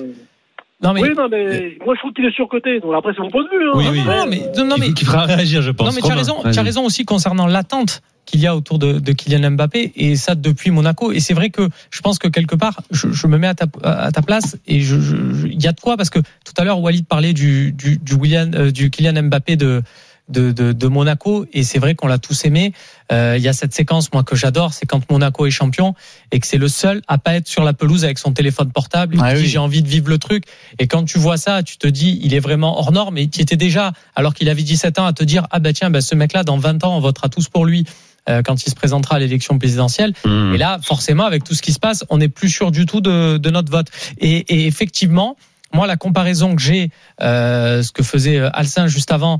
Non 0.82 0.92
mais 0.92 1.02
Oui, 1.02 1.10
non, 1.16 1.28
mais 1.30 1.78
moi, 1.84 1.94
je 1.94 2.00
trouve 2.00 2.12
qu'il 2.12 2.24
est 2.26 2.34
surcoté. 2.34 2.80
Donc, 2.80 2.92
après, 2.96 3.12
c'est 3.16 3.22
mon 3.22 3.30
point 3.30 3.42
de 3.44 3.48
vue. 3.48 3.66
Hein. 3.66 3.72
Oui, 3.76 3.86
oui. 3.92 4.02
Non, 4.04 4.26
mais- 4.28 4.42
non, 4.56 4.66
non, 4.66 4.76
mais- 4.78 4.92
Qui 4.92 5.04
fera 5.06 5.24
réagir, 5.24 5.62
je 5.62 5.70
pense. 5.70 5.88
Non, 5.88 5.92
mais 5.94 6.02
tu 6.02 6.12
as 6.12 6.14
raison, 6.16 6.36
tu 6.52 6.58
as 6.58 6.62
raison 6.62 6.84
aussi 6.84 7.04
concernant 7.06 7.46
l'attente 7.46 8.02
qu'il 8.26 8.40
y 8.40 8.46
a 8.46 8.54
autour 8.56 8.78
de, 8.78 8.98
de 8.98 9.12
Kylian 9.12 9.52
Mbappé 9.52 9.92
et 9.96 10.16
ça 10.16 10.34
depuis 10.34 10.70
Monaco. 10.70 11.12
Et 11.12 11.20
c'est 11.20 11.32
vrai 11.32 11.48
que 11.50 11.68
je 11.90 12.00
pense 12.02 12.18
que 12.18 12.28
quelque 12.28 12.56
part, 12.56 12.80
je, 12.90 13.08
je 13.10 13.26
me 13.26 13.38
mets 13.38 13.46
à 13.46 13.54
ta, 13.54 13.66
à 13.84 14.10
ta 14.12 14.20
place 14.20 14.58
et 14.66 14.80
je, 14.80 15.00
je- 15.00 15.32
je- 15.32 15.46
il 15.46 15.62
y 15.62 15.66
a 15.68 15.72
de 15.72 15.80
quoi 15.80 15.96
parce 15.96 16.10
que 16.10 16.18
tout 16.18 16.52
à 16.58 16.64
l'heure 16.64 16.80
Walid 16.80 17.06
parlait 17.06 17.32
du, 17.32 17.72
du, 17.72 17.96
du, 17.98 18.14
William, 18.14 18.50
euh, 18.54 18.70
du 18.72 18.90
Kylian 18.90 19.22
Mbappé 19.22 19.54
de, 19.56 19.80
de, 20.28 20.52
de, 20.52 20.72
de 20.72 20.86
Monaco 20.86 21.46
et 21.52 21.62
c'est 21.62 21.78
vrai 21.78 21.94
qu'on 21.94 22.06
l'a 22.06 22.18
tous 22.18 22.44
aimé. 22.44 22.72
Euh, 23.12 23.34
il 23.36 23.42
y 23.42 23.48
a 23.48 23.52
cette 23.52 23.74
séquence 23.74 24.12
moi 24.12 24.24
que 24.24 24.34
j'adore, 24.34 24.72
c'est 24.72 24.86
quand 24.86 25.08
Monaco 25.10 25.46
est 25.46 25.50
champion 25.50 25.94
et 26.32 26.40
que 26.40 26.46
c'est 26.46 26.58
le 26.58 26.68
seul 26.68 27.02
à 27.06 27.18
pas 27.18 27.34
être 27.34 27.46
sur 27.46 27.62
la 27.62 27.72
pelouse 27.72 28.04
avec 28.04 28.18
son 28.18 28.32
téléphone 28.32 28.72
portable. 28.72 29.14
Il 29.16 29.20
Ah 29.22 29.34
dit 29.34 29.42
oui. 29.42 29.46
j'ai 29.48 29.58
envie 29.58 29.82
de 29.82 29.88
vivre 29.88 30.08
le 30.08 30.18
truc. 30.18 30.44
Et 30.78 30.86
quand 30.86 31.04
tu 31.04 31.18
vois 31.18 31.36
ça, 31.36 31.62
tu 31.62 31.78
te 31.78 31.86
dis 31.86 32.18
il 32.22 32.34
est 32.34 32.40
vraiment 32.40 32.78
hors 32.78 32.92
norme. 32.92 33.18
Et 33.18 33.28
tu 33.28 33.40
étais 33.40 33.56
déjà 33.56 33.92
alors 34.14 34.34
qu'il 34.34 34.48
avait 34.48 34.62
17 34.62 34.98
ans 34.98 35.06
à 35.06 35.12
te 35.12 35.24
dire 35.24 35.46
ah 35.50 35.58
bah 35.60 35.72
tiens 35.72 35.90
bah, 35.90 36.00
ce 36.00 36.14
mec-là 36.14 36.42
dans 36.42 36.58
20 36.58 36.84
ans 36.84 36.96
on 36.96 37.00
votera 37.00 37.28
tous 37.28 37.48
pour 37.48 37.64
lui 37.64 37.86
euh, 38.28 38.42
quand 38.42 38.66
il 38.66 38.70
se 38.70 38.74
présentera 38.74 39.16
à 39.16 39.18
l'élection 39.20 39.56
présidentielle. 39.58 40.12
Mmh. 40.24 40.54
Et 40.54 40.58
là, 40.58 40.80
forcément, 40.82 41.24
avec 41.24 41.44
tout 41.44 41.54
ce 41.54 41.62
qui 41.62 41.72
se 41.72 41.78
passe, 41.78 42.04
on 42.08 42.18
n'est 42.18 42.28
plus 42.28 42.48
sûr 42.48 42.72
du 42.72 42.84
tout 42.84 43.00
de, 43.00 43.36
de 43.36 43.50
notre 43.50 43.70
vote. 43.70 43.86
Et, 44.18 44.38
et 44.52 44.66
effectivement, 44.66 45.36
moi, 45.72 45.86
la 45.86 45.96
comparaison 45.96 46.56
que 46.56 46.62
j'ai, 46.62 46.90
euh, 47.22 47.82
ce 47.82 47.92
que 47.92 48.02
faisait 48.02 48.38
euh, 48.38 48.50
Alcin 48.52 48.88
juste 48.88 49.12
avant, 49.12 49.38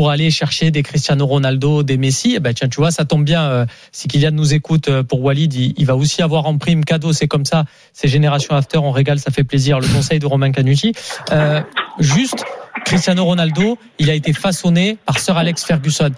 pour 0.00 0.08
aller 0.08 0.30
chercher 0.30 0.70
des 0.70 0.82
Cristiano 0.82 1.26
Ronaldo, 1.26 1.82
des 1.82 1.98
Messi, 1.98 2.32
eh 2.34 2.40
ben 2.40 2.54
tiens, 2.54 2.70
tu 2.70 2.76
vois, 2.76 2.90
ça 2.90 3.04
tombe 3.04 3.22
bien. 3.22 3.42
euh, 3.42 3.66
si 3.92 4.08
Kylian 4.08 4.30
nous 4.30 4.54
écoute 4.54 4.88
euh, 4.88 5.02
pour 5.02 5.20
Walid, 5.20 5.52
il, 5.52 5.84
va 5.84 5.94
aussi 5.94 6.22
avoir 6.22 6.46
en 6.46 6.56
prime 6.56 6.86
cadeau. 6.86 7.12
C'est 7.12 7.28
comme 7.28 7.44
ça. 7.44 7.66
C'est 7.92 8.08
Génération 8.08 8.54
After, 8.54 8.78
on 8.78 8.92
régale, 8.92 9.18
ça 9.18 9.30
fait 9.30 9.44
plaisir. 9.44 9.78
Le 9.78 9.86
conseil 9.86 10.18
de 10.18 10.24
Romain 10.24 10.52
Canuti. 10.52 10.94
Euh, 11.32 11.60
juste, 11.98 12.46
Cristiano 12.86 13.26
Ronaldo, 13.26 13.76
il 13.98 14.08
a 14.08 14.14
été 14.14 14.32
façonné 14.32 14.96
par 15.04 15.18
Sir 15.18 15.36
Alex 15.36 15.66
Ferguson. 15.66 16.12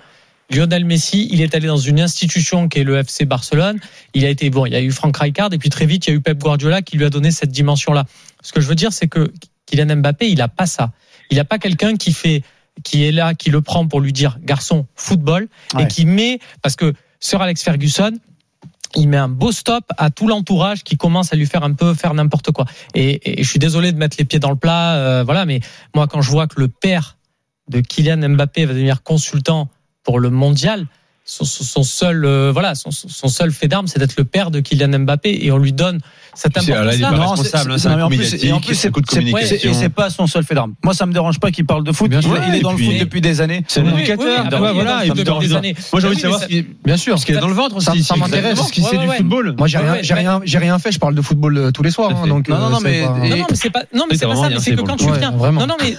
Lionel 0.48 0.84
Messi, 0.84 1.26
il 1.32 1.40
est 1.40 1.52
allé 1.56 1.66
dans 1.66 1.76
une 1.76 1.98
institution 1.98 2.68
qui 2.68 2.78
est 2.78 2.84
le 2.84 2.98
FC 2.98 3.24
Barcelone. 3.24 3.80
Il 4.14 4.24
a 4.24 4.28
été 4.28 4.48
bon, 4.50 4.64
il 4.64 4.74
y 4.74 4.76
a 4.76 4.80
eu 4.80 4.92
Frank 4.92 5.16
Rijkaard 5.16 5.52
et 5.54 5.58
puis 5.58 5.70
très 5.70 5.86
vite 5.86 6.06
il 6.06 6.10
y 6.10 6.12
a 6.12 6.16
eu 6.16 6.20
Pep 6.20 6.38
Guardiola 6.38 6.82
qui 6.82 6.98
lui 6.98 7.04
a 7.04 7.10
donné 7.10 7.32
cette 7.32 7.50
dimension-là. 7.50 8.04
Ce 8.44 8.52
que 8.52 8.60
je 8.60 8.68
veux 8.68 8.76
dire, 8.76 8.92
c'est 8.92 9.08
que 9.08 9.32
Kylian 9.66 9.96
Mbappé, 9.96 10.30
il 10.30 10.40
a 10.40 10.46
pas 10.46 10.66
ça. 10.66 10.92
Il 11.30 11.40
a 11.40 11.44
pas 11.44 11.58
quelqu'un 11.58 11.96
qui 11.96 12.12
fait, 12.12 12.44
qui 12.84 13.04
est 13.04 13.12
là, 13.12 13.34
qui 13.34 13.50
le 13.50 13.60
prend 13.60 13.86
pour 13.86 14.00
lui 14.00 14.12
dire 14.12 14.38
garçon 14.42 14.86
football 14.94 15.48
Ouais. 15.74 15.84
et 15.84 15.86
qui 15.88 16.04
met 16.06 16.38
parce 16.62 16.76
que 16.76 16.94
Sir 17.20 17.40
Alex 17.40 17.62
Ferguson. 17.62 18.12
Il 18.94 19.08
met 19.08 19.16
un 19.16 19.28
beau 19.28 19.52
stop 19.52 19.84
à 19.96 20.10
tout 20.10 20.28
l'entourage 20.28 20.82
qui 20.84 20.98
commence 20.98 21.32
à 21.32 21.36
lui 21.36 21.46
faire 21.46 21.62
un 21.64 21.72
peu 21.72 21.94
faire 21.94 22.12
n'importe 22.12 22.50
quoi. 22.50 22.66
Et, 22.94 23.40
et 23.40 23.42
je 23.42 23.48
suis 23.48 23.58
désolé 23.58 23.90
de 23.90 23.96
mettre 23.96 24.18
les 24.18 24.26
pieds 24.26 24.38
dans 24.38 24.50
le 24.50 24.56
plat, 24.56 24.96
euh, 24.96 25.22
voilà, 25.24 25.46
mais 25.46 25.60
moi 25.94 26.06
quand 26.06 26.20
je 26.20 26.30
vois 26.30 26.46
que 26.46 26.60
le 26.60 26.68
père 26.68 27.16
de 27.68 27.80
Kylian 27.80 28.18
Mbappé 28.18 28.66
va 28.66 28.74
devenir 28.74 29.02
consultant 29.02 29.70
pour 30.02 30.20
le 30.20 30.28
mondial. 30.28 30.86
Son, 31.24 31.44
son- 31.44 31.62
son 31.62 31.82
seul, 31.84 32.24
euh, 32.24 32.50
voilà, 32.52 32.74
son, 32.74 32.90
son 32.90 33.28
seul 33.28 33.52
fait 33.52 33.68
d'arme, 33.68 33.86
c'est 33.86 34.00
d'être 34.00 34.16
le 34.18 34.24
père 34.24 34.50
de 34.50 34.58
Kylian 34.58 34.98
Mbappé 34.98 35.38
et 35.44 35.52
on 35.52 35.58
lui 35.58 35.72
donne 35.72 36.00
cette 36.34 36.52
C'est- 36.60 36.72
là, 36.72 37.10
Non, 37.10 37.20
responsable, 37.20 37.78
c'est- 37.78 37.86
hein, 37.88 37.94
c'est 37.94 38.02
un 38.02 38.08
plus, 38.08 38.44
et 38.44 38.52
en 38.52 38.60
plus, 38.60 38.74
c'est 38.74 38.90
c'est-. 39.46 39.64
Et 39.64 39.72
c'est 39.72 39.88
pas 39.88 40.10
son 40.10 40.26
seul 40.26 40.42
fait 40.42 40.56
d'arme. 40.56 40.74
Moi, 40.82 40.94
ça 40.94 41.06
me 41.06 41.12
dérange 41.12 41.38
pas 41.38 41.52
qu'il 41.52 41.64
parle 41.64 41.84
de 41.84 41.92
foot. 41.92 42.10
Bien 42.10 42.18
Il 42.20 42.24
sûr. 42.24 42.36
est- 42.36 42.48
il 42.48 42.54
est 42.56 42.60
dans 42.60 42.72
le 42.72 42.78
foot 42.78 42.88
puis- 42.88 42.98
depuis 42.98 43.20
des 43.20 43.40
années. 43.40 43.62
C'est 43.68 43.80
un 43.80 43.84
Oui, 43.84 43.90
oui, 43.94 44.00
éducateur. 44.00 44.26
oui, 44.26 44.50
Ouais, 44.58 44.68
oui, 44.68 44.74
voilà. 44.74 44.94
Moi, 45.04 46.00
j'ai 46.00 46.06
envie 46.06 46.16
de 46.16 46.20
savoir 46.20 46.46
qui 46.48 46.66
Bien 46.84 46.96
sûr. 46.96 47.18
ce 47.20 47.24
qu'il 47.26 47.36
a 47.36 47.40
dans 47.40 47.46
le 47.48 47.54
ventre 47.54 47.80
Ça- 47.80 47.92
aussi. 47.92 48.02
ça 48.02 48.14
c'est 48.14 48.20
m'intéresse, 48.20 48.58
ce 48.60 48.72
qu'il 48.72 48.82
ce 48.82 48.90
sait 48.90 48.96
qu'il 48.98 49.08
du 49.08 49.14
football. 49.16 49.54
Moi, 49.56 49.68
j'ai 49.68 49.78
rien, 49.78 49.98
j'ai 50.02 50.14
rien, 50.14 50.40
j'ai 50.44 50.58
rien 50.58 50.78
fait. 50.80 50.90
Je 50.90 50.98
parle 50.98 51.14
de 51.14 51.22
football 51.22 51.56
euh, 51.56 51.70
tous 51.70 51.84
les 51.84 51.90
soirs. 51.92 52.10
Hein, 52.10 52.26
donc, 52.26 52.48
Non, 52.48 52.58
non, 52.58 52.66
euh, 52.66 52.70
non, 52.70 52.78
c'est 52.78 52.84
mais- 52.84 53.02
Non, 53.06 53.14
mais 53.48 53.54
c'est 53.54 53.70
pas, 53.70 53.82
non, 53.94 54.04
mais 54.10 54.16
c'est 54.16 54.26
pas 54.26 54.34
ça, 54.34 54.48
c'est 54.58 54.74
que 54.74 54.80
quand 54.80 54.96
tu 54.96 55.04
viens. 55.12 55.30
Non, 55.30 55.66
non, 55.66 55.76
mais 55.80 55.96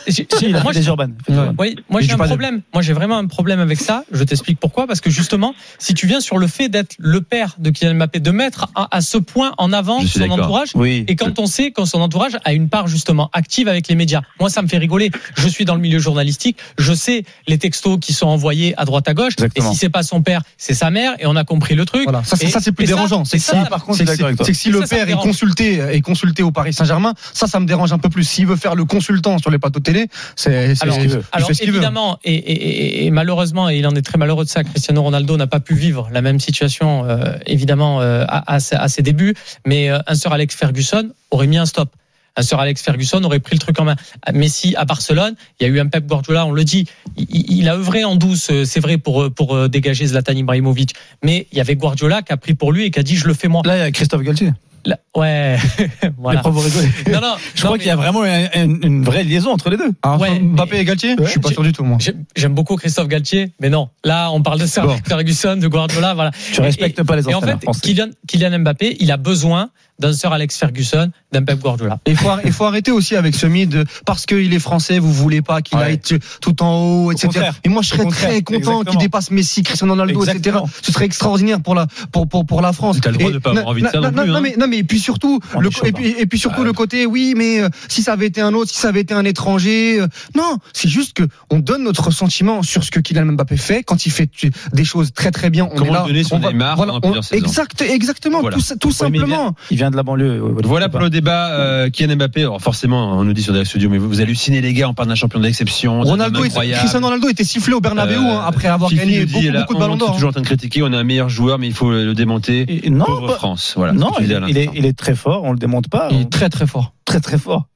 moi, 0.51 0.73
fait 0.73 0.79
des 0.79 0.87
urbaines. 0.87 1.15
Ouais. 1.29 1.35
Oui, 1.57 1.75
moi 1.89 2.01
Et 2.01 2.03
j'ai 2.03 2.11
un 2.13 2.17
problème. 2.17 2.61
Moi 2.73 2.81
j'ai 2.81 2.93
vraiment 2.93 3.17
un 3.17 3.27
problème 3.27 3.59
avec 3.59 3.79
ça. 3.79 4.03
Je 4.11 4.23
t'explique 4.23 4.59
pourquoi. 4.59 4.87
Parce 4.87 4.99
que 5.01 5.09
justement, 5.13 5.53
si 5.79 5.93
tu 5.93 6.07
viens 6.07 6.19
sur 6.19 6.37
le 6.37 6.47
fait 6.47 6.67
d'être 6.69 6.95
le 6.99 7.21
père 7.21 7.55
de 7.59 7.69
Kylian 7.69 7.95
Mbappé, 7.95 8.19
de 8.19 8.31
mettre 8.31 8.67
à, 8.75 8.95
à 8.95 9.01
ce 9.01 9.17
point 9.17 9.53
en 9.57 9.71
avant 9.71 10.01
son 10.05 10.29
entourage, 10.29 10.69
Oui. 10.75 11.05
et 11.07 11.15
quand 11.15 11.39
on 11.39 11.45
sait 11.45 11.71
que 11.71 11.85
son 11.85 12.01
entourage 12.01 12.37
a 12.43 12.53
une 12.53 12.69
part 12.69 12.87
justement 12.87 13.29
active 13.33 13.67
avec 13.67 13.87
les 13.87 13.95
médias, 13.95 14.21
moi 14.39 14.49
ça 14.49 14.61
me 14.61 14.67
fait 14.67 14.77
rigoler. 14.77 15.11
Je 15.35 15.47
suis 15.47 15.65
dans 15.65 15.75
le 15.75 15.81
milieu 15.81 15.99
journalistique, 15.99 16.57
je 16.77 16.93
sais 16.93 17.23
les 17.47 17.57
textos 17.57 17.99
qui 18.01 18.13
sont 18.13 18.27
envoyés 18.27 18.73
à 18.77 18.85
droite 18.85 19.07
à 19.07 19.13
gauche. 19.13 19.33
Exactement. 19.33 19.69
Et 19.69 19.73
si 19.73 19.79
c'est 19.79 19.89
pas 19.89 20.03
son 20.03 20.21
père, 20.21 20.41
c'est 20.57 20.73
sa 20.73 20.89
mère, 20.89 21.13
et 21.19 21.25
on 21.27 21.35
a 21.35 21.43
compris 21.43 21.75
le 21.75 21.85
truc. 21.85 22.03
Voilà, 22.03 22.23
ça, 22.23 22.35
Et- 22.41 22.49
ça 22.49 22.59
c'est 22.59 22.71
plus 22.71 22.85
dérangeant. 22.85 23.23
C'est 23.25 23.39
ça, 23.39 23.63
si, 23.63 23.69
par 23.69 23.85
contre, 23.85 23.97
c'est 23.99 24.05
que- 24.05 24.53
si 24.53 24.69
Et 24.69 24.71
le 24.71 24.81
ça, 24.81 24.87
ça 24.87 24.95
me 24.95 25.05
père 25.05 25.09
est 25.17 25.21
consulté, 25.21 25.75
est 25.77 26.01
consulté 26.01 26.43
au 26.43 26.51
Paris 26.51 26.73
Saint-Germain, 26.73 27.13
ça, 27.33 27.47
ça 27.47 27.59
me 27.59 27.65
dérange 27.65 27.93
un 27.93 27.97
peu 27.99 28.09
plus. 28.09 28.23
S'il 28.23 28.47
veut 28.47 28.55
faire 28.55 28.75
le 28.75 28.85
consultant 28.85 29.37
sur 29.37 29.51
les 29.51 29.59
plateaux 29.59 29.79
de 29.79 29.83
télé, 29.83 30.07
c'est, 30.35 30.73
Alors, 30.81 30.97
alors 31.31 31.47
ce 31.49 31.53
qu'il 31.53 31.69
veut. 31.71 31.75
évidemment, 31.77 32.17
et, 32.23 32.33
et- 32.33 32.51
et- 32.51 33.05
et 33.05 33.11
malheureusement, 33.11 33.69
et 33.69 33.77
il 33.77 33.87
en 33.87 33.95
est 33.95 34.01
très 34.01 34.17
malheureux 34.17 34.45
de 34.45 34.49
ça, 34.49 34.63
Cristiano 34.63 35.02
Ronaldo 35.03 35.37
n'a 35.37 35.47
pas 35.47 35.59
pu 35.59 35.75
vivre 35.75 36.09
la 36.11 36.21
même 36.21 36.39
situation, 36.39 37.05
euh, 37.05 37.37
évidemment, 37.45 38.01
euh, 38.01 38.25
à, 38.27 38.59
ses- 38.59 39.01
débuts. 39.01 39.35
Mais 39.65 39.89
euh, 39.89 39.99
un 40.07 40.15
Sir 40.15 40.31
Alex 40.33 40.55
Ferguson 40.55 41.11
aurait 41.31 41.47
mis 41.47 41.57
un 41.57 41.65
stop. 41.65 41.89
Un 42.35 42.41
Sir 42.41 42.59
Alex 42.59 42.81
Ferguson 42.81 43.23
aurait 43.23 43.39
pris 43.39 43.55
le 43.55 43.59
truc 43.59 43.79
en 43.79 43.83
main. 43.83 43.95
Messi 44.33 44.75
à 44.75 44.85
Barcelone, 44.85 45.35
il 45.59 45.67
y 45.67 45.69
a 45.69 45.73
eu 45.73 45.79
un 45.79 45.85
Pep 45.85 46.07
Guardiola, 46.07 46.47
on 46.47 46.51
le 46.51 46.63
dit, 46.63 46.87
il, 47.15 47.69
a 47.69 47.75
œuvré 47.75 48.05
en 48.05 48.15
douce, 48.15 48.49
c'est 48.65 48.79
vrai, 48.79 48.97
pour, 48.97 49.31
pour 49.31 49.69
dégager 49.69 50.07
Zlatan 50.07 50.33
Ibrahimovic. 50.33 50.95
Mais 51.23 51.45
il 51.51 51.59
y 51.59 51.61
avait 51.61 51.75
Guardiola 51.75 52.23
qui 52.23 52.33
a 52.33 52.37
pris 52.37 52.55
pour 52.55 52.71
lui 52.71 52.85
et 52.85 52.91
qui 52.91 52.99
a 52.99 53.03
dit 53.03 53.17
je 53.17 53.27
le 53.27 53.35
fais 53.35 53.49
moi. 53.49 53.61
Là, 53.65 53.77
il 53.77 53.79
y 53.81 53.83
a 53.83 53.91
Christophe 53.91 54.23
Galtier. 54.23 54.51
Là- 54.85 54.99
ouais, 55.15 55.57
voilà. 56.17 56.41
Non, 56.43 56.51
non, 56.51 56.61
Je 56.61 57.13
non, 57.13 57.21
crois 57.21 57.71
mais- 57.73 57.77
qu'il 57.79 57.87
y 57.87 57.89
a 57.91 57.95
vraiment 57.95 58.23
une, 58.25 59.03
vraie 59.03 59.23
liaison 59.23 59.51
entre 59.51 59.69
les 59.69 59.77
deux. 59.77 59.91
Ah, 60.01 60.17
Ouais, 60.17 60.39
Mbappé 60.39 60.71
mais- 60.73 60.81
et 60.81 60.85
Galtier, 60.85 61.15
je 61.21 61.25
suis 61.25 61.39
pas 61.39 61.49
sûr 61.49 61.63
du 61.63 61.71
tout, 61.71 61.83
moi. 61.83 61.97
J'aime- 61.99 62.25
J'aime 62.35 62.53
beaucoup 62.53 62.75
Christophe 62.75 63.07
Galtier, 63.07 63.53
mais 63.61 63.69
non. 63.69 63.89
Là, 64.03 64.29
on 64.31 64.41
parle 64.41 64.59
de 64.59 64.65
Sir 64.65 64.85
Bon. 64.85 64.97
Ferguson, 65.07 65.55
de 65.57 65.67
Guardiola, 65.67 66.13
voilà. 66.13 66.31
Tu 66.51 66.59
respectes 66.61 66.99
Et- 66.99 67.03
pas 67.03 67.15
les 67.15 67.29
Et 67.29 67.33
en 67.33 67.37
entraîneurs 67.37 67.59
fait, 67.59 67.65
français. 67.65 67.81
Kylian, 67.81 68.07
Kylian 68.27 68.59
Mbappé, 68.59 68.97
il 68.99 69.11
a 69.11 69.17
besoin 69.17 69.69
d'un 69.99 70.11
Sir 70.11 70.33
Alex 70.33 70.57
Ferguson, 70.57 71.11
d'un 71.31 71.43
Pep 71.43 71.59
Guardiola. 71.59 71.99
Il 72.07 72.17
faut, 72.17 72.29
il 72.43 72.51
faut 72.51 72.65
arrêter 72.65 72.91
aussi 72.91 73.15
avec 73.15 73.35
ce 73.35 73.45
mythe 73.45 73.69
de 73.69 73.85
parce 74.05 74.25
qu'il 74.25 74.53
est 74.53 74.59
français, 74.59 74.99
vous 74.99 75.13
voulez 75.13 75.41
pas 75.41 75.61
qu'il 75.61 75.77
Ouais. 75.77 75.83
aille 75.83 75.99
tout 76.41 76.61
en 76.63 76.75
haut, 77.05 77.11
etc. 77.11 77.51
Et 77.63 77.69
moi, 77.69 77.83
je 77.83 77.89
serais 77.89 78.05
très 78.05 78.41
content 78.41 78.57
Exactement. 78.57 78.83
qu'il 78.83 78.97
dépasse 78.99 79.29
Messi, 79.31 79.61
Cristiano 79.63 79.93
Ronaldo, 79.93 80.25
etc. 80.25 80.57
Ce 80.81 80.91
serait 80.91 81.05
extraordinaire 81.05 81.61
pour 81.61 81.75
la, 81.75 81.87
pour, 82.11 82.27
pour, 82.27 82.45
pour 82.45 82.61
la 82.61 82.73
France. 82.73 82.99
T'as 83.01 83.11
le 83.11 83.17
droit 83.17 83.29
Et- 83.29 83.33
de 83.33 83.37
pas 83.39 83.51
avoir 83.51 83.67
envie 83.67 83.81
de 83.83 83.87
ça 83.87 83.99
non 83.99 84.11
plus, 84.11 84.27
Non, 84.27 84.35
hein. 84.35 84.39
mais, 84.41 84.55
non, 84.57 84.67
mais 84.67 84.72
mais 84.73 84.79
et 84.79 84.83
puis 84.83 84.99
surtout, 84.99 85.39
On 85.55 85.59
le, 85.59 85.67
est 85.69 85.71
chaud, 85.71 85.85
et, 85.85 85.91
puis, 85.91 86.15
et 86.17 86.25
puis 86.25 86.39
surtout 86.39 86.61
Ah, 86.61 86.65
le 86.65 86.73
côté, 86.73 87.05
oui, 87.05 87.33
mais 87.37 87.61
euh, 87.61 87.69
si 87.87 88.01
ça 88.01 88.13
avait 88.13 88.25
été 88.27 88.41
un 88.41 88.53
autre, 88.53 88.71
si 88.71 88.77
ça 88.79 88.89
avait 88.89 89.01
été 89.01 89.13
un 89.13 89.25
étranger, 89.25 89.99
euh, 90.01 90.07
non, 90.35 90.57
c'est 90.73 90.89
juste 90.89 91.13
que 91.13 91.23
on 91.49 91.59
donne 91.59 91.83
notre 91.83 92.11
sentiment 92.11 92.63
sur 92.63 92.83
ce 92.83 92.91
que 92.91 92.99
Kylian 92.99 93.25
Mbappé 93.33 93.57
fait 93.57 93.83
quand 93.83 94.05
il 94.05 94.11
fait 94.11 94.29
des 94.73 94.85
choses 94.85 95.13
très 95.13 95.31
très 95.31 95.49
bien. 95.49 95.65
On 95.71 95.75
Comme 95.75 95.87
est 95.87 95.89
on 95.89 95.93
là, 95.93 96.01
le 96.01 96.07
donnait 96.13 96.23
sur 96.23 96.35
on 96.37 96.39
va- 96.39 96.51
Neymar 96.51 96.75
voilà, 96.75 96.93
on- 97.03 97.13
exact, 97.35 97.81
exactement, 97.81 98.41
Voilà. 98.41 98.55
tout, 98.57 98.61
ça- 98.63 98.75
tout 98.75 98.89
Oui, 98.89 98.95
mais 99.01 99.07
il 99.07 99.11
vient- 99.11 99.21
simplement. 99.35 99.55
Il 99.71 99.77
vient 99.77 99.91
de 99.91 99.95
la 99.95 100.03
banlieue. 100.03 100.41
euh, 100.43 100.55
Voilà 100.63 100.89
pour 100.89 100.99
le 100.99 101.09
débat. 101.09 101.49
Euh, 101.51 101.89
Kylian 101.89 102.15
Mbappé, 102.15 102.41
alors 102.41 102.61
forcément, 102.61 103.17
on 103.17 103.23
nous 103.23 103.33
dit 103.33 103.43
sur 103.43 103.53
Direct 103.53 103.69
Studio, 103.69 103.89
mais 103.89 103.97
vous, 103.97 104.07
vous 104.09 104.21
hallucinez 104.21 104.61
les 104.61 104.73
gars, 104.73 104.89
on 104.89 104.93
parle 104.93 105.09
d'un 105.09 105.15
champion 105.15 105.39
d'exception. 105.39 106.01
Ronaldo, 106.01 106.43
était-. 106.43 106.71
Cristiano 106.73 107.05
Ronaldo 107.07 107.29
était 107.29 107.43
sifflé 107.43 107.73
au 107.73 107.81
Bernabeu 107.81 108.15
Euh, 108.15 108.19
hein, 108.37 108.43
après 108.45 108.67
avoir 108.67 108.89
Fifi 108.89 109.01
gagné 109.05 109.25
beaucoup, 109.25 109.43
beaucoup 109.57 109.73
de 109.75 109.79
ballons 109.79 109.97
d'or. 109.97 110.09
hein. 110.09 110.13
toujours 110.13 110.29
en 110.29 110.33
train 110.33 110.41
de 110.41 110.45
critiquer. 110.45 110.81
On 110.83 110.91
a 110.93 110.97
un 110.97 111.03
meilleur 111.03 111.29
joueur, 111.29 111.59
mais 111.59 111.67
il 111.67 111.73
faut 111.73 111.91
le 111.91 112.13
démonter. 112.13 112.65
Et- 112.85 112.89
non, 112.89 113.05
Pauvre 113.05 113.35
France. 113.35 113.73
Voilà. 113.75 113.93
non, 113.93 114.11
il, 114.19 114.25
il 114.49 114.57
est, 114.63 114.69
il 114.75 114.85
est 114.85 114.97
très 114.97 115.15
fort. 115.15 115.43
On 115.43 115.51
le 115.51 115.57
démonte 115.59 115.87
pas. 115.89 116.07
Il 116.11 116.21
est 116.21 116.29
très 116.31 116.49
très 116.49 116.65
fort. 116.67 116.93
très 117.05 117.19
très 117.19 117.37
fort. 117.37 117.67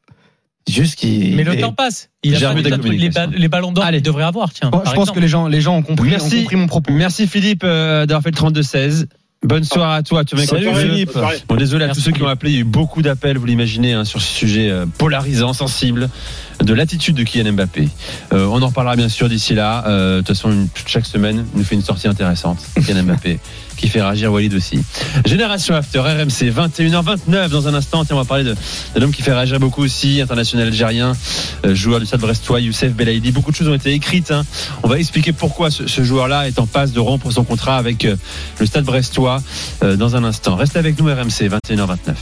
Juste 0.69 0.95
qu'il. 0.95 1.35
Mais 1.37 1.43
le 1.45 1.53
il 1.53 1.59
est- 1.59 1.61
temps 1.61 1.71
passe. 1.71 2.09
Il 2.23 2.35
a 2.35 2.53
pas 2.53 2.53
les, 2.89 3.09
ba- 3.09 3.27
les 3.27 3.47
ballons 3.47 3.71
d'or 3.71 3.85
Allez. 3.85 3.99
qu'il 3.99 4.05
devrait 4.05 4.23
avoir. 4.25 4.51
Tiens, 4.51 4.69
je 4.85 4.91
pense 4.91 5.11
que 5.11 5.19
les 5.19 5.29
gens, 5.29 5.47
les 5.47 5.61
gens 5.61 5.77
ont 5.77 5.81
compris, 5.81 6.09
Merci. 6.09 6.35
ont 6.35 6.41
compris 6.41 6.55
mon 6.57 6.67
propos. 6.67 6.91
Merci 6.91 7.25
Philippe 7.27 7.61
euh, 7.63 8.05
d'avoir 8.05 8.21
fait 8.23 8.31
le 8.31 8.35
32-16. 8.35 9.05
Bonne 9.43 9.63
soirée 9.63 9.97
à 9.97 10.03
toi. 10.03 10.25
Tu 10.25 10.35
Salut. 10.37 10.67
Philippe. 10.75 11.11
Bon, 11.47 11.55
désolé 11.55 11.83
à 11.83 11.87
Merci, 11.87 12.01
tous 12.01 12.05
ceux 12.07 12.11
qui 12.11 12.23
ont 12.23 12.27
appelé. 12.27 12.51
Il 12.51 12.55
y 12.55 12.57
a 12.57 12.61
eu 12.61 12.65
beaucoup 12.65 13.01
d'appels, 13.01 13.37
vous 13.37 13.45
l'imaginez, 13.45 13.93
hein, 13.93 14.03
sur 14.03 14.19
ce 14.21 14.27
sujet 14.33 14.69
euh, 14.69 14.85
polarisant, 14.97 15.53
sensible, 15.53 16.09
de 16.63 16.73
l'attitude 16.73 17.15
de 17.15 17.23
Kylian 17.23 17.53
Mbappé. 17.53 17.87
Euh, 18.33 18.45
on 18.47 18.61
en 18.61 18.67
reparlera 18.67 18.95
bien 18.95 19.09
sûr 19.09 19.29
d'ici 19.29 19.53
là. 19.53 19.83
Euh, 19.87 20.17
De 20.17 20.21
toute 20.21 20.29
façon, 20.35 20.51
une- 20.51 20.67
chaque 20.85 21.05
semaine, 21.05 21.45
il 21.53 21.59
nous 21.59 21.63
fait 21.65 21.75
une 21.75 21.83
sortie 21.83 22.07
intéressante. 22.07 22.59
Kylian 22.85 23.03
Mbappé, 23.03 23.39
qui 23.77 23.87
fait 23.87 24.01
réagir 24.01 24.31
Walid 24.33 24.53
aussi. 24.55 24.79
Génération 25.25 25.75
After, 25.75 25.99
RMC, 25.99 26.49
21h29 26.51 27.49
dans 27.49 27.67
un 27.67 27.73
instant. 27.75 28.03
Tiens, 28.05 28.15
on 28.15 28.19
va 28.19 28.25
parler 28.25 28.43
d'un 28.43 29.01
homme 29.01 29.11
qui 29.11 29.21
fait 29.21 29.33
réagir 29.33 29.59
beaucoup 29.59 29.83
aussi, 29.83 30.19
international 30.19 30.67
algérien, 30.67 31.13
euh, 31.65 31.75
joueur 31.75 31.99
du 31.99 32.05
Stade 32.07 32.21
Brestois, 32.21 32.59
Youssef 32.59 32.91
Belaïdi. 32.93 33.31
Beaucoup 33.31 33.51
de 33.51 33.55
choses 33.55 33.67
ont 33.67 33.75
été 33.75 33.91
écrites. 33.93 34.31
hein. 34.31 34.43
On 34.83 34.87
va 34.87 34.97
expliquer 34.99 35.33
pourquoi 35.33 35.69
ce, 35.69 35.87
ce 35.87 36.03
joueur-là 36.03 36.47
est 36.47 36.57
en 36.59 36.65
passe 36.65 36.91
de 36.91 36.99
rompre 36.99 37.31
son 37.31 37.43
contrat 37.43 37.77
avec 37.77 38.03
euh, 38.05 38.15
le 38.59 38.65
Stade 38.65 38.83
Brestois 38.85 39.41
euh, 39.83 39.95
dans 39.95 40.15
un 40.15 40.23
instant. 40.23 40.55
Restez 40.55 40.79
avec 40.79 40.99
nous 40.99 41.05
RMC 41.05 41.47
21h29. 41.49 42.15